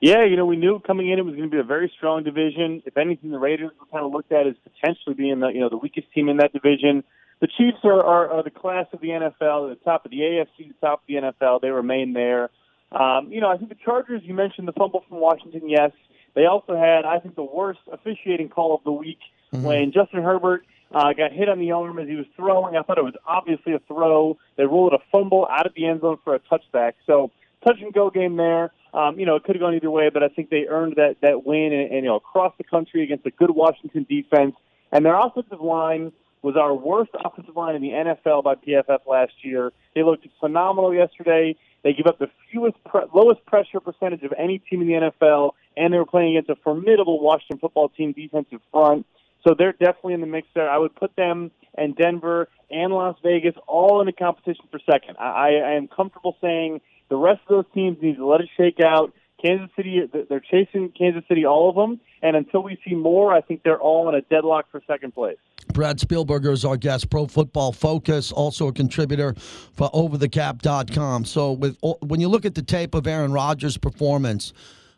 Yeah, 0.00 0.24
you 0.24 0.36
know, 0.36 0.46
we 0.46 0.56
knew 0.56 0.78
coming 0.78 1.10
in 1.10 1.18
it 1.18 1.24
was 1.24 1.34
going 1.34 1.50
to 1.50 1.54
be 1.54 1.58
a 1.58 1.64
very 1.64 1.92
strong 1.96 2.22
division. 2.22 2.82
If 2.86 2.96
anything, 2.96 3.30
the 3.30 3.38
Raiders 3.38 3.72
were 3.80 3.86
kind 3.86 4.04
of 4.04 4.12
looked 4.12 4.30
at 4.30 4.46
as 4.46 4.54
potentially 4.62 5.14
being 5.14 5.40
the 5.40 5.48
you 5.48 5.60
know 5.60 5.68
the 5.68 5.76
weakest 5.76 6.12
team 6.12 6.28
in 6.28 6.36
that 6.36 6.52
division. 6.52 7.02
The 7.40 7.48
Chiefs 7.48 7.78
are, 7.84 8.02
are, 8.02 8.30
are 8.30 8.42
the 8.42 8.50
class 8.50 8.86
of 8.92 9.00
the 9.00 9.08
NFL, 9.08 9.70
the 9.70 9.78
top 9.84 10.04
of 10.04 10.10
the 10.10 10.18
AFC, 10.18 10.68
the 10.68 10.74
top 10.80 11.02
of 11.02 11.06
the 11.06 11.14
NFL. 11.14 11.60
They 11.60 11.70
remain 11.70 12.12
there. 12.12 12.50
Um, 12.90 13.30
you 13.30 13.40
know, 13.40 13.48
I 13.48 13.56
think 13.56 13.68
the 13.68 13.76
Chargers. 13.84 14.22
You 14.24 14.34
mentioned 14.34 14.68
the 14.68 14.72
fumble 14.72 15.04
from 15.08 15.20
Washington. 15.20 15.68
Yes, 15.68 15.90
they 16.34 16.46
also 16.46 16.76
had, 16.76 17.04
I 17.04 17.18
think, 17.18 17.34
the 17.34 17.44
worst 17.44 17.80
officiating 17.90 18.48
call 18.48 18.74
of 18.74 18.84
the 18.84 18.92
week 18.92 19.18
when 19.50 19.92
Justin 19.92 20.22
Herbert 20.22 20.64
uh, 20.94 21.12
got 21.12 21.32
hit 21.32 21.48
on 21.48 21.58
the 21.58 21.72
arm 21.72 21.98
as 21.98 22.08
he 22.08 22.16
was 22.16 22.26
throwing. 22.36 22.76
I 22.76 22.82
thought 22.82 22.98
it 22.98 23.04
was 23.04 23.14
obviously 23.26 23.74
a 23.74 23.78
throw. 23.80 24.38
They 24.56 24.64
ruled 24.64 24.92
it 24.92 25.00
a 25.00 25.04
fumble 25.10 25.46
out 25.50 25.66
of 25.66 25.74
the 25.74 25.86
end 25.86 26.00
zone 26.00 26.18
for 26.24 26.34
a 26.34 26.40
touchback. 26.40 26.94
So 27.06 27.30
touch 27.64 27.76
and 27.80 27.92
go 27.92 28.10
game 28.10 28.36
there. 28.36 28.70
Um, 28.94 29.18
you 29.18 29.26
know, 29.26 29.36
it 29.36 29.44
could 29.44 29.56
have 29.56 29.60
gone 29.60 29.74
either 29.74 29.90
way, 29.90 30.08
but 30.08 30.22
I 30.22 30.28
think 30.28 30.50
they 30.50 30.66
earned 30.66 30.94
that 30.96 31.16
that 31.22 31.44
win 31.44 31.72
and, 31.72 31.92
and 31.92 32.04
you 32.04 32.10
know 32.10 32.16
across 32.16 32.54
the 32.58 32.64
country 32.64 33.02
against 33.02 33.26
a 33.26 33.30
good 33.30 33.50
Washington 33.50 34.06
defense. 34.08 34.54
And 34.90 35.04
their 35.04 35.18
offensive 35.18 35.60
line 35.60 36.12
was 36.42 36.56
our 36.56 36.74
worst 36.74 37.10
offensive 37.14 37.56
line 37.56 37.74
in 37.74 37.82
the 37.82 37.90
NFL 37.90 38.44
by 38.44 38.54
PFF 38.54 39.00
last 39.06 39.32
year. 39.42 39.72
They 39.94 40.02
looked 40.02 40.26
phenomenal 40.40 40.94
yesterday. 40.94 41.56
They 41.82 41.92
give 41.92 42.06
up 42.06 42.18
the 42.18 42.30
fewest, 42.50 42.76
pre- 42.84 43.04
lowest 43.14 43.44
pressure 43.46 43.80
percentage 43.80 44.22
of 44.22 44.32
any 44.38 44.58
team 44.58 44.82
in 44.82 44.88
the 44.88 44.94
NFL, 44.94 45.52
and 45.76 45.92
they 45.92 45.98
were 45.98 46.06
playing 46.06 46.36
against 46.36 46.50
a 46.50 46.56
formidable 46.56 47.20
Washington 47.20 47.58
football 47.58 47.88
team 47.88 48.12
defensive 48.12 48.60
front. 48.72 49.06
So 49.46 49.54
they're 49.56 49.72
definitely 49.72 50.14
in 50.14 50.20
the 50.20 50.26
mix 50.26 50.48
there. 50.54 50.68
I 50.68 50.78
would 50.78 50.94
put 50.96 51.14
them 51.16 51.50
and 51.76 51.96
Denver 51.96 52.48
and 52.70 52.92
Las 52.92 53.16
Vegas 53.22 53.54
all 53.66 54.00
in 54.00 54.08
a 54.08 54.12
competition 54.12 54.64
for 54.70 54.80
second. 54.90 55.16
I, 55.18 55.56
I 55.56 55.72
am 55.72 55.88
comfortable 55.88 56.36
saying 56.40 56.80
the 57.08 57.16
rest 57.16 57.40
of 57.48 57.48
those 57.48 57.74
teams 57.74 57.98
need 58.00 58.16
to 58.16 58.26
let 58.26 58.40
it 58.40 58.48
shake 58.56 58.80
out. 58.84 59.12
Kansas 59.42 59.70
City, 59.76 60.00
they're 60.28 60.40
chasing 60.40 60.92
Kansas 60.98 61.22
City, 61.28 61.46
all 61.46 61.70
of 61.70 61.76
them. 61.76 62.00
And 62.22 62.36
until 62.36 62.62
we 62.62 62.76
see 62.86 62.94
more, 62.94 63.32
I 63.32 63.40
think 63.40 63.62
they're 63.62 63.80
all 63.80 64.08
in 64.08 64.14
a 64.16 64.22
deadlock 64.22 64.66
for 64.70 64.82
second 64.86 65.14
place. 65.14 65.36
Brad 65.72 65.98
Spielberger 65.98 66.50
is 66.50 66.64
our 66.64 66.76
guest, 66.76 67.08
Pro 67.08 67.26
Football 67.26 67.72
Focus, 67.72 68.32
also 68.32 68.66
a 68.66 68.72
contributor 68.72 69.34
for 69.74 69.88
OverTheCap.com. 69.90 71.24
So, 71.24 71.52
with 71.52 71.76
when 72.00 72.20
you 72.20 72.28
look 72.28 72.44
at 72.44 72.56
the 72.56 72.62
tape 72.62 72.94
of 72.94 73.06
Aaron 73.06 73.32
Rodgers' 73.32 73.76
performance, 73.76 74.52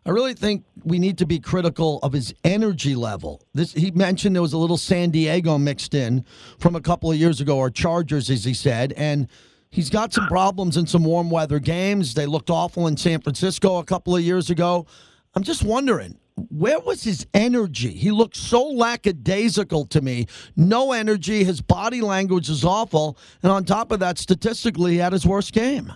I 0.06 0.10
really 0.10 0.32
think 0.32 0.64
we 0.84 0.98
need 0.98 1.18
to 1.18 1.26
be 1.26 1.38
critical 1.38 1.98
of 2.02 2.14
his 2.14 2.34
energy 2.44 2.94
level. 2.94 3.42
This 3.52 3.72
he 3.74 3.90
mentioned 3.90 4.34
there 4.34 4.42
was 4.42 4.54
a 4.54 4.58
little 4.58 4.78
San 4.78 5.10
Diego 5.10 5.58
mixed 5.58 5.92
in 5.92 6.24
from 6.58 6.74
a 6.74 6.80
couple 6.80 7.10
of 7.10 7.18
years 7.18 7.40
ago, 7.40 7.58
or 7.58 7.68
Chargers, 7.68 8.30
as 8.30 8.44
he 8.44 8.54
said, 8.54 8.94
and 8.96 9.28
he's 9.70 9.90
got 9.90 10.12
some 10.12 10.26
problems 10.26 10.76
in 10.76 10.86
some 10.86 11.04
warm 11.04 11.30
weather 11.30 11.58
games. 11.58 12.14
They 12.14 12.26
looked 12.26 12.50
awful 12.50 12.86
in 12.86 12.96
San 12.96 13.20
Francisco 13.20 13.78
a 13.78 13.84
couple 13.84 14.14
of 14.16 14.22
years 14.22 14.50
ago. 14.50 14.86
I'm 15.34 15.42
just 15.42 15.62
wondering, 15.62 16.18
where 16.48 16.80
was 16.80 17.04
his 17.04 17.26
energy? 17.34 17.92
He 17.92 18.10
looked 18.10 18.36
so 18.36 18.64
lackadaisical 18.64 19.86
to 19.86 20.00
me. 20.00 20.26
No 20.56 20.92
energy. 20.92 21.44
His 21.44 21.60
body 21.60 22.00
language 22.00 22.48
is 22.48 22.64
awful. 22.64 23.16
And 23.42 23.52
on 23.52 23.64
top 23.64 23.92
of 23.92 24.00
that, 24.00 24.18
statistically, 24.18 24.92
he 24.92 24.98
had 24.98 25.12
his 25.12 25.26
worst 25.26 25.52
game. 25.52 25.92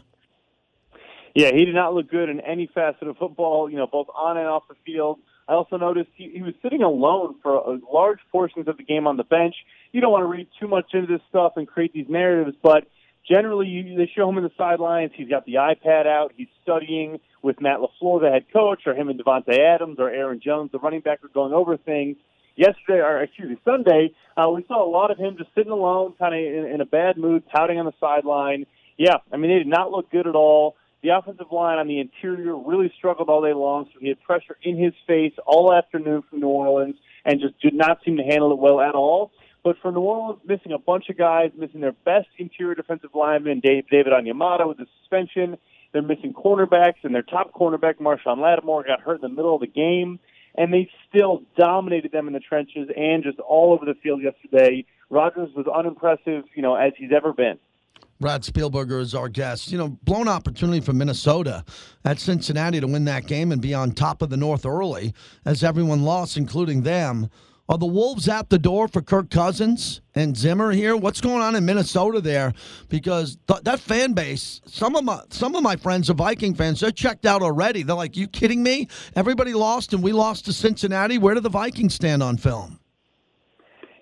Yeah, 1.34 1.50
he 1.52 1.64
did 1.64 1.74
not 1.74 1.94
look 1.94 2.08
good 2.08 2.28
in 2.28 2.40
any 2.40 2.70
facet 2.72 3.08
of 3.08 3.16
football, 3.16 3.68
you 3.68 3.76
know, 3.76 3.88
both 3.88 4.06
on 4.14 4.36
and 4.36 4.46
off 4.46 4.64
the 4.68 4.76
field. 4.86 5.18
I 5.48 5.54
also 5.54 5.76
noticed 5.76 6.10
he, 6.14 6.30
he 6.32 6.42
was 6.42 6.54
sitting 6.62 6.82
alone 6.82 7.34
for 7.42 7.56
a, 7.56 7.78
large 7.92 8.20
portions 8.30 8.68
of 8.68 8.76
the 8.76 8.84
game 8.84 9.06
on 9.06 9.16
the 9.16 9.24
bench. 9.24 9.54
You 9.92 10.00
don't 10.00 10.12
want 10.12 10.22
to 10.22 10.28
read 10.28 10.48
too 10.60 10.68
much 10.68 10.86
into 10.94 11.08
this 11.08 11.20
stuff 11.28 11.54
and 11.56 11.66
create 11.66 11.92
these 11.92 12.06
narratives, 12.08 12.56
but 12.62 12.86
generally 13.28 13.66
you, 13.66 13.96
they 13.96 14.10
show 14.14 14.28
him 14.28 14.38
in 14.38 14.44
the 14.44 14.52
sidelines. 14.56 15.12
He's 15.14 15.28
got 15.28 15.46
the 15.46 15.54
iPad 15.54 16.06
out. 16.06 16.32
He's 16.36 16.48
studying 16.62 17.20
with 17.42 17.60
Matt 17.60 17.78
LaFleur, 17.78 18.20
the 18.20 18.30
head 18.30 18.46
coach, 18.52 18.82
or 18.86 18.94
him 18.94 19.08
and 19.08 19.22
Davante 19.22 19.58
Adams 19.58 19.96
or 19.98 20.08
Aaron 20.08 20.40
Jones, 20.42 20.72
the 20.72 20.78
running 20.78 21.00
back, 21.00 21.22
are 21.24 21.28
going 21.28 21.52
over 21.52 21.76
things. 21.76 22.16
Yesterday, 22.56 23.00
or 23.00 23.20
excuse 23.22 23.50
me, 23.50 23.56
Sunday, 23.64 24.12
uh, 24.36 24.48
we 24.48 24.64
saw 24.68 24.84
a 24.84 24.88
lot 24.88 25.10
of 25.10 25.18
him 25.18 25.36
just 25.36 25.50
sitting 25.56 25.72
alone, 25.72 26.14
kind 26.18 26.34
of 26.34 26.40
in, 26.40 26.72
in 26.72 26.80
a 26.80 26.86
bad 26.86 27.16
mood, 27.16 27.46
pouting 27.48 27.78
on 27.80 27.86
the 27.86 27.92
sideline. 27.98 28.64
Yeah, 28.96 29.16
I 29.32 29.36
mean, 29.36 29.50
they 29.50 29.58
did 29.58 29.66
not 29.66 29.90
look 29.90 30.10
good 30.10 30.28
at 30.28 30.36
all. 30.36 30.76
The 31.02 31.10
offensive 31.10 31.50
line 31.50 31.78
on 31.78 31.88
the 31.88 31.98
interior 31.98 32.56
really 32.56 32.92
struggled 32.96 33.28
all 33.28 33.42
day 33.42 33.52
long, 33.52 33.86
so 33.92 33.98
he 34.00 34.08
had 34.08 34.22
pressure 34.22 34.56
in 34.62 34.78
his 34.78 34.94
face 35.06 35.34
all 35.44 35.74
afternoon 35.74 36.22
from 36.30 36.40
New 36.40 36.48
Orleans 36.48 36.94
and 37.24 37.40
just 37.40 37.60
did 37.60 37.74
not 37.74 37.98
seem 38.04 38.16
to 38.16 38.22
handle 38.22 38.52
it 38.52 38.58
well 38.58 38.80
at 38.80 38.94
all. 38.94 39.32
But 39.64 39.76
for 39.80 39.90
New 39.90 40.00
Orleans, 40.00 40.40
missing 40.46 40.72
a 40.72 40.78
bunch 40.78 41.08
of 41.08 41.16
guys, 41.16 41.50
missing 41.56 41.80
their 41.80 41.96
best 42.04 42.28
interior 42.38 42.74
defensive 42.74 43.10
lineman, 43.14 43.60
Dave, 43.60 43.88
David 43.90 44.12
Onyemata 44.12 44.68
with 44.68 44.76
the 44.76 44.86
suspension. 45.00 45.56
They're 45.92 46.02
missing 46.02 46.34
cornerbacks, 46.34 47.02
and 47.02 47.14
their 47.14 47.22
top 47.22 47.54
cornerback, 47.54 47.94
Marshon 47.94 48.38
Lattimore, 48.38 48.84
got 48.84 49.00
hurt 49.00 49.16
in 49.16 49.22
the 49.22 49.28
middle 49.30 49.54
of 49.54 49.62
the 49.62 49.66
game. 49.66 50.20
And 50.56 50.72
they 50.72 50.90
still 51.08 51.42
dominated 51.56 52.12
them 52.12 52.26
in 52.28 52.34
the 52.34 52.40
trenches 52.40 52.88
and 52.94 53.24
just 53.24 53.38
all 53.40 53.72
over 53.72 53.86
the 53.86 53.94
field 54.02 54.22
yesterday. 54.22 54.84
Rodgers 55.08 55.48
was 55.56 55.66
unimpressive, 55.66 56.44
you 56.54 56.62
know, 56.62 56.74
as 56.74 56.92
he's 56.96 57.10
ever 57.16 57.32
been. 57.32 57.58
Brad 58.20 58.42
Spielberger 58.42 59.00
is 59.00 59.14
our 59.14 59.28
guest. 59.28 59.72
You 59.72 59.78
know, 59.78 59.88
blown 59.88 60.28
opportunity 60.28 60.80
for 60.80 60.92
Minnesota 60.92 61.64
at 62.04 62.20
Cincinnati 62.20 62.80
to 62.80 62.86
win 62.86 63.04
that 63.06 63.26
game 63.26 63.50
and 63.50 63.60
be 63.60 63.74
on 63.74 63.92
top 63.92 64.22
of 64.22 64.30
the 64.30 64.36
North 64.36 64.66
early 64.66 65.14
as 65.44 65.64
everyone 65.64 66.02
lost, 66.02 66.36
including 66.36 66.82
them. 66.82 67.30
Are 67.66 67.78
the 67.78 67.86
Wolves 67.86 68.28
at 68.28 68.50
the 68.50 68.58
door 68.58 68.88
for 68.88 69.00
Kirk 69.00 69.30
Cousins 69.30 70.02
and 70.14 70.36
Zimmer 70.36 70.72
here? 70.72 70.94
What's 70.94 71.22
going 71.22 71.40
on 71.40 71.56
in 71.56 71.64
Minnesota 71.64 72.20
there? 72.20 72.52
Because 72.90 73.38
th- 73.48 73.62
that 73.62 73.80
fan 73.80 74.12
base, 74.12 74.60
some 74.66 74.94
of 74.94 75.02
my 75.02 75.20
some 75.30 75.54
of 75.54 75.62
my 75.62 75.76
friends 75.76 76.10
are 76.10 76.14
Viking 76.14 76.54
fans. 76.54 76.80
They're 76.80 76.90
checked 76.90 77.24
out 77.24 77.40
already. 77.40 77.82
They're 77.82 77.96
like, 77.96 78.18
"You 78.18 78.26
kidding 78.26 78.62
me? 78.62 78.88
Everybody 79.16 79.54
lost 79.54 79.94
and 79.94 80.02
we 80.02 80.12
lost 80.12 80.44
to 80.44 80.52
Cincinnati. 80.52 81.16
Where 81.16 81.34
do 81.34 81.40
the 81.40 81.48
Vikings 81.48 81.94
stand 81.94 82.22
on 82.22 82.36
film?" 82.36 82.80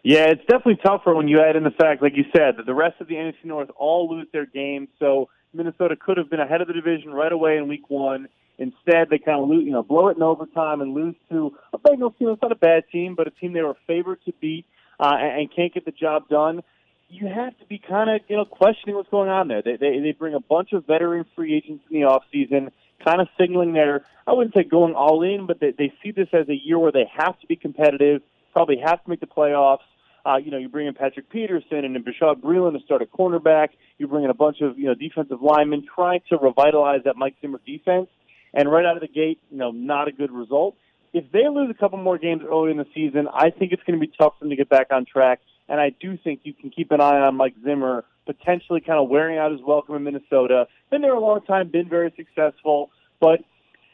Yeah, 0.03 0.25
it's 0.25 0.43
definitely 0.49 0.81
tougher 0.85 1.15
when 1.15 1.29
you 1.29 1.41
add 1.41 1.55
in 1.55 1.63
the 1.63 1.71
fact, 1.71 2.03
like 2.03 2.17
you 2.17 2.25
said, 2.37 2.57
that 2.57 2.67
the 2.67 2.75
rest 2.75 3.01
of 3.01 3.07
the 3.07 3.15
NFC 3.15 3.45
North 3.45 3.71
all 3.77 4.11
lose 4.11 4.27
their 4.33 4.47
games. 4.47 4.89
So 4.99 5.29
Minnesota 5.55 5.95
could 5.95 6.17
have 6.17 6.29
been 6.29 6.41
ahead 6.41 6.61
of 6.61 6.67
the 6.67 6.75
division 6.75 7.13
right 7.13 7.31
away 7.31 7.59
in 7.59 7.69
Week 7.69 7.89
One. 7.89 8.27
Instead, 8.59 9.09
they 9.11 9.19
kind 9.19 9.43
of 9.43 9.49
lose, 9.49 9.65
you 9.65 9.73
know, 9.73 9.83
blow 9.83 10.09
it 10.09 10.17
in 10.17 10.23
overtime 10.23 10.81
and 10.81 10.95
lose 10.95 11.15
to 11.31 11.53
a 11.73 11.79
Bengals 11.79 12.17
team. 12.19 12.29
It's 12.29 12.43
not 12.43 12.53
a 12.53 12.57
bad 12.57 12.85
team, 12.93 13.15
but 13.17 13.27
a 13.27 13.31
team 13.31 13.53
they 13.53 13.63
were 13.63 13.77
favored 13.87 14.19
to 14.27 14.33
beat 14.41 14.67
uh, 15.01 15.15
and, 15.19 15.55
can't 15.55 15.73
get 15.73 15.85
the 15.85 15.91
job 15.91 16.29
done. 16.29 16.63
You 17.09 17.27
have 17.27 17.59
to 17.59 17.67
be 17.67 17.79
kind 17.79 18.09
of, 18.09 18.21
you 18.29 18.37
know, 18.37 18.45
questioning 18.45 18.95
what's 18.95 19.11
going 19.11 19.29
on 19.29 19.49
there. 19.49 19.63
They, 19.63 19.77
they 19.77 20.01
they 20.01 20.13
bring 20.13 20.35
a 20.35 20.41
bunch 20.41 20.73
of 20.73 20.87
veteran 20.87 21.27
free 21.35 21.57
agents 21.57 21.85
in 21.91 22.01
the 22.01 22.07
off 22.07 22.23
season, 22.33 22.71
kind 23.05 23.21
of 23.21 23.29
signaling 23.39 23.73
their, 23.73 24.05
I 24.27 24.33
wouldn't 24.33 24.55
say 24.55 24.63
going 24.63 24.95
all 24.95 25.23
in, 25.23 25.47
but 25.47 25.61
they, 25.61 25.73
they 25.77 25.93
see 26.03 26.13
this 26.13 26.29
as 26.33 26.49
a 26.49 26.55
year 26.55 26.79
where 26.79 26.93
they 26.93 27.11
have 27.15 27.39
to 27.41 27.47
be 27.47 27.57
competitive, 27.57 28.23
probably 28.53 28.79
have 28.85 29.03
to 29.05 29.11
make 29.11 29.21
the 29.21 29.27
playoffs. 29.27 29.79
Uh, 30.25 30.37
you 30.37 30.53
know, 30.53 30.59
you 30.59 30.69
bring 30.69 30.87
in 30.87 30.95
Patrick 30.95 31.29
Peterson 31.29 31.85
and 31.85 31.97
then 31.97 32.05
Bashaud 32.05 32.41
Breeland 32.41 32.79
to 32.79 32.85
start 32.85 33.03
a 33.03 33.07
cornerback. 33.07 33.71
You 33.99 34.07
bring 34.07 34.25
in 34.25 34.31
a 34.31 34.35
bunch 34.35 34.61
of 34.61 34.79
you 34.79 34.87
know 34.87 34.95
defensive 34.95 35.43
linemen 35.43 35.85
trying 35.93 36.21
to 36.29 36.39
revitalize 36.39 37.01
that 37.05 37.17
Mike 37.17 37.35
Zimmer 37.41 37.61
defense. 37.67 38.09
And 38.55 38.71
right 38.71 38.85
out 38.85 38.97
of 38.97 39.01
the 39.01 39.09
gate, 39.09 39.41
you 39.51 39.59
know, 39.59 39.71
not 39.71 40.09
a 40.09 40.13
good 40.13 40.31
result. 40.31 40.77
If 41.13 41.31
they 41.33 41.49
lose 41.49 41.71
a 41.71 41.75
couple 41.75 41.99
more 41.99 42.19
games 42.19 42.43
early 42.49 42.71
in 42.71 42.79
the 42.79 42.87
season, 42.95 43.29
I 43.33 43.51
think 43.51 43.73
it's 43.73 43.83
going 43.85 43.99
to 43.99 44.07
be 44.07 44.13
tough 44.19 44.35
for 44.39 44.45
them 44.45 44.51
to 44.51 44.57
get 44.57 44.69
back 44.69 44.89
on 44.91 45.05
track. 45.05 45.41
And 45.69 45.81
I 45.81 45.91
do 45.91 46.17
think 46.17 46.41
you 46.45 46.55
can 46.55 46.71
keep 46.71 46.91
an 46.91 47.01
eye 47.01 47.21
on 47.21 47.37
Mike 47.37 47.55
Zimmer 47.65 48.05
potentially 48.27 48.81
kind 48.81 48.99
of 48.99 49.09
wearing 49.09 49.39
out 49.39 49.53
his 49.53 49.61
welcome 49.61 49.95
in 49.95 50.05
Minnesota. 50.05 50.67
Been 50.91 51.03
there 51.03 51.15
a 51.15 51.21
long 51.21 51.41
time, 51.43 51.69
been 51.69 51.89
very 51.89 52.13
successful, 52.17 52.91
but 53.21 53.41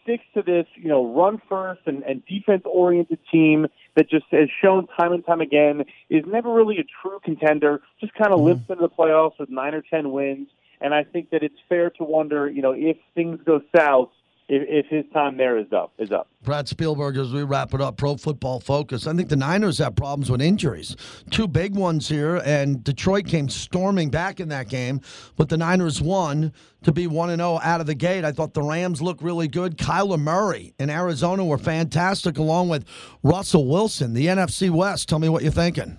sticks 0.03 0.25
to 0.35 0.43
this, 0.43 0.67
you 0.75 0.89
know, 0.89 1.15
run 1.15 1.41
first 1.49 1.83
and, 1.87 2.03
and 2.03 2.25
defense 2.27 2.63
oriented 2.65 3.19
team 3.31 3.67
that 3.95 4.09
just 4.09 4.25
has 4.31 4.49
shown 4.63 4.87
time 4.99 5.13
and 5.13 5.25
time 5.25 5.41
again 5.41 5.85
is 6.09 6.25
never 6.27 6.53
really 6.53 6.79
a 6.79 6.85
true 7.03 7.21
contender, 7.23 7.83
just 8.01 8.15
kind 8.15 8.33
of 8.33 8.39
mm-hmm. 8.39 8.47
limps 8.47 8.71
into 8.71 8.83
the 8.83 8.89
playoffs 8.89 9.39
with 9.39 9.51
nine 9.51 9.75
or 9.75 9.83
ten 9.83 10.11
wins. 10.11 10.49
And 10.81 10.95
I 10.95 11.05
think 11.05 11.31
that 11.31 11.43
it's 11.43 11.59
fair 11.69 11.91
to 11.91 12.05
wonder, 12.05 12.49
you 12.49 12.63
know, 12.63 12.73
if 12.73 12.97
things 13.15 13.41
go 13.45 13.61
south, 13.77 14.11
if, 14.49 14.87
if 14.87 14.87
his 14.87 15.05
time 15.13 15.37
there 15.37 15.59
is 15.59 15.67
up, 15.73 15.93
is 15.99 16.11
up. 16.11 16.29
Brad 16.43 16.67
Spielberg, 16.69 17.17
as 17.19 17.33
we 17.33 17.43
wrap 17.43 17.75
it 17.75 17.81
up, 17.81 17.99
Pro 17.99 18.17
Football 18.17 18.61
Focus. 18.61 19.07
I 19.07 19.13
think 19.13 19.29
the 19.29 19.37
Niners 19.37 19.79
have 19.79 19.95
problems 19.95 20.31
with 20.31 20.41
injuries. 20.41 20.97
Two 21.31 21.47
big 21.47 21.75
ones 21.75 22.09
here, 22.09 22.37
and 22.45 22.83
Detroit 22.83 23.27
came 23.27 23.49
storming 23.49 24.09
back 24.09 24.41
in 24.41 24.49
that 24.49 24.69
game, 24.69 25.03
but 25.37 25.51
the 25.51 25.59
Niners 25.59 26.01
won 26.01 26.53
to 26.83 26.93
be 26.93 27.07
1 27.07 27.37
0 27.37 27.61
out 27.63 27.81
of 27.81 27.87
the 27.87 27.95
gate. 27.95 28.25
I 28.25 28.33
thought 28.33 28.55
the 28.55 28.63
Rams 28.63 29.03
looked 29.03 29.23
really 29.23 29.49
good. 29.49 29.77
Kyler 29.77 30.19
Murray 30.19 30.75
in 30.79 30.89
Arizona 30.89 31.45
were 31.45 31.59
fantastic, 31.59 32.39
along 32.39 32.71
with 32.71 32.87
Russell 33.23 33.67
Wilson. 33.69 34.15
The 34.15 34.27
NFC 34.27 34.71
West, 34.71 35.09
tell 35.09 35.19
me 35.19 35.29
what 35.29 35.43
you're 35.43 35.53
thinking. 35.53 35.99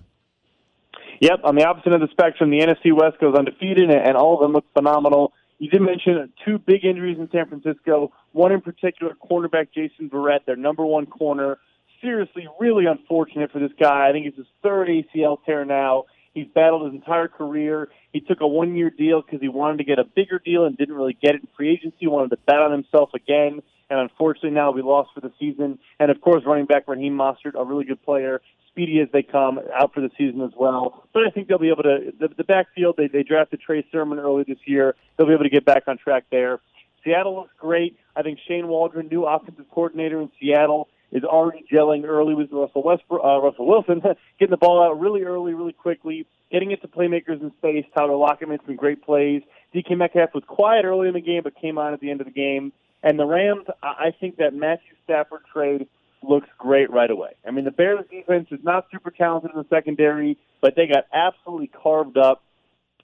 Yep, 1.21 1.41
on 1.43 1.55
the 1.55 1.65
opposite 1.65 1.87
end 1.87 2.01
of 2.01 2.09
the 2.09 2.11
spectrum, 2.11 2.49
the 2.49 2.59
NFC 2.59 2.95
West 2.95 3.19
goes 3.19 3.35
undefeated, 3.35 3.91
and 3.91 4.15
all 4.15 4.35
of 4.35 4.39
them 4.39 4.53
look 4.53 4.65
phenomenal. 4.73 5.33
You 5.59 5.69
did 5.69 5.81
mention 5.81 6.31
two 6.45 6.57
big 6.57 6.85
injuries 6.85 7.17
in 7.19 7.29
San 7.31 7.47
Francisco. 7.47 8.13
One 8.31 8.53
in 8.53 8.61
particular, 8.61 9.13
cornerback 9.13 9.67
Jason 9.73 10.09
Verrett, 10.09 10.45
their 10.45 10.55
number 10.55 10.85
one 10.85 11.05
corner. 11.05 11.57
Seriously, 12.01 12.47
really 12.59 12.85
unfortunate 12.85 13.51
for 13.51 13.59
this 13.59 13.71
guy. 13.77 14.07
I 14.07 14.13
think 14.13 14.25
it's 14.25 14.37
his 14.37 14.47
third 14.63 14.87
ACL 14.87 15.37
tear 15.45 15.65
now. 15.65 16.05
He's 16.33 16.47
battled 16.47 16.85
his 16.85 16.93
entire 16.93 17.27
career. 17.27 17.89
He 18.13 18.21
took 18.21 18.39
a 18.39 18.47
one 18.47 18.75
year 18.75 18.89
deal 18.89 19.21
because 19.21 19.41
he 19.41 19.49
wanted 19.49 19.79
to 19.79 19.83
get 19.83 19.99
a 19.99 20.05
bigger 20.05 20.39
deal 20.39 20.63
and 20.63 20.77
didn't 20.77 20.95
really 20.95 21.17
get 21.21 21.35
it 21.35 21.41
in 21.41 21.47
free 21.57 21.73
agency. 21.73 21.97
He 21.99 22.07
wanted 22.07 22.29
to 22.29 22.37
bet 22.45 22.59
on 22.59 22.71
himself 22.71 23.09
again. 23.13 23.61
And 23.89 23.99
unfortunately, 23.99 24.51
now 24.51 24.71
we 24.71 24.81
lost 24.81 25.09
for 25.13 25.21
the 25.21 25.31
season. 25.39 25.79
And 25.99 26.11
of 26.11 26.21
course, 26.21 26.43
running 26.45 26.65
back 26.65 26.87
Raheem 26.87 27.17
Mostert, 27.17 27.55
a 27.55 27.63
really 27.63 27.85
good 27.85 28.03
player, 28.03 28.41
speedy 28.69 28.99
as 28.99 29.09
they 29.11 29.23
come, 29.23 29.59
out 29.75 29.93
for 29.93 30.01
the 30.01 30.09
season 30.17 30.41
as 30.41 30.51
well. 30.55 31.03
But 31.13 31.23
I 31.27 31.31
think 31.31 31.47
they'll 31.47 31.57
be 31.57 31.69
able 31.69 31.83
to. 31.83 32.13
The, 32.19 32.29
the 32.37 32.43
backfield, 32.43 32.95
they, 32.97 33.07
they 33.07 33.23
drafted 33.23 33.61
Trey 33.61 33.85
Sermon 33.91 34.19
early 34.19 34.43
this 34.47 34.59
year. 34.65 34.95
They'll 35.17 35.27
be 35.27 35.33
able 35.33 35.43
to 35.43 35.49
get 35.49 35.65
back 35.65 35.83
on 35.87 35.97
track 35.97 36.25
there. 36.31 36.59
Seattle 37.03 37.35
looks 37.35 37.53
great. 37.57 37.97
I 38.15 38.21
think 38.21 38.39
Shane 38.47 38.67
Waldron, 38.67 39.07
new 39.07 39.25
offensive 39.25 39.65
coordinator 39.71 40.21
in 40.21 40.29
Seattle, 40.39 40.89
is 41.11 41.23
already 41.23 41.65
gelling 41.71 42.05
early 42.05 42.35
with 42.35 42.51
Russell 42.51 42.83
Westbrook, 42.83 43.21
uh, 43.23 43.39
Russell 43.41 43.65
Wilson, 43.65 44.01
getting 44.39 44.51
the 44.51 44.57
ball 44.57 44.83
out 44.83 44.99
really 44.99 45.23
early, 45.23 45.53
really 45.53 45.73
quickly, 45.73 46.27
getting 46.51 46.71
it 46.71 46.81
to 46.81 46.87
playmakers 46.87 47.41
in 47.41 47.51
space. 47.57 47.85
Tyler 47.95 48.15
Lockett 48.15 48.49
made 48.49 48.59
some 48.65 48.75
great 48.75 49.03
plays. 49.03 49.41
DK 49.73 49.97
Metcalf 49.97 50.33
was 50.33 50.43
quiet 50.45 50.85
early 50.85 51.07
in 51.07 51.13
the 51.13 51.21
game, 51.21 51.41
but 51.43 51.59
came 51.59 51.77
on 51.77 51.93
at 51.93 51.99
the 51.99 52.11
end 52.11 52.21
of 52.21 52.27
the 52.27 52.33
game. 52.33 52.71
And 53.03 53.17
the 53.17 53.25
Rams, 53.25 53.65
I 53.81 54.13
think 54.19 54.37
that 54.37 54.53
Matthew 54.53 54.95
Stafford 55.05 55.41
trade 55.53 55.87
looks 56.21 56.47
great 56.57 56.91
right 56.91 57.09
away. 57.09 57.31
I 57.47 57.51
mean, 57.51 57.65
the 57.65 57.71
Bears 57.71 58.05
defense 58.11 58.47
is 58.51 58.59
not 58.63 58.87
super 58.91 59.09
talented 59.09 59.51
in 59.53 59.57
the 59.57 59.65
secondary, 59.69 60.37
but 60.61 60.75
they 60.75 60.87
got 60.87 61.05
absolutely 61.13 61.67
carved 61.67 62.17
up. 62.17 62.43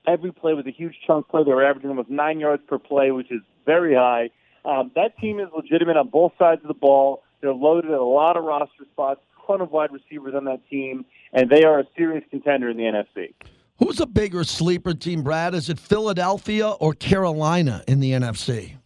Every 0.05 0.31
play 0.31 0.53
was 0.53 0.65
a 0.67 0.71
huge 0.71 0.95
chunk 1.07 1.29
play. 1.29 1.43
They 1.43 1.51
were 1.51 1.65
averaging 1.65 1.89
almost 1.89 2.09
nine 2.09 2.39
yards 2.39 2.63
per 2.67 2.77
play, 2.77 3.11
which 3.11 3.31
is 3.31 3.41
very 3.65 3.95
high. 3.95 4.29
Um, 4.65 4.91
that 4.95 5.17
team 5.17 5.39
is 5.39 5.47
legitimate 5.55 5.97
on 5.97 6.09
both 6.09 6.33
sides 6.37 6.61
of 6.61 6.67
the 6.67 6.73
ball. 6.73 7.23
They're 7.41 7.53
loaded 7.53 7.91
at 7.91 7.99
a 7.99 8.03
lot 8.03 8.37
of 8.37 8.43
roster 8.43 8.85
spots, 8.91 9.21
ton 9.47 9.61
of 9.61 9.71
wide 9.71 9.91
receivers 9.91 10.33
on 10.35 10.45
that 10.45 10.67
team, 10.69 11.05
and 11.33 11.49
they 11.49 11.63
are 11.63 11.79
a 11.79 11.85
serious 11.97 12.23
contender 12.29 12.69
in 12.69 12.77
the 12.77 12.83
NFC. 12.83 13.33
Who's 13.77 13.99
a 13.99 14.05
bigger 14.05 14.43
sleeper 14.43 14.93
team, 14.93 15.21
Brad? 15.21 15.53
Is 15.53 15.69
it 15.69 15.79
Philadelphia 15.79 16.69
or 16.69 16.93
Carolina 16.93 17.83
in 17.87 17.99
the 17.99 18.11
NFC? 18.11 18.77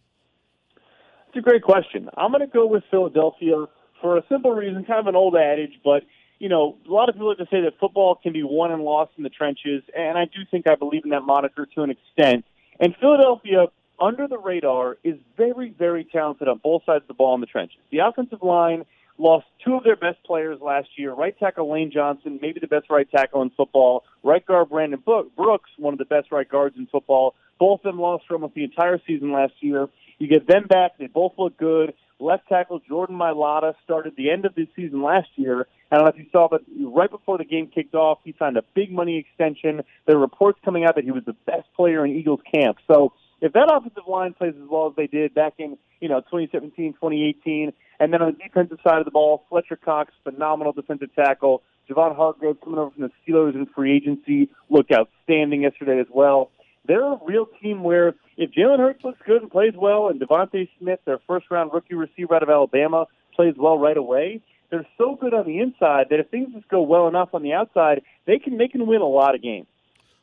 It's 1.30 1.38
a 1.38 1.42
great 1.42 1.62
question. 1.62 2.10
I'm 2.18 2.32
going 2.32 2.42
to 2.42 2.52
go 2.52 2.66
with 2.66 2.84
Philadelphia 2.90 3.68
for 4.02 4.18
a 4.18 4.24
simple 4.30 4.52
reason, 4.52 4.84
kind 4.84 5.00
of 5.00 5.06
an 5.06 5.16
old 5.16 5.36
adage, 5.36 5.80
but 5.84 6.04
you 6.40 6.50
know, 6.50 6.78
a 6.88 6.92
lot 6.92 7.10
of 7.10 7.16
people 7.16 7.28
like 7.28 7.38
to 7.38 7.46
say 7.52 7.62
that 7.62 7.74
football 7.80 8.16
can 8.16 8.34
be 8.34 8.44
won 8.44 8.72
and 8.72 8.82
lost 8.82 9.12
in 9.18 9.24
the 9.24 9.30
trenches, 9.30 9.84
and 9.96 10.18
I 10.18 10.26
do 10.26 10.40
think 10.50 10.68
I 10.68 10.76
believe 10.76 11.04
in 11.04 11.12
that 11.12 11.22
moniker 11.22 11.68
to 11.76 11.84
an 11.84 11.92
extent. 11.92 12.46
And 12.80 12.96
Philadelphia, 13.00 13.68
under 14.00 14.28
the 14.28 14.40
radar, 14.40 14.98
is 15.04 15.20
very, 15.38 15.76
very 15.78 16.06
talented 16.06 16.48
on 16.48 16.60
both 16.64 16.84
sides 16.86 17.04
of 17.04 17.10
the 17.10 17.14
ball 17.14 17.36
in 17.36 17.42
the 17.42 17.48
trenches. 17.48 17.78
The 17.92 18.00
offensive 18.00 18.42
line 18.42 18.86
lost 19.20 19.46
two 19.64 19.76
of 19.76 19.84
their 19.84 19.98
best 19.98 20.24
players 20.26 20.60
last 20.62 20.88
year. 20.98 21.14
Right 21.14 21.38
tackle 21.38 21.72
Lane 21.72 21.92
Johnson, 21.94 22.40
maybe 22.42 22.60
the 22.60 22.68
best 22.68 22.90
right 22.90 23.10
tackle 23.12 23.42
in 23.42 23.52
football. 23.52 24.04
Right 24.24 24.46
guard 24.46 24.70
Brandon 24.70 25.04
Brooks, 25.06 25.70
one 25.78 25.94
of 25.94 26.00
the 26.00 26.06
best 26.06 26.32
right 26.32 26.50
guards 26.50 26.78
in 26.78 26.88
football. 26.88 27.36
Both 27.60 27.82
of 27.82 27.92
them 27.92 28.00
lost 28.00 28.24
for 28.28 28.36
almost 28.36 28.56
the 28.56 28.64
entire 28.64 29.02
season 29.06 29.34
last 29.34 29.54
year. 29.60 29.90
You 30.20 30.28
get 30.28 30.48
them 30.48 30.68
back; 30.68 30.98
they 31.00 31.08
both 31.08 31.34
look 31.38 31.58
good. 31.58 31.94
Left 32.20 32.48
tackle 32.50 32.82
Jordan 32.88 33.18
Mailata 33.18 33.74
started 33.86 34.14
the 34.18 34.30
end 34.30 34.46
of 34.46 34.54
the 34.54 34.68
season 34.76 35.02
last 35.02 35.30
year. 35.38 35.68
I 35.90 35.96
don't 35.96 36.06
know 36.06 36.12
if 36.12 36.18
you 36.18 36.26
saw, 36.32 36.50
but 36.50 36.62
right 36.94 37.10
before 37.10 37.38
the 37.38 37.46
game 37.46 37.72
kicked 37.74 37.96
off, 37.96 38.20
he 38.26 38.36
signed 38.38 38.58
a 38.58 38.64
big 38.76 38.92
money 38.92 39.18
extension. 39.18 39.82
There 40.06 40.18
are 40.18 40.20
reports 40.20 40.60
coming 40.64 40.84
out 40.84 40.96
that 40.96 41.06
he 41.06 41.12
was 41.12 41.24
the 41.26 41.36
best 41.46 41.68
player 41.76 42.06
in 42.06 42.12
Eagles 42.12 42.42
camp. 42.54 42.78
So 42.92 43.14
if 43.42 43.54
that 43.54 43.72
offensive 43.74 44.04
line 44.08 44.34
plays 44.34 44.54
as 44.62 44.68
well 44.70 44.88
as 44.88 44.96
they 44.98 45.08
did 45.08 45.34
back 45.34 45.54
in 45.58 45.78
you 46.02 46.10
know 46.10 46.20
2017, 46.20 46.94
2018, 46.94 47.72
and 48.02 48.14
then 48.14 48.22
on 48.22 48.34
the 48.34 48.44
defensive 48.44 48.80
side 48.84 49.00
of 49.00 49.06
the 49.06 49.12
ball, 49.12 49.46
Fletcher 49.50 49.78
Cox, 49.78 50.14
phenomenal 50.24 50.74
defensive 50.74 51.16
tackle. 51.16 51.64
Javon 51.90 52.16
Hargrave 52.16 52.62
coming 52.62 52.78
over 52.78 52.92
from 52.92 53.04
the 53.04 53.12
Steelers 53.26 53.56
in 53.56 53.66
free 53.66 53.96
agency, 53.96 54.50
looked 54.70 54.92
outstanding 54.94 55.64
yesterday 55.64 56.00
as 56.00 56.06
well. 56.14 56.52
They're 56.90 57.06
a 57.06 57.20
real 57.24 57.46
team 57.62 57.84
where 57.84 58.16
if 58.36 58.50
Jalen 58.50 58.80
Hurts 58.80 59.04
looks 59.04 59.20
good 59.24 59.44
and 59.44 59.52
plays 59.52 59.74
well, 59.78 60.08
and 60.10 60.20
DeVonta 60.20 60.68
Smith, 60.80 61.00
their 61.06 61.20
first 61.28 61.46
round 61.52 61.70
rookie 61.72 61.94
receiver 61.94 62.34
out 62.34 62.42
of 62.42 62.50
Alabama, 62.50 63.06
plays 63.36 63.54
well 63.60 63.78
right 63.78 63.96
away, 63.96 64.42
they're 64.72 64.88
so 64.98 65.16
good 65.16 65.36
on 65.36 65.46
the 65.46 65.60
inside 65.60 66.08
that 66.10 66.20
if 66.20 66.30
things 66.30 66.50
just 66.52 66.68
go 66.68 66.82
well 66.82 67.08
enough 67.08 67.30
on 67.34 67.44
the 67.44 67.54
outside, 67.54 68.02
they 68.26 68.40
can 68.40 68.58
they 68.58 68.68
can 68.68 68.88
win 68.88 69.02
a 69.02 69.08
lot 69.08 69.36
of 69.36 69.44
games. 69.44 69.68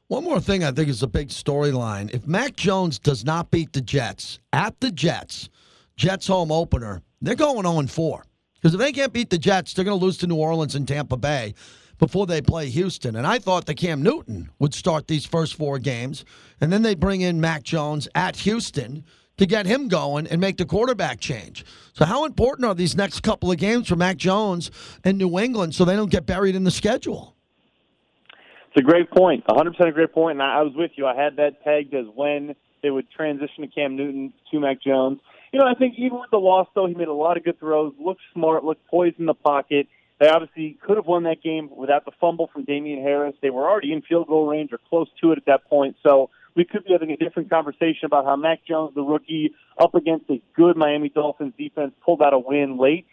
One 0.09 0.25
more 0.25 0.41
thing 0.41 0.65
I 0.65 0.73
think 0.73 0.89
is 0.89 1.05
a 1.05 1.07
big 1.07 1.29
storyline. 1.29 2.13
If 2.13 2.27
Mac 2.27 2.57
Jones 2.57 2.99
does 2.99 3.25
not 3.25 3.53
beat 3.53 3.73
the 3.73 3.81
Jets 3.81 4.41
at 4.53 4.81
the 4.81 4.91
Jets, 4.91 5.49
Jets 5.97 6.27
home 6.27 6.51
opener, 6.51 7.01
they're 7.23 7.37
going 7.37 7.63
0 7.63 7.87
4. 7.87 8.25
Because 8.55 8.75
if 8.75 8.81
they 8.81 8.91
can't 8.91 9.13
beat 9.13 9.31
the 9.31 9.39
Jets, 9.39 9.73
they're 9.73 9.85
going 9.85 9.99
to 9.99 10.05
lose 10.05 10.17
to 10.19 10.27
New 10.27 10.37
Orleans 10.37 10.75
and 10.75 10.89
Tampa 10.89 11.17
Bay 11.17 11.55
before 11.99 12.27
they 12.27 12.41
play 12.41 12.69
Houston. 12.69 13.17
And 13.17 13.27
I 13.27 13.39
thought 13.39 13.67
that 13.67 13.77
Cam 13.77 14.03
Newton 14.03 14.51
would 14.59 14.75
start 14.75 15.09
these 15.09 15.27
first 15.27 15.55
four 15.55 15.79
games, 15.79 16.25
and 16.61 16.73
then 16.73 16.83
they 16.83 16.95
bring 16.95 17.21
in 17.21 17.41
Mac 17.41 17.63
Jones 17.63 18.09
at 18.15 18.37
Houston 18.37 19.05
to 19.37 19.47
get 19.47 19.67
him 19.67 19.89
going 19.89 20.27
and 20.27 20.41
make 20.41 20.57
the 20.57 20.65
quarterback 20.65 21.21
change. 21.21 21.65
So, 21.93 22.05
how 22.05 22.25
important 22.25 22.67
are 22.67 22.75
these 22.75 22.97
next 22.97 23.21
couple 23.21 23.51
of 23.51 23.59
games 23.59 23.89
for 23.89 23.97
Mac 23.97 24.17
Jones 24.17 24.71
and 25.05 25.19
New 25.19 25.39
England 25.39 25.75
so 25.75 25.85
they 25.85 25.97
don't 25.97 26.11
get 26.11 26.27
buried 26.27 26.55
in 26.55 26.65
the 26.65 26.71
schedule? 26.71 27.35
It's 28.77 28.77
a 28.77 28.83
great 28.83 29.11
point, 29.11 29.47
100% 29.47 29.89
a 29.89 29.93
great 29.93 30.13
point, 30.13 30.33
and 30.33 30.43
I 30.43 30.63
was 30.63 30.75
with 30.75 30.93
you. 30.97 31.07
I 31.07 31.15
had 31.15 31.37
that 31.37 31.65
pegged 31.65 31.95
as 31.95 32.07
when 32.15 32.55
they 32.83 32.91
would 32.91 33.11
transition 33.11 33.63
to 33.63 33.69
Cam 33.69 33.97
Newton 33.97 34.33
to 34.51 34.61
Mac 34.61 34.83
Jones. 34.83 35.19
You 35.53 35.61
know, 35.61 35.67
I 35.67 35.75
think 35.75 35.95
even 35.97 36.21
with 36.21 36.31
the 36.31 36.39
loss, 36.39 36.69
though, 36.75 36.87
he 36.87 36.95
made 36.95 37.09
a 37.09 37.15
lot 37.15 37.39
of 37.39 37.45
good 37.45 37.59
throws, 37.59 37.95
looked 37.99 38.21
smart, 38.35 38.65
looked 38.65 38.87
poised 38.89 39.19
in 39.19 39.27
the 39.27 39.35
pocket. 39.35 39.87
They 40.19 40.29
obviously 40.29 40.79
could 40.83 40.97
have 40.97 41.07
won 41.07 41.25
that 41.25 41.43
game 41.43 41.69
without 41.75 42.05
the 42.05 42.13
fumble 42.21 42.49
from 42.53 42.65
Damien 42.65 43.03
Harris. 43.03 43.35
They 43.43 43.51
were 43.51 43.69
already 43.69 43.93
in 43.93 44.03
field 44.03 44.29
goal 44.29 44.47
range 44.47 44.73
or 44.73 44.79
close 44.89 45.09
to 45.23 45.33
it 45.33 45.39
at 45.39 45.45
that 45.47 45.69
point. 45.69 45.97
So 46.03 46.31
we 46.55 46.65
could 46.65 46.85
be 46.85 46.93
having 46.93 47.11
a 47.11 47.17
different 47.17 47.51
conversation 47.51 48.07
about 48.07 48.25
how 48.25 48.35
Mac 48.35 48.65
Jones, 48.67 48.95
the 48.95 49.03
rookie, 49.03 49.55
up 49.79 49.95
against 49.95 50.31
a 50.31 50.41
good 50.55 50.77
Miami 50.77 51.11
Dolphins 51.11 51.53
defense, 51.59 51.93
pulled 52.03 52.23
out 52.23 52.33
a 52.33 52.39
win 52.39 52.79
late. 52.79 53.07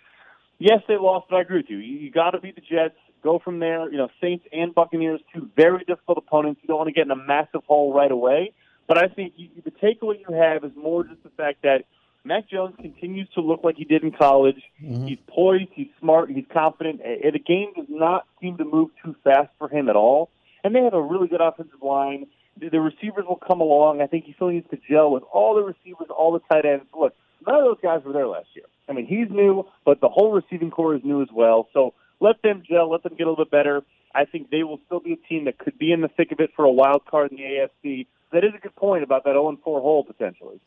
Yes, 0.60 0.80
they 0.88 0.96
lost, 0.96 1.28
but 1.30 1.36
I 1.38 1.42
agree 1.42 1.58
with 1.58 1.70
you. 1.70 1.78
You, 1.78 2.00
you 2.00 2.12
got 2.12 2.32
to 2.32 2.40
beat 2.40 2.56
the 2.56 2.62
Jets. 2.62 2.96
Go 3.22 3.40
from 3.44 3.60
there. 3.60 3.92
You 3.92 3.98
know, 3.98 4.08
Saints 4.22 4.46
and 4.54 4.74
Buccaneers, 4.74 5.20
two 5.34 5.50
very 5.58 5.84
difficult 5.84 6.18
opponents. 6.18 6.62
You 6.64 6.68
don't 6.68 6.78
want 6.78 6.88
to 6.88 6.94
get 6.94 7.06
in 7.06 7.12
a 7.12 7.18
massive 7.18 7.64
hole 7.66 7.94
right 7.94 8.12
away. 8.12 8.54
But 8.88 8.98
I 8.98 9.08
think 9.08 9.34
you, 9.36 9.50
the 9.64 9.72
takeaway 9.72 10.20
you 10.28 10.34
have 10.36 10.64
is 10.64 10.72
more 10.78 11.04
just 11.04 11.24
the 11.24 11.30
fact 11.32 11.64
that 11.64 11.84
Mac 12.26 12.50
Jones 12.50 12.76
continues 12.80 13.28
to 13.36 13.42
look 13.42 13.62
like 13.64 13.76
he 13.76 13.84
did 13.84 14.04
in 14.04 14.12
college. 14.12 14.62
He's 15.08 15.18
poised, 15.28 15.70
he's 15.74 15.90
smart, 16.00 16.30
he's 16.30 16.46
confident. 16.54 17.02
Eh, 17.04 17.30
The 17.32 17.40
game 17.40 17.74
does 17.76 17.88
not 17.90 18.26
seem 18.42 18.58
to 18.58 18.66
move 18.66 18.92
too 19.04 19.16
fast 19.24 19.50
for 19.58 19.68
him 19.68 19.90
at 19.90 19.96
all. 19.96 20.30
And 20.64 20.74
they 20.74 20.82
have 20.84 20.94
a 20.94 21.02
really 21.02 21.28
good 21.28 21.42
offensive 21.42 21.82
line. 21.82 22.28
The 22.58 22.70
the 22.70 22.80
receivers 22.80 23.26
will 23.28 23.36
come 23.46 23.60
along. 23.60 24.02
I 24.02 24.08
think 24.08 24.26
he 24.26 24.34
still 24.34 24.50
needs 24.50 24.70
to 24.70 24.78
gel 24.90 25.12
with 25.12 25.24
all 25.34 25.56
the 25.56 25.64
receivers, 25.64 26.08
all 26.10 26.32
the 26.32 26.40
tight 26.50 26.66
ends. 26.66 26.86
Look, 26.98 27.14
none 27.46 27.56
of 27.56 27.64
those 27.66 27.80
guys 27.82 28.04
were 28.06 28.14
there 28.14 28.28
last 28.28 28.48
year. 28.56 28.66
I 28.88 28.94
mean, 28.94 29.06
he's 29.06 29.30
new, 29.30 29.66
but 29.86 30.00
the 30.00 30.10
whole 30.10 30.32
receiving 30.32 30.72
corps 30.72 30.96
is 30.96 31.02
new 31.04 31.22
as 31.22 31.30
well. 31.34 31.68
So 31.74 31.94
let 32.22 32.42
them 32.42 32.64
gel, 32.66 32.90
let 32.90 33.04
them 33.04 33.16
get 33.18 33.28
a 33.28 33.30
little 33.30 33.44
bit 33.44 33.52
better. 33.52 33.84
I 34.16 34.26
think 34.26 34.50
they 34.50 34.64
will 34.64 34.80
still 34.86 35.00
be 35.00 35.14
a 35.14 35.28
team 35.28 35.46
that 35.46 35.58
could 35.58 35.78
be 35.78 35.92
in 35.92 36.02
the 36.02 36.08
thick 36.08 36.32
of 36.32 36.40
it 36.40 36.52
for 36.56 36.64
a 36.64 36.72
wild 36.72 37.06
card 37.06 37.32
in 37.32 37.38
the 37.38 37.44
AFC. 37.44 38.08
That 38.32 38.44
is 38.46 38.52
a 38.56 38.60
good 38.60 38.76
point 38.76 39.04
about 39.04 39.24
that 39.26 39.32
0 39.34 39.58
4 39.64 39.82
hole 39.82 40.04
potentially. 40.04 40.60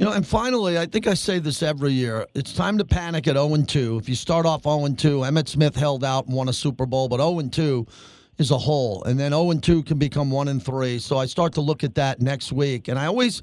You 0.00 0.06
know, 0.06 0.12
and 0.12 0.26
finally, 0.26 0.78
I 0.78 0.86
think 0.86 1.06
I 1.06 1.12
say 1.12 1.40
this 1.40 1.62
every 1.62 1.92
year. 1.92 2.26
It's 2.34 2.54
time 2.54 2.78
to 2.78 2.86
panic 2.86 3.28
at 3.28 3.34
0 3.34 3.54
2. 3.54 3.98
If 3.98 4.08
you 4.08 4.14
start 4.14 4.46
off 4.46 4.62
0 4.62 4.88
2, 4.96 5.18
Emmitt 5.18 5.46
Smith 5.46 5.76
held 5.76 6.04
out 6.04 6.24
and 6.26 6.34
won 6.34 6.48
a 6.48 6.54
Super 6.54 6.86
Bowl, 6.86 7.06
but 7.06 7.18
0 7.18 7.42
2 7.42 7.86
is 8.38 8.50
a 8.50 8.56
hole. 8.56 9.04
And 9.04 9.20
then 9.20 9.32
0 9.32 9.52
2 9.52 9.82
can 9.82 9.98
become 9.98 10.30
1 10.30 10.48
and 10.48 10.64
3. 10.64 10.98
So 11.00 11.18
I 11.18 11.26
start 11.26 11.52
to 11.52 11.60
look 11.60 11.84
at 11.84 11.96
that 11.96 12.22
next 12.22 12.50
week. 12.50 12.88
And 12.88 12.98
I 12.98 13.04
always 13.04 13.42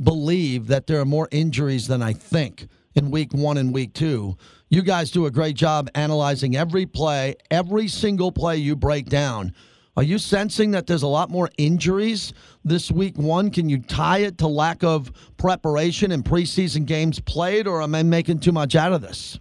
believe 0.00 0.68
that 0.68 0.86
there 0.86 1.00
are 1.00 1.04
more 1.04 1.26
injuries 1.32 1.88
than 1.88 2.02
I 2.02 2.12
think 2.12 2.68
in 2.94 3.10
week 3.10 3.34
one 3.34 3.56
and 3.56 3.74
week 3.74 3.92
two. 3.92 4.36
You 4.68 4.82
guys 4.82 5.10
do 5.10 5.26
a 5.26 5.30
great 5.32 5.56
job 5.56 5.90
analyzing 5.96 6.54
every 6.54 6.86
play, 6.86 7.34
every 7.50 7.88
single 7.88 8.30
play 8.30 8.58
you 8.58 8.76
break 8.76 9.06
down. 9.06 9.54
Are 9.96 10.02
you 10.02 10.18
sensing 10.18 10.72
that 10.72 10.86
there's 10.86 11.02
a 11.02 11.08
lot 11.08 11.30
more 11.30 11.48
injuries 11.56 12.34
this 12.62 12.90
week 12.90 13.16
one? 13.16 13.50
Can 13.50 13.70
you 13.70 13.78
tie 13.78 14.18
it 14.18 14.36
to 14.38 14.46
lack 14.46 14.84
of 14.84 15.10
preparation 15.38 16.12
and 16.12 16.22
preseason 16.22 16.84
games 16.84 17.18
played, 17.18 17.66
or 17.66 17.80
am 17.80 17.94
I 17.94 18.02
making 18.02 18.40
too 18.40 18.52
much 18.52 18.76
out 18.76 18.92
of 18.92 19.00
this? 19.00 19.40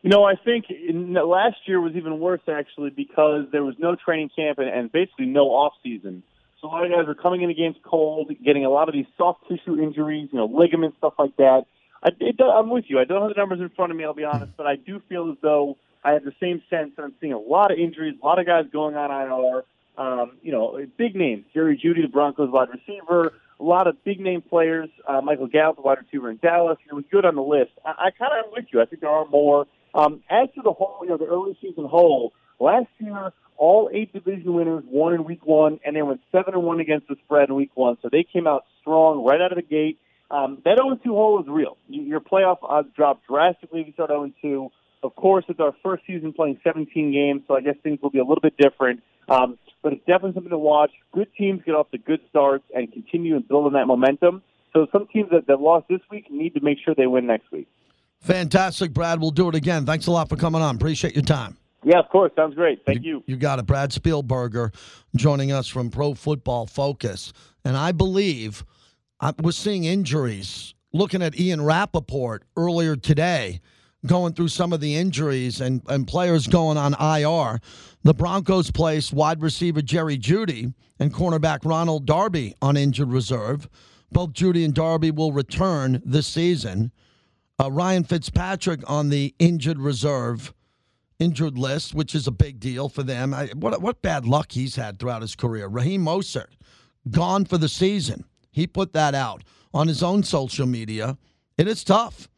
You 0.00 0.08
know, 0.08 0.24
I 0.24 0.34
think 0.34 0.70
in, 0.70 1.12
last 1.12 1.56
year 1.66 1.78
was 1.78 1.92
even 1.94 2.20
worse 2.20 2.40
actually 2.48 2.88
because 2.88 3.44
there 3.52 3.64
was 3.64 3.74
no 3.78 3.96
training 3.96 4.30
camp 4.34 4.58
and, 4.58 4.68
and 4.68 4.90
basically 4.90 5.26
no 5.26 5.48
off 5.48 5.74
season. 5.82 6.22
So 6.62 6.68
a 6.68 6.70
lot 6.70 6.86
of 6.86 6.90
guys 6.90 7.06
were 7.06 7.14
coming 7.14 7.42
into 7.42 7.54
games 7.54 7.76
cold, 7.84 8.32
getting 8.42 8.64
a 8.64 8.70
lot 8.70 8.88
of 8.88 8.94
these 8.94 9.06
soft 9.18 9.46
tissue 9.46 9.78
injuries, 9.78 10.30
you 10.32 10.38
know, 10.38 10.46
ligaments, 10.46 10.96
stuff 10.96 11.14
like 11.18 11.36
that. 11.36 11.66
I, 12.02 12.10
it, 12.18 12.40
I'm 12.40 12.70
with 12.70 12.86
you. 12.88 12.98
I 12.98 13.04
don't 13.04 13.20
have 13.20 13.34
the 13.34 13.38
numbers 13.38 13.60
in 13.60 13.68
front 13.70 13.90
of 13.90 13.98
me, 13.98 14.04
I'll 14.04 14.14
be 14.14 14.24
honest, 14.24 14.52
but 14.56 14.66
I 14.66 14.76
do 14.76 15.02
feel 15.06 15.30
as 15.30 15.36
though 15.42 15.76
I 16.04 16.12
have 16.12 16.24
the 16.24 16.34
same 16.40 16.62
sense 16.70 16.92
that 16.96 17.02
I'm 17.02 17.14
seeing 17.20 17.32
a 17.32 17.38
lot 17.38 17.70
of 17.70 17.78
injuries, 17.78 18.14
a 18.22 18.26
lot 18.26 18.38
of 18.38 18.46
guys 18.46 18.64
going 18.72 18.94
on 18.94 19.10
IR. 19.10 19.64
Um, 19.96 20.38
you 20.42 20.52
know, 20.52 20.78
big 20.96 21.16
names. 21.16 21.44
Jerry 21.52 21.76
Jeudy, 21.76 22.02
the 22.02 22.08
Broncos 22.08 22.50
wide 22.50 22.68
receiver. 22.70 23.32
A 23.58 23.64
lot 23.64 23.88
of 23.88 24.02
big 24.04 24.20
name 24.20 24.42
players. 24.42 24.88
Uh, 25.06 25.20
Michael 25.20 25.48
Gallup, 25.48 25.76
the 25.76 25.82
wide 25.82 25.98
receiver 25.98 26.30
in 26.30 26.36
Dallas. 26.36 26.78
It 26.88 26.94
was 26.94 27.04
good 27.10 27.24
on 27.24 27.34
the 27.34 27.42
list. 27.42 27.72
I, 27.84 27.90
I 27.90 28.10
kind 28.10 28.32
of 28.38 28.46
am 28.46 28.52
with 28.52 28.66
you. 28.72 28.80
I 28.80 28.84
think 28.84 29.00
there 29.00 29.10
are 29.10 29.26
more. 29.26 29.66
Um, 29.94 30.22
as 30.30 30.48
to 30.54 30.62
the 30.62 30.72
hole, 30.72 30.98
you 31.02 31.08
know, 31.08 31.16
the 31.16 31.26
early 31.26 31.58
season 31.60 31.86
hole, 31.86 32.32
last 32.60 32.86
year 33.00 33.32
all 33.58 33.90
eight 33.92 34.12
division 34.12 34.54
winners 34.54 34.84
won 34.88 35.12
in 35.12 35.24
week 35.24 35.44
one, 35.44 35.80
and 35.84 35.96
they 35.96 36.02
went 36.02 36.20
seven 36.30 36.54
and 36.54 36.62
one 36.62 36.80
against 36.80 37.08
the 37.08 37.16
spread 37.24 37.48
in 37.48 37.56
week 37.56 37.72
one. 37.74 37.98
So 38.00 38.08
they 38.10 38.22
came 38.22 38.46
out 38.46 38.64
strong 38.80 39.24
right 39.24 39.40
out 39.40 39.52
of 39.52 39.56
the 39.56 39.62
gate. 39.62 39.98
Um, 40.30 40.58
that 40.64 40.78
0 40.78 40.98
2 41.02 41.12
hole 41.12 41.40
is 41.40 41.48
real. 41.48 41.76
Your 41.88 42.20
playoff 42.20 42.58
odds 42.62 42.88
drop 42.94 43.22
drastically 43.26 43.80
if 43.80 43.88
you 43.88 43.92
start 43.94 44.10
0 44.10 44.30
2. 44.40 44.70
Of 45.02 45.14
course, 45.14 45.44
it's 45.48 45.60
our 45.60 45.74
first 45.82 46.04
season 46.06 46.32
playing 46.32 46.58
17 46.64 47.12
games, 47.12 47.42
so 47.46 47.54
I 47.54 47.60
guess 47.60 47.76
things 47.82 48.00
will 48.02 48.10
be 48.10 48.18
a 48.18 48.24
little 48.24 48.40
bit 48.42 48.56
different. 48.56 49.02
Um, 49.28 49.58
but 49.82 49.92
it's 49.92 50.04
definitely 50.06 50.32
something 50.34 50.50
to 50.50 50.58
watch. 50.58 50.90
Good 51.12 51.28
teams 51.36 51.60
get 51.64 51.72
off 51.72 51.90
to 51.92 51.98
good 51.98 52.20
starts 52.30 52.64
and 52.74 52.92
continue 52.92 53.36
and 53.36 53.46
build 53.46 53.66
on 53.66 53.74
that 53.74 53.86
momentum. 53.86 54.42
So 54.72 54.86
some 54.92 55.06
teams 55.12 55.30
that, 55.30 55.46
that 55.46 55.60
lost 55.60 55.86
this 55.88 56.00
week 56.10 56.30
need 56.30 56.54
to 56.54 56.60
make 56.60 56.78
sure 56.84 56.94
they 56.94 57.06
win 57.06 57.26
next 57.26 57.50
week. 57.52 57.68
Fantastic, 58.20 58.92
Brad. 58.92 59.20
We'll 59.20 59.30
do 59.30 59.48
it 59.48 59.54
again. 59.54 59.86
Thanks 59.86 60.06
a 60.06 60.10
lot 60.10 60.28
for 60.28 60.36
coming 60.36 60.60
on. 60.60 60.74
Appreciate 60.76 61.14
your 61.14 61.24
time. 61.24 61.56
Yeah, 61.84 62.00
of 62.00 62.08
course. 62.08 62.32
Sounds 62.34 62.54
great. 62.54 62.84
Thank 62.84 63.04
you. 63.04 63.22
You 63.26 63.36
got 63.36 63.60
it. 63.60 63.66
Brad 63.66 63.90
Spielberger 63.90 64.74
joining 65.14 65.52
us 65.52 65.68
from 65.68 65.90
Pro 65.90 66.14
Football 66.14 66.66
Focus. 66.66 67.32
And 67.64 67.76
I 67.76 67.92
believe 67.92 68.64
I 69.20 69.32
was 69.40 69.56
seeing 69.56 69.84
injuries. 69.84 70.74
Looking 70.92 71.22
at 71.22 71.38
Ian 71.38 71.64
Rapoport 71.64 72.44
earlier 72.56 72.96
today, 72.96 73.60
going 74.06 74.32
through 74.32 74.48
some 74.48 74.72
of 74.72 74.80
the 74.80 74.94
injuries 74.94 75.60
and, 75.60 75.82
and 75.88 76.06
players 76.06 76.46
going 76.46 76.76
on 76.76 76.94
IR. 76.94 77.60
The 78.04 78.14
Broncos 78.14 78.70
placed 78.70 79.12
wide 79.12 79.42
receiver 79.42 79.82
Jerry 79.82 80.16
Jeudy 80.16 80.72
and 80.98 81.12
cornerback 81.12 81.64
Ronald 81.64 82.06
Darby 82.06 82.54
on 82.62 82.76
injured 82.76 83.10
reserve. 83.10 83.68
Both 84.10 84.32
Jeudy 84.32 84.64
and 84.64 84.74
Darby 84.74 85.10
will 85.10 85.32
return 85.32 86.02
this 86.04 86.26
season. 86.26 86.92
Uh, 87.60 87.70
Ryan 87.70 88.04
Fitzpatrick 88.04 88.88
on 88.88 89.08
the 89.08 89.34
injured 89.38 89.78
reserve 89.78 90.54
injured 91.18 91.58
list, 91.58 91.94
which 91.94 92.14
is 92.14 92.28
a 92.28 92.32
big 92.32 92.60
deal 92.60 92.88
for 92.88 93.02
them. 93.02 93.34
I, 93.34 93.46
what 93.48 93.82
what 93.82 94.02
bad 94.02 94.24
luck 94.24 94.52
he's 94.52 94.76
had 94.76 94.98
throughout 94.98 95.22
his 95.22 95.34
career. 95.34 95.66
Raheem 95.66 96.04
Mostert 96.04 96.52
gone 97.10 97.44
for 97.44 97.58
the 97.58 97.68
season. 97.68 98.24
He 98.50 98.66
put 98.66 98.92
that 98.92 99.14
out 99.14 99.42
on 99.74 99.88
his 99.88 100.02
own 100.02 100.22
social 100.22 100.66
media. 100.66 101.18
It 101.56 101.66
is 101.66 101.84
tough. 101.84 102.28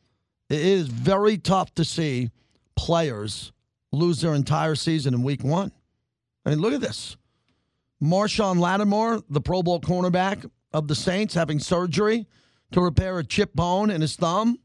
It 0.51 0.61
is 0.61 0.89
very 0.89 1.39
tough 1.39 1.73
to 1.77 1.85
see 1.85 2.31
players 2.77 3.53
lose 3.93 4.21
their 4.21 4.35
entire 4.35 4.75
season 4.75 5.15
in 5.15 5.23
week 5.23 5.45
one. 5.45 5.73
I 6.45 6.51
mean, 6.51 6.59
look 6.59 6.75
at 6.75 6.81
this. 6.81 7.17
Marshon 8.03 8.59
Lattimore, 8.59 9.23
the 9.31 9.41
Pro 9.41 9.63
Bowl 9.63 9.81
cornerback 9.81 10.51
of 10.73 10.89
the 10.89 10.95
Saints, 10.95 11.35
having 11.35 11.61
surgery 11.61 12.27
to 12.73 12.81
repair 12.81 13.19
a 13.19 13.25
chip 13.25 13.55
bone 13.55 13.91
in 13.91 14.01
his 14.01 14.17
thumb. 14.17 14.59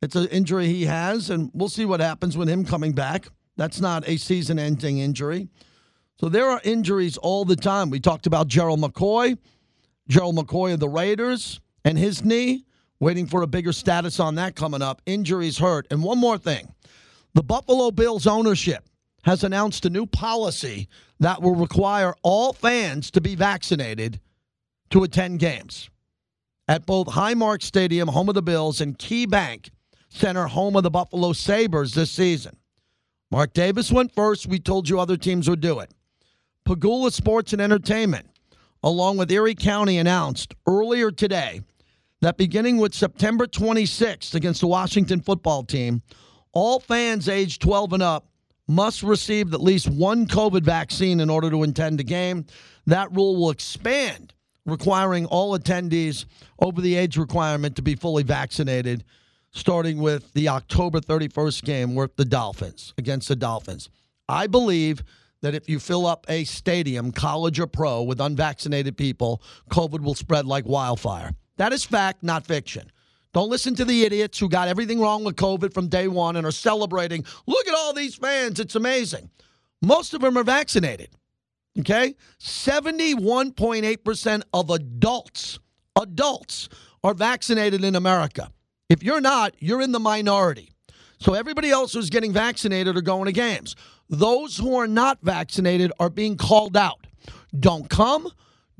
It's 0.00 0.16
an 0.16 0.28
injury 0.28 0.66
he 0.66 0.86
has, 0.86 1.28
and 1.28 1.50
we'll 1.52 1.68
see 1.68 1.84
what 1.84 2.00
happens 2.00 2.36
with 2.36 2.48
him 2.48 2.64
coming 2.64 2.92
back. 2.92 3.28
That's 3.56 3.80
not 3.80 4.08
a 4.08 4.16
season 4.16 4.58
ending 4.58 4.98
injury. 4.98 5.48
So 6.18 6.28
there 6.28 6.48
are 6.48 6.60
injuries 6.64 7.18
all 7.18 7.44
the 7.44 7.56
time. 7.56 7.90
We 7.90 8.00
talked 8.00 8.26
about 8.26 8.48
Gerald 8.48 8.80
McCoy, 8.80 9.36
Gerald 10.08 10.36
McCoy 10.36 10.72
of 10.72 10.80
the 10.80 10.88
Raiders, 10.88 11.60
and 11.84 11.98
his 11.98 12.24
knee, 12.24 12.64
waiting 13.00 13.26
for 13.26 13.42
a 13.42 13.46
bigger 13.46 13.72
status 13.72 14.20
on 14.20 14.36
that 14.36 14.54
coming 14.54 14.82
up. 14.82 15.02
Injuries 15.06 15.58
hurt. 15.58 15.86
And 15.90 16.02
one 16.02 16.18
more 16.18 16.38
thing 16.38 16.72
the 17.34 17.42
Buffalo 17.42 17.90
Bills 17.90 18.26
ownership 18.26 18.84
has 19.24 19.42
announced 19.44 19.84
a 19.84 19.90
new 19.90 20.06
policy 20.06 20.88
that 21.18 21.42
will 21.42 21.54
require 21.54 22.14
all 22.22 22.52
fans 22.52 23.10
to 23.10 23.20
be 23.20 23.34
vaccinated 23.34 24.20
to 24.90 25.02
attend 25.02 25.38
games 25.38 25.90
at 26.68 26.86
both 26.86 27.08
Highmark 27.08 27.62
Stadium, 27.62 28.08
home 28.08 28.28
of 28.28 28.34
the 28.34 28.42
Bills, 28.42 28.80
and 28.80 28.98
Key 28.98 29.26
Bank 29.26 29.70
Center, 30.08 30.46
home 30.46 30.76
of 30.76 30.82
the 30.82 30.90
Buffalo 30.90 31.32
Sabres 31.32 31.94
this 31.94 32.10
season. 32.10 32.56
Mark 33.30 33.52
Davis 33.52 33.92
went 33.92 34.14
first. 34.14 34.46
We 34.46 34.58
told 34.58 34.88
you 34.88 34.98
other 34.98 35.16
teams 35.16 35.48
would 35.48 35.60
do 35.60 35.78
it. 35.80 35.92
Pegula 36.66 37.12
Sports 37.12 37.52
and 37.52 37.62
Entertainment, 37.62 38.26
along 38.82 39.18
with 39.18 39.30
Erie 39.30 39.54
County, 39.54 39.98
announced 39.98 40.54
earlier 40.66 41.10
today 41.10 41.62
that 42.20 42.36
beginning 42.36 42.76
with 42.76 42.94
September 42.94 43.46
26th 43.46 44.34
against 44.34 44.60
the 44.60 44.66
Washington 44.66 45.20
football 45.20 45.62
team, 45.62 46.02
all 46.52 46.80
fans 46.80 47.28
aged 47.28 47.62
12 47.62 47.94
and 47.94 48.02
up 48.02 48.26
must 48.68 49.02
receive 49.02 49.52
at 49.52 49.62
least 49.62 49.88
one 49.88 50.26
COVID 50.26 50.62
vaccine 50.62 51.20
in 51.20 51.30
order 51.30 51.50
to 51.50 51.62
attend 51.62 51.98
a 52.00 52.04
game. 52.04 52.46
That 52.86 53.10
rule 53.12 53.36
will 53.36 53.50
expand, 53.50 54.34
requiring 54.66 55.26
all 55.26 55.58
attendees 55.58 56.26
over 56.60 56.80
the 56.80 56.94
age 56.94 57.16
requirement 57.16 57.76
to 57.76 57.82
be 57.82 57.94
fully 57.94 58.22
vaccinated, 58.22 59.04
starting 59.50 59.98
with 59.98 60.32
the 60.34 60.48
October 60.48 61.00
31st 61.00 61.64
game 61.64 61.94
with 61.94 62.14
the 62.16 62.24
Dolphins 62.24 62.94
against 62.98 63.28
the 63.28 63.36
Dolphins. 63.36 63.90
I 64.28 64.46
believe 64.46 65.02
that 65.42 65.54
if 65.54 65.68
you 65.68 65.80
fill 65.80 66.06
up 66.06 66.26
a 66.28 66.44
stadium, 66.44 67.12
college 67.12 67.58
or 67.58 67.66
pro, 67.66 68.02
with 68.02 68.20
unvaccinated 68.20 68.96
people, 68.96 69.42
COVID 69.70 70.00
will 70.00 70.14
spread 70.14 70.46
like 70.46 70.66
wildfire. 70.66 71.32
That 71.60 71.72
is 71.74 71.84
fact, 71.84 72.22
not 72.22 72.46
fiction. 72.46 72.90
Don't 73.34 73.50
listen 73.50 73.74
to 73.74 73.84
the 73.84 74.04
idiots 74.04 74.38
who 74.38 74.48
got 74.48 74.68
everything 74.68 74.98
wrong 74.98 75.24
with 75.24 75.36
COVID 75.36 75.74
from 75.74 75.88
day 75.88 76.08
one 76.08 76.36
and 76.36 76.46
are 76.46 76.50
celebrating. 76.50 77.22
Look 77.46 77.68
at 77.68 77.74
all 77.74 77.92
these 77.92 78.14
fans. 78.14 78.60
It's 78.60 78.76
amazing. 78.76 79.28
Most 79.82 80.14
of 80.14 80.22
them 80.22 80.38
are 80.38 80.42
vaccinated. 80.42 81.10
Okay? 81.78 82.14
71.8% 82.40 84.42
of 84.54 84.70
adults, 84.70 85.58
adults 86.00 86.70
are 87.04 87.12
vaccinated 87.12 87.84
in 87.84 87.94
America. 87.94 88.50
If 88.88 89.02
you're 89.02 89.20
not, 89.20 89.54
you're 89.58 89.82
in 89.82 89.92
the 89.92 90.00
minority. 90.00 90.72
So 91.18 91.34
everybody 91.34 91.68
else 91.68 91.92
who's 91.92 92.08
getting 92.08 92.32
vaccinated 92.32 92.96
are 92.96 93.02
going 93.02 93.26
to 93.26 93.32
games. 93.32 93.76
Those 94.08 94.56
who 94.56 94.76
are 94.76 94.88
not 94.88 95.18
vaccinated 95.20 95.92
are 96.00 96.08
being 96.08 96.38
called 96.38 96.74
out. 96.74 97.06
Don't 97.58 97.90
come, 97.90 98.28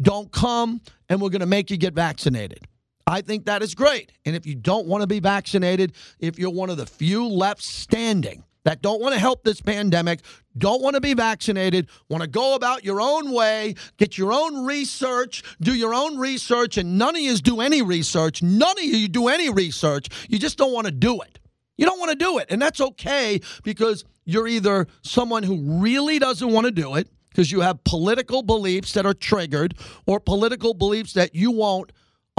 don't 0.00 0.32
come, 0.32 0.80
and 1.10 1.20
we're 1.20 1.28
going 1.28 1.40
to 1.40 1.46
make 1.46 1.70
you 1.70 1.76
get 1.76 1.92
vaccinated. 1.92 2.66
I 3.10 3.22
think 3.22 3.46
that 3.46 3.60
is 3.60 3.74
great. 3.74 4.12
And 4.24 4.36
if 4.36 4.46
you 4.46 4.54
don't 4.54 4.86
want 4.86 5.00
to 5.00 5.08
be 5.08 5.18
vaccinated, 5.18 5.94
if 6.20 6.38
you're 6.38 6.50
one 6.50 6.70
of 6.70 6.76
the 6.76 6.86
few 6.86 7.26
left 7.26 7.60
standing 7.60 8.44
that 8.62 8.82
don't 8.82 9.00
want 9.00 9.14
to 9.14 9.18
help 9.18 9.42
this 9.42 9.60
pandemic, 9.60 10.20
don't 10.56 10.80
want 10.80 10.94
to 10.94 11.00
be 11.00 11.14
vaccinated, 11.14 11.88
want 12.08 12.22
to 12.22 12.28
go 12.28 12.54
about 12.54 12.84
your 12.84 13.00
own 13.00 13.32
way, 13.32 13.74
get 13.96 14.16
your 14.16 14.32
own 14.32 14.64
research, 14.64 15.42
do 15.60 15.74
your 15.74 15.92
own 15.92 16.18
research, 16.18 16.76
and 16.76 16.98
none 16.98 17.16
of 17.16 17.20
you 17.20 17.34
do 17.38 17.60
any 17.60 17.82
research. 17.82 18.44
None 18.44 18.78
of 18.78 18.84
you 18.84 19.08
do 19.08 19.26
any 19.26 19.50
research. 19.50 20.06
You 20.28 20.38
just 20.38 20.56
don't 20.56 20.72
want 20.72 20.86
to 20.86 20.92
do 20.92 21.20
it. 21.20 21.40
You 21.76 21.86
don't 21.86 21.98
want 21.98 22.12
to 22.12 22.16
do 22.16 22.38
it. 22.38 22.46
And 22.48 22.62
that's 22.62 22.80
okay 22.80 23.40
because 23.64 24.04
you're 24.24 24.46
either 24.46 24.86
someone 25.02 25.42
who 25.42 25.80
really 25.82 26.20
doesn't 26.20 26.52
want 26.52 26.66
to 26.66 26.70
do 26.70 26.94
it 26.94 27.08
because 27.30 27.50
you 27.50 27.62
have 27.62 27.82
political 27.82 28.44
beliefs 28.44 28.92
that 28.92 29.04
are 29.04 29.14
triggered 29.14 29.74
or 30.06 30.20
political 30.20 30.74
beliefs 30.74 31.14
that 31.14 31.34
you 31.34 31.50
won't 31.50 31.90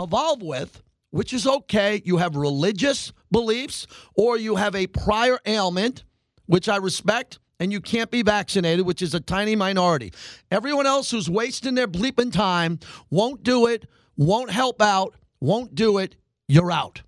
evolve 0.02 0.42
with, 0.42 0.82
which 1.12 1.34
is 1.34 1.46
okay. 1.46 2.02
You 2.06 2.18
have 2.18 2.36
religious 2.36 3.14
beliefs 3.32 3.88
or 4.16 4.38
you 4.38 4.56
have 4.56 4.76
a 4.76 4.88
prior 4.88 5.40
ailment, 5.46 6.04
which 6.46 6.68
I 6.68 6.78
respect, 6.78 7.40
and 7.60 7.72
you 7.72 7.80
can't 7.80 8.10
be 8.10 8.24
vaccinated, 8.24 8.86
which 8.86 9.02
is 9.02 9.14
a 9.14 9.20
tiny 9.20 9.56
minority. 9.56 10.14
Everyone 10.50 10.88
else 10.88 11.12
who's 11.12 11.30
wasting 11.30 11.76
their 11.76 11.88
bleeping 11.88 12.34
time 12.34 12.80
won't 13.10 13.44
do 13.44 13.68
it, 13.68 13.88
won't 14.18 14.52
help 14.52 14.82
out, 14.82 15.16
won't 15.40 15.76
do 15.76 15.98
it. 15.98 16.16
You're 16.48 16.72
out. 16.72 17.02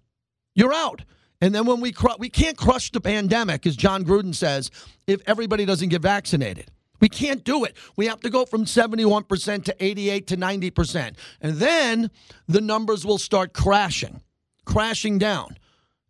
You're 0.55 0.73
out. 0.73 1.03
And 1.41 1.53
then 1.53 1.65
when 1.65 1.81
we 1.81 1.91
cru- 1.91 2.15
we 2.19 2.29
can't 2.29 2.55
crush 2.55 2.91
the 2.91 3.01
pandemic, 3.01 3.65
as 3.65 3.75
Jon 3.75 4.05
Gruden 4.05 4.33
says, 4.33 4.71
if 5.07 5.21
everybody 5.25 5.65
doesn't 5.65 5.89
get 5.89 6.01
vaccinated. 6.01 6.71
We 7.03 7.09
can't 7.09 7.43
do 7.43 7.65
it. 7.65 7.75
We 7.97 8.05
have 8.05 8.21
to 8.21 8.29
go 8.29 8.45
from 8.45 8.63
71% 8.63 9.65
to 9.65 9.75
88 9.77 10.25
to 10.27 10.37
90%. 10.37 11.15
And 11.41 11.57
then 11.57 12.09
the 12.47 12.61
numbers 12.61 13.05
will 13.05 13.17
start 13.17 13.51
crashing, 13.51 14.21
crashing 14.63 15.17
down. 15.17 15.57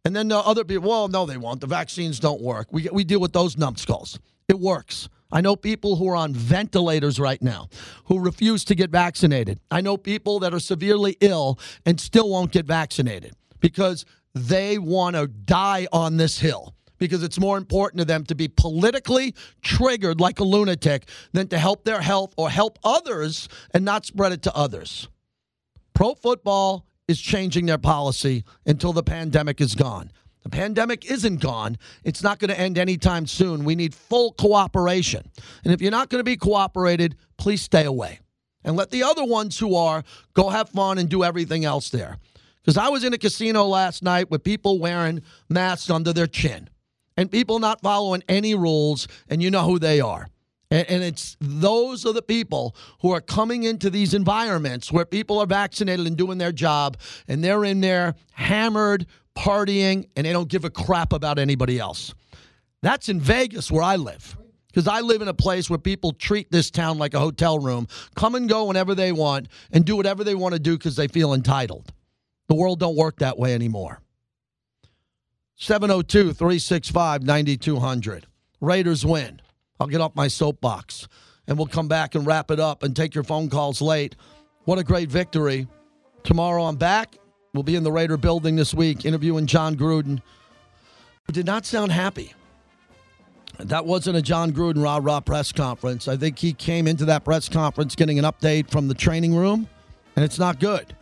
And 0.06 0.16
then 0.16 0.28
the 0.28 0.38
other 0.38 0.64
people, 0.64 0.88
well, 0.88 1.08
no, 1.08 1.26
they 1.26 1.38
won't. 1.38 1.62
The 1.62 1.66
vaccines 1.66 2.20
don't 2.20 2.41
work. 2.41 2.68
We, 2.72 2.89
we 2.94 3.04
deal 3.04 3.20
with 3.20 3.34
those 3.34 3.58
numbskulls. 3.58 4.20
It 4.48 4.60
works. 4.60 5.10
I 5.32 5.41
know 5.41 5.56
people 5.56 5.96
who 5.96 6.08
are 6.10 6.16
on 6.16 6.32
ventilators 6.32 7.20
right 7.20 7.41
now 7.41 7.70
who 8.06 8.20
refuse 8.20 8.64
to 8.66 8.76
get 8.76 8.91
vaccinated. 8.91 9.60
I 9.72 9.82
know 9.82 9.98
people 9.98 10.38
that 10.41 10.54
are 10.54 10.60
severely 10.60 11.18
ill 11.22 11.58
and 11.88 12.00
still 12.00 12.30
won't 12.30 12.52
get 12.52 12.68
vaccinated 12.68 13.34
because 13.60 14.06
they 14.36 14.78
want 14.78 15.16
to 15.16 15.26
die 15.26 15.88
on 15.91 16.18
this 16.18 16.38
hill 16.38 16.76
because 17.04 17.22
it's 17.22 17.38
more 17.38 17.58
important 17.58 17.99
to 17.99 18.06
them 18.06 18.24
to 18.24 18.34
be 18.34 18.47
politically 18.47 19.36
triggered 19.62 20.22
like 20.22 20.39
a 20.39 20.43
lunatic 20.45 21.10
than 21.34 21.45
to 21.49 21.58
help 21.58 21.84
their 21.84 21.99
health 21.99 22.34
or 22.38 22.49
help 22.49 22.80
others 22.82 23.49
and 23.72 23.84
not 23.84 24.06
spread 24.06 24.32
it 24.32 24.41
to 24.43 24.56
others. 24.56 25.10
Pro 25.93 26.16
football 26.16 26.88
is 27.10 27.20
changing 27.20 27.66
their 27.66 27.78
policy 27.78 28.45
until 28.66 28.93
the 28.93 29.04
pandemic 29.04 29.60
is 29.60 29.76
gone. 29.76 30.14
The 30.43 30.49
pandemic 30.49 31.12
isn't 31.12 31.41
gone. 31.41 31.78
It's 32.06 32.24
not 32.24 32.39
going 32.39 32.51
to 32.51 32.58
end 32.58 32.78
anytime 32.78 33.28
soon. 33.28 33.66
We 33.66 33.76
need 33.76 33.93
full 33.93 34.32
cooperation. 34.32 35.30
And 35.66 35.74
if 35.74 35.82
you're 35.82 35.91
not 35.91 36.08
going 36.08 36.22
to 36.22 36.24
be 36.24 36.38
cooperated, 36.38 37.18
please 37.36 37.62
stay 37.62 37.84
away. 37.84 38.22
And 38.64 38.78
let 38.78 38.91
the 38.91 39.04
other 39.04 39.26
ones 39.26 39.60
who 39.60 39.76
are 39.76 40.06
go 40.34 40.47
have 40.47 40.70
fun 40.70 40.99
and 40.99 41.10
do 41.10 41.26
everything 41.26 41.66
else 41.66 41.89
there. 41.89 42.18
Because 42.62 42.78
I 42.78 42.88
was 42.88 43.04
in 43.04 43.14
a 43.14 43.18
casino 43.18 43.66
last 43.66 44.04
night 44.04 44.32
with 44.32 44.41
people 44.45 44.80
wearing 44.80 45.22
masks 45.49 45.89
under 45.89 46.14
their 46.14 46.28
chin 46.28 46.70
and 47.18 47.32
people 47.32 47.59
not 47.59 47.82
following 47.82 48.24
any 48.28 48.55
rules, 48.55 49.07
and 49.30 49.41
you 49.41 49.51
know 49.51 49.66
who 49.66 49.80
they 49.80 50.01
are. 50.01 50.28
And, 50.72 51.03
it's 51.03 51.38
those 51.39 52.03
are 52.03 52.14
the 52.14 52.24
people 52.24 52.76
who 53.01 53.11
are 53.11 53.22
coming 53.22 53.64
into 53.64 53.91
these 53.91 54.16
environments 54.16 54.91
where 54.91 55.05
people 55.05 55.38
are 55.38 55.45
vaccinated 55.45 56.07
and 56.07 56.18
doing 56.18 56.39
their 56.39 56.51
job, 56.51 56.97
and 57.28 57.43
they're 57.43 57.64
in 57.64 57.80
there 57.82 58.16
hammered, 58.32 59.05
partying, 59.38 60.07
and 60.16 60.26
they 60.26 60.34
don't 60.34 60.49
give 60.49 60.66
a 60.66 60.72
crap 60.72 61.14
about 61.14 61.38
anybody 61.38 61.78
else. 61.78 62.14
That's 62.82 63.07
in 63.07 63.20
Vegas 63.20 63.72
where 63.72 63.84
I 63.84 63.97
live. 63.97 64.36
Because 64.68 64.88
I 64.88 65.01
live 65.01 65.22
in 65.22 65.28
a 65.28 65.36
place 65.36 65.70
where 65.70 65.78
people 65.78 66.14
treat 66.14 66.51
this 66.51 66.72
town 66.72 66.97
like 66.97 67.14
a 67.14 67.20
hotel 67.20 67.59
room, 67.59 67.88
come 68.16 68.34
and 68.34 68.49
go 68.49 68.66
whenever 68.66 68.95
they 68.95 69.11
want, 69.11 69.47
and 69.72 69.86
do 69.86 69.95
whatever 69.95 70.24
they 70.24 70.34
want 70.34 70.53
to 70.53 70.59
do 70.59 70.76
because 70.76 70.95
they 70.95 71.07
feel 71.07 71.36
entitled. 71.36 71.93
The 72.47 72.55
world 72.55 72.80
don't 72.80 72.95
work 72.95 73.20
that 73.20 73.38
way 73.38 73.53
anymore. 73.53 74.01
702 75.56 76.34
365 76.34 77.24
9200. 77.24 78.28
Raiders 78.62 79.06
win. 79.06 79.41
I'll 79.80 79.88
get 79.88 80.01
off 80.01 80.16
my 80.16 80.28
soapbox 80.28 81.08
and 81.47 81.58
we'll 81.58 81.68
come 81.68 81.88
back 81.88 82.16
and 82.16 82.26
wrap 82.26 82.51
it 82.51 82.60
up 82.60 82.84
and 82.84 82.95
take 82.95 83.14
your 83.14 83.24
phone 83.24 83.49
calls 83.49 83.82
late. 83.82 84.16
What 84.66 84.80
a 84.80 84.84
great 84.84 85.10
victory. 85.10 85.68
Tomorrow 86.24 86.64
I'm 86.64 86.78
back. 86.78 87.18
We'll 87.54 87.64
be 87.64 87.76
in 87.76 87.84
the 87.84 87.91
Raider 87.91 88.18
building 88.18 88.56
this 88.56 88.74
week 88.74 89.06
interviewing 89.06 89.45
Jon 89.45 89.76
Gruden, 89.76 90.22
who 91.26 91.34
did 91.34 91.45
not 91.45 91.66
sound 91.66 91.91
happy. 91.91 92.34
That 93.60 93.86
wasn't 93.86 94.18
a 94.18 94.22
Jon 94.22 94.51
Gruden 94.51 94.84
rah 94.84 94.99
rah 95.01 95.20
press 95.20 95.51
conference. 95.51 96.08
I 96.08 96.18
think 96.18 96.39
he 96.39 96.54
came 96.54 96.88
into 96.88 97.06
that 97.06 97.24
press 97.24 97.47
conference 97.47 97.95
getting 97.95 98.18
an 98.18 98.26
update 98.26 98.72
from 98.72 98.88
the 98.88 98.95
training 98.95 99.36
room, 99.36 99.68
and 100.16 100.26
it's 100.26 100.39
not 100.39 100.60
good. 100.60 100.95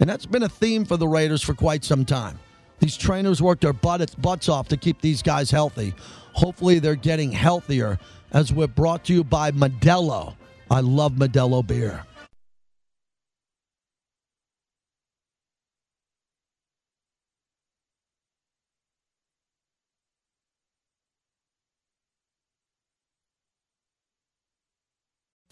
And 0.00 0.10
that's 0.10 0.26
been 0.26 0.42
a 0.42 0.48
theme 0.48 0.84
for 0.84 0.96
the 0.96 1.08
Raiders 1.08 1.40
for 1.40 1.54
quite 1.54 1.84
some 1.84 2.04
time. 2.04 2.38
These 2.80 2.96
trainers 2.96 3.40
work 3.40 3.60
their 3.60 3.72
butt, 3.72 4.14
butts 4.20 4.48
off 4.48 4.68
to 4.68 4.76
keep 4.76 5.00
these 5.00 5.22
guys 5.22 5.50
healthy. 5.50 5.94
Hopefully, 6.32 6.78
they're 6.78 6.96
getting 6.96 7.32
healthier 7.32 7.98
as 8.32 8.52
we're 8.52 8.66
brought 8.66 9.04
to 9.04 9.14
you 9.14 9.24
by 9.24 9.52
Modelo. 9.52 10.34
I 10.70 10.80
love 10.80 11.12
Modelo 11.12 11.66
beer. 11.66 12.04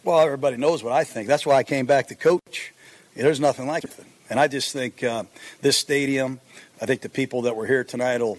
Well, 0.04 0.18
everybody 0.18 0.56
knows 0.56 0.82
what 0.82 0.92
I 0.92 1.04
think. 1.04 1.28
That's 1.28 1.46
why 1.46 1.54
I 1.54 1.62
came 1.62 1.86
back 1.86 2.08
to 2.08 2.16
coach. 2.16 2.72
There's 3.14 3.38
nothing 3.38 3.68
like 3.68 3.84
it. 3.84 3.94
And 4.28 4.40
I 4.40 4.48
just 4.48 4.72
think 4.72 5.04
uh, 5.04 5.24
this 5.60 5.76
stadium, 5.76 6.40
I 6.82 6.84
think 6.84 7.00
the 7.00 7.08
people 7.08 7.42
that 7.42 7.54
were 7.54 7.64
here 7.64 7.84
tonight 7.84 8.20
will 8.20 8.38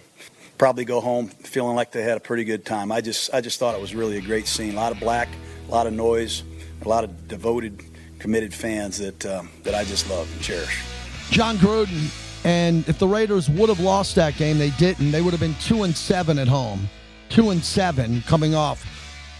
probably 0.57 0.83
go 0.83 0.99
home 0.99 1.27
feeling 1.29 1.77
like 1.77 1.93
they 1.93 2.03
had 2.03 2.17
a 2.17 2.19
pretty 2.19 2.43
good 2.43 2.65
time. 2.65 2.91
I 2.91 2.99
just, 2.99 3.33
I 3.33 3.39
just 3.39 3.57
thought 3.57 3.73
it 3.73 3.79
was 3.79 3.95
really 3.95 4.17
a 4.17 4.21
great 4.21 4.47
scene. 4.47 4.73
A 4.73 4.75
lot 4.75 4.91
of 4.91 4.99
black, 4.99 5.29
a 5.69 5.71
lot 5.71 5.87
of 5.87 5.93
noise, 5.93 6.43
a 6.81 6.89
lot 6.89 7.05
of 7.05 7.29
devoted, 7.29 7.81
committed 8.19 8.53
fans 8.53 8.97
that 8.97 9.25
um, 9.25 9.49
that 9.63 9.73
I 9.73 9.85
just 9.85 10.09
love 10.09 10.29
and 10.33 10.41
cherish. 10.41 10.83
Jon 11.29 11.55
Gruden, 11.55 12.11
and 12.43 12.85
if 12.89 12.99
the 12.99 13.07
Raiders 13.07 13.49
would 13.49 13.69
have 13.69 13.79
lost 13.79 14.15
that 14.15 14.35
game, 14.35 14.57
they 14.57 14.71
didn't. 14.71 15.13
They 15.13 15.21
would 15.21 15.31
have 15.31 15.39
been 15.39 15.55
two 15.61 15.83
and 15.83 15.95
seven 15.95 16.37
at 16.37 16.49
home, 16.49 16.89
two 17.29 17.51
and 17.51 17.63
seven 17.63 18.23
coming 18.23 18.55
off 18.55 18.85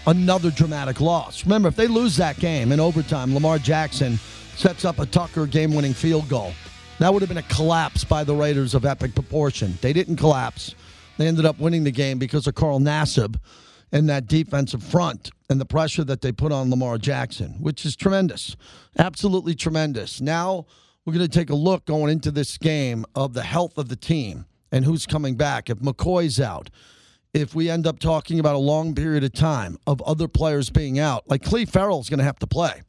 another 0.06 0.50
dramatic 0.50 1.02
loss. 1.02 1.44
Remember, 1.44 1.68
if 1.68 1.76
they 1.76 1.88
lose 1.88 2.16
that 2.16 2.38
game 2.38 2.72
in 2.72 2.80
overtime, 2.80 3.34
Lamar 3.34 3.58
Jackson 3.58 4.18
sets 4.56 4.86
up 4.86 4.98
a 4.98 5.04
Tucker 5.06 5.46
game-winning 5.46 5.92
field 5.92 6.26
goal. 6.28 6.54
That 7.00 7.12
would 7.12 7.22
have 7.22 7.28
been 7.28 7.38
a 7.38 7.42
collapse 7.42 8.04
by 8.04 8.22
the 8.22 8.34
Raiders 8.34 8.74
of 8.74 8.84
epic 8.84 9.14
proportion. 9.16 9.76
They 9.80 9.92
didn't 9.92 10.16
collapse. 10.16 10.74
They 11.18 11.26
ended 11.26 11.44
up 11.44 11.58
winning 11.58 11.82
the 11.82 11.90
game 11.90 12.18
because 12.18 12.46
of 12.46 12.54
Carl 12.54 12.78
Nassib 12.78 13.36
and 13.90 14.08
that 14.08 14.28
defensive 14.28 14.82
front 14.82 15.30
and 15.50 15.60
the 15.60 15.66
pressure 15.66 16.04
that 16.04 16.20
they 16.20 16.30
put 16.30 16.52
on 16.52 16.70
Lamar 16.70 16.96
Jackson, 16.98 17.56
which 17.60 17.84
is 17.84 17.96
tremendous. 17.96 18.56
Absolutely 18.96 19.54
tremendous. 19.54 20.20
Now 20.20 20.66
we're 21.04 21.12
going 21.12 21.28
to 21.28 21.38
take 21.38 21.50
a 21.50 21.54
look 21.54 21.84
going 21.84 22.12
into 22.12 22.30
this 22.30 22.56
game 22.58 23.04
of 23.14 23.34
the 23.34 23.42
health 23.42 23.76
of 23.76 23.88
the 23.88 23.96
team 23.96 24.46
and 24.70 24.84
who's 24.84 25.04
coming 25.04 25.34
back. 25.34 25.68
If 25.68 25.78
McCoy's 25.78 26.40
out, 26.40 26.70
if 27.32 27.56
we 27.56 27.68
end 27.68 27.88
up 27.88 27.98
talking 27.98 28.38
about 28.38 28.54
a 28.54 28.58
long 28.58 28.94
period 28.94 29.24
of 29.24 29.32
time 29.32 29.78
of 29.86 30.00
other 30.02 30.28
players 30.28 30.70
being 30.70 31.00
out, 31.00 31.28
like 31.28 31.42
Cleve 31.42 31.68
Ferrell's 31.68 32.08
going 32.08 32.18
to 32.18 32.24
have 32.24 32.38
to 32.38 32.46
play. 32.46 32.82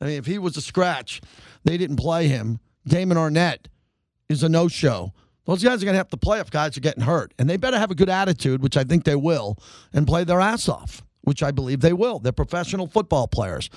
I 0.00 0.06
mean, 0.06 0.14
if 0.14 0.24
he 0.24 0.38
was 0.38 0.56
a 0.56 0.62
scratch, 0.62 1.20
they 1.64 1.76
didn't 1.76 1.96
play 1.96 2.26
him. 2.26 2.58
Damon 2.86 3.16
Arnette 3.16 3.66
is 4.28 4.42
a 4.42 4.48
no 4.48 4.68
show. 4.68 5.12
Those 5.46 5.64
guys 5.64 5.82
are 5.82 5.86
going 5.86 5.94
to 5.94 5.98
have 5.98 6.08
to 6.10 6.16
play 6.16 6.38
if 6.38 6.50
guys 6.50 6.76
are 6.76 6.80
getting 6.80 7.02
hurt. 7.02 7.32
And 7.38 7.48
they 7.48 7.56
better 7.56 7.78
have 7.78 7.90
a 7.90 7.94
good 7.94 8.08
attitude, 8.08 8.62
which 8.62 8.76
I 8.76 8.84
think 8.84 9.04
they 9.04 9.16
will, 9.16 9.56
and 9.92 10.06
play 10.06 10.22
their 10.24 10.40
ass 10.40 10.68
off, 10.68 11.02
which 11.22 11.42
I 11.42 11.50
believe 11.50 11.80
they 11.80 11.92
will. 11.92 12.18
They're 12.18 12.32
professional 12.32 12.86
football 12.86 13.26
players. 13.26 13.68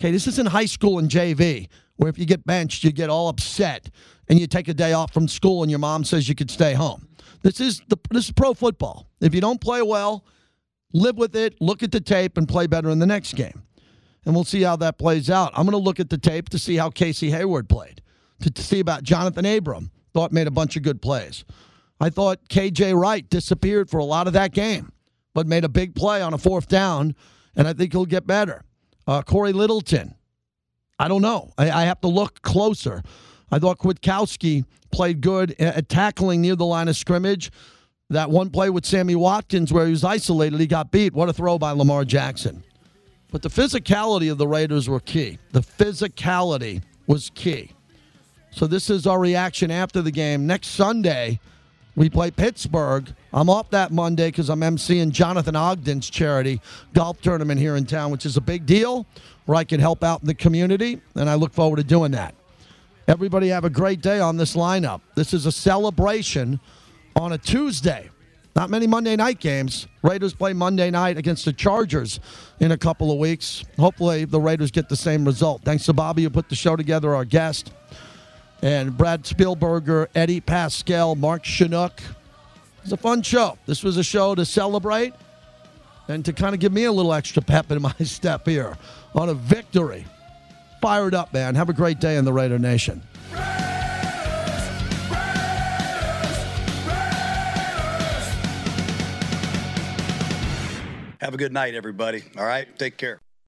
Okay, 0.00 0.10
this 0.10 0.26
isn't 0.26 0.48
high 0.48 0.66
school 0.66 0.98
and 0.98 1.08
JV, 1.10 1.68
where 1.96 2.08
if 2.08 2.18
you 2.18 2.24
get 2.26 2.44
benched, 2.46 2.82
you 2.82 2.90
get 2.90 3.10
all 3.10 3.28
upset 3.28 3.90
and 4.28 4.40
you 4.40 4.46
take 4.46 4.68
a 4.68 4.74
day 4.74 4.92
off 4.92 5.12
from 5.12 5.28
school 5.28 5.62
and 5.62 5.70
your 5.70 5.78
mom 5.78 6.04
says 6.04 6.28
you 6.28 6.34
could 6.34 6.50
stay 6.50 6.72
home. 6.74 7.06
This 7.42 7.60
is 7.60 7.82
the 7.88 7.96
this 8.10 8.24
is 8.26 8.32
pro 8.32 8.54
football. 8.54 9.08
If 9.20 9.34
you 9.34 9.40
don't 9.40 9.60
play 9.60 9.82
well, 9.82 10.24
live 10.92 11.16
with 11.16 11.36
it, 11.36 11.60
look 11.60 11.82
at 11.82 11.92
the 11.92 12.00
tape, 12.00 12.36
and 12.36 12.48
play 12.48 12.66
better 12.66 12.90
in 12.90 12.98
the 12.98 13.06
next 13.06 13.34
game. 13.34 13.62
and 14.24 14.34
we'll 14.34 14.44
see 14.44 14.62
how 14.62 14.76
that 14.76 14.98
plays 14.98 15.30
out. 15.30 15.52
I'm 15.54 15.64
going 15.64 15.72
to 15.72 15.84
look 15.84 16.00
at 16.00 16.10
the 16.10 16.18
tape 16.18 16.48
to 16.50 16.58
see 16.58 16.76
how 16.76 16.90
Casey 16.90 17.30
Hayward 17.30 17.68
played, 17.68 18.02
to, 18.40 18.62
see 18.62 18.80
about 18.80 19.04
Johnathan 19.04 19.56
Abram. 19.56 19.90
Thought 20.12 20.32
made 20.32 20.46
a 20.46 20.50
bunch 20.50 20.76
of 20.76 20.82
good 20.82 21.00
plays. 21.00 21.44
I 22.00 22.10
thought 22.10 22.48
KJ 22.48 22.98
Wright 22.98 23.28
disappeared 23.28 23.90
for 23.90 23.98
a 23.98 24.04
lot 24.04 24.26
of 24.26 24.32
that 24.32 24.52
game, 24.52 24.92
but 25.34 25.46
made 25.46 25.64
a 25.64 25.68
big 25.68 25.94
play 25.94 26.22
on 26.22 26.34
a 26.34 26.38
fourth 26.38 26.68
down, 26.68 27.14
and 27.54 27.68
I 27.68 27.72
think 27.74 27.92
he'll 27.92 28.06
get 28.06 28.26
better. 28.26 28.64
Uh, 29.06 29.22
Cory 29.22 29.52
Littleton, 29.52 30.14
I 30.98 31.08
don't 31.08 31.22
know. 31.22 31.52
I, 31.58 31.70
I 31.70 31.82
have 31.84 32.00
to 32.00 32.08
look 32.08 32.42
closer. 32.42 33.02
I 33.50 33.58
thought 33.58 33.78
Kwiatkoski 33.78 34.64
played 34.90 35.20
good 35.20 35.54
at 35.60 35.88
tackling 35.88 36.40
near 36.40 36.56
the 36.56 36.66
line 36.66 36.88
of 36.88 36.96
scrimmage. 36.96 37.50
That 38.08 38.30
one 38.30 38.50
play 38.50 38.70
with 38.70 38.84
Sammy 38.84 39.14
Watkins 39.14 39.72
where 39.72 39.86
he 39.86 39.92
was 39.92 40.02
isolated, 40.02 40.58
he 40.58 40.66
got 40.66 40.90
beat. 40.90 41.12
What 41.12 41.28
a 41.28 41.32
throw 41.32 41.58
by 41.58 41.70
Lamar 41.72 42.04
Jackson. 42.04 42.64
But 43.30 43.42
the 43.42 43.48
physicality 43.48 44.30
of 44.30 44.38
the 44.38 44.48
Raiders 44.48 44.88
were 44.88 44.98
key. 44.98 45.38
The 45.52 45.60
physicality 45.60 46.82
was 47.06 47.30
key. 47.34 47.72
So 48.50 48.66
this 48.66 48.90
is 48.90 49.06
our 49.06 49.18
reaction 49.18 49.70
after 49.70 50.02
the 50.02 50.10
game. 50.10 50.46
Next 50.46 50.68
Sunday, 50.68 51.38
we 51.94 52.10
play 52.10 52.30
Pittsburgh. 52.30 53.12
I'm 53.32 53.48
off 53.48 53.70
that 53.70 53.92
Monday 53.92 54.28
because 54.28 54.48
I'm 54.48 54.60
emceeing 54.60 55.10
Jonathan 55.10 55.54
Ogden's 55.54 56.10
charity 56.10 56.60
golf 56.92 57.20
tournament 57.20 57.60
here 57.60 57.76
in 57.76 57.86
town, 57.86 58.10
which 58.10 58.26
is 58.26 58.36
a 58.36 58.40
big 58.40 58.66
deal 58.66 59.06
where 59.46 59.56
I 59.56 59.64
can 59.64 59.80
help 59.80 60.02
out 60.02 60.20
in 60.20 60.26
the 60.26 60.34
community, 60.34 61.00
and 61.14 61.28
I 61.28 61.34
look 61.34 61.52
forward 61.52 61.76
to 61.76 61.84
doing 61.84 62.12
that. 62.12 62.34
Everybody 63.08 63.48
have 63.48 63.64
a 63.64 63.70
great 63.70 64.00
day 64.00 64.20
on 64.20 64.36
this 64.36 64.54
lineup. 64.54 65.00
This 65.14 65.32
is 65.32 65.46
a 65.46 65.52
celebration 65.52 66.60
on 67.16 67.32
a 67.32 67.38
Tuesday. 67.38 68.10
Not 68.56 68.68
many 68.68 68.86
Monday 68.86 69.16
night 69.16 69.38
games. 69.38 69.86
Raiders 70.02 70.34
play 70.34 70.52
Monday 70.52 70.90
night 70.90 71.16
against 71.16 71.44
the 71.44 71.52
Chargers 71.52 72.20
in 72.58 72.72
a 72.72 72.78
couple 72.78 73.12
of 73.12 73.18
weeks. 73.18 73.64
Hopefully, 73.78 74.24
the 74.24 74.40
Raiders 74.40 74.70
get 74.70 74.88
the 74.88 74.96
same 74.96 75.24
result. 75.24 75.62
Thanks 75.62 75.86
to 75.86 75.92
Bobby 75.92 76.24
who 76.24 76.30
put 76.30 76.48
the 76.48 76.56
show 76.56 76.76
together, 76.76 77.14
our 77.14 77.24
guest, 77.24 77.72
and 78.62 78.96
Brad 78.96 79.24
Spielberger, 79.24 80.08
Eddie 80.14 80.40
Pascal, 80.40 81.14
Mark 81.14 81.44
Shunock. 81.44 82.00
It's 82.82 82.92
a 82.92 82.96
fun 82.96 83.22
show. 83.22 83.58
This 83.66 83.82
was 83.82 83.96
a 83.96 84.02
show 84.02 84.34
to 84.34 84.44
celebrate 84.44 85.14
and 86.08 86.24
to 86.24 86.32
kind 86.32 86.54
of 86.54 86.60
give 86.60 86.72
me 86.72 86.84
a 86.84 86.92
little 86.92 87.12
extra 87.12 87.42
pep 87.42 87.70
in 87.70 87.80
my 87.80 87.92
step 88.04 88.46
here 88.46 88.76
on 89.14 89.28
a 89.28 89.34
victory. 89.34 90.04
Fired 90.80 91.14
up, 91.14 91.32
man. 91.32 91.54
Have 91.54 91.68
a 91.68 91.74
great 91.74 92.00
day 92.00 92.16
in 92.16 92.24
the 92.24 92.32
Raider 92.32 92.58
Nation. 92.58 93.02
Have 101.20 101.34
a 101.34 101.36
good 101.36 101.52
night, 101.52 101.74
everybody. 101.74 102.22
All 102.38 102.46
right? 102.46 102.66
Take 102.78 102.96
care. 102.96 103.20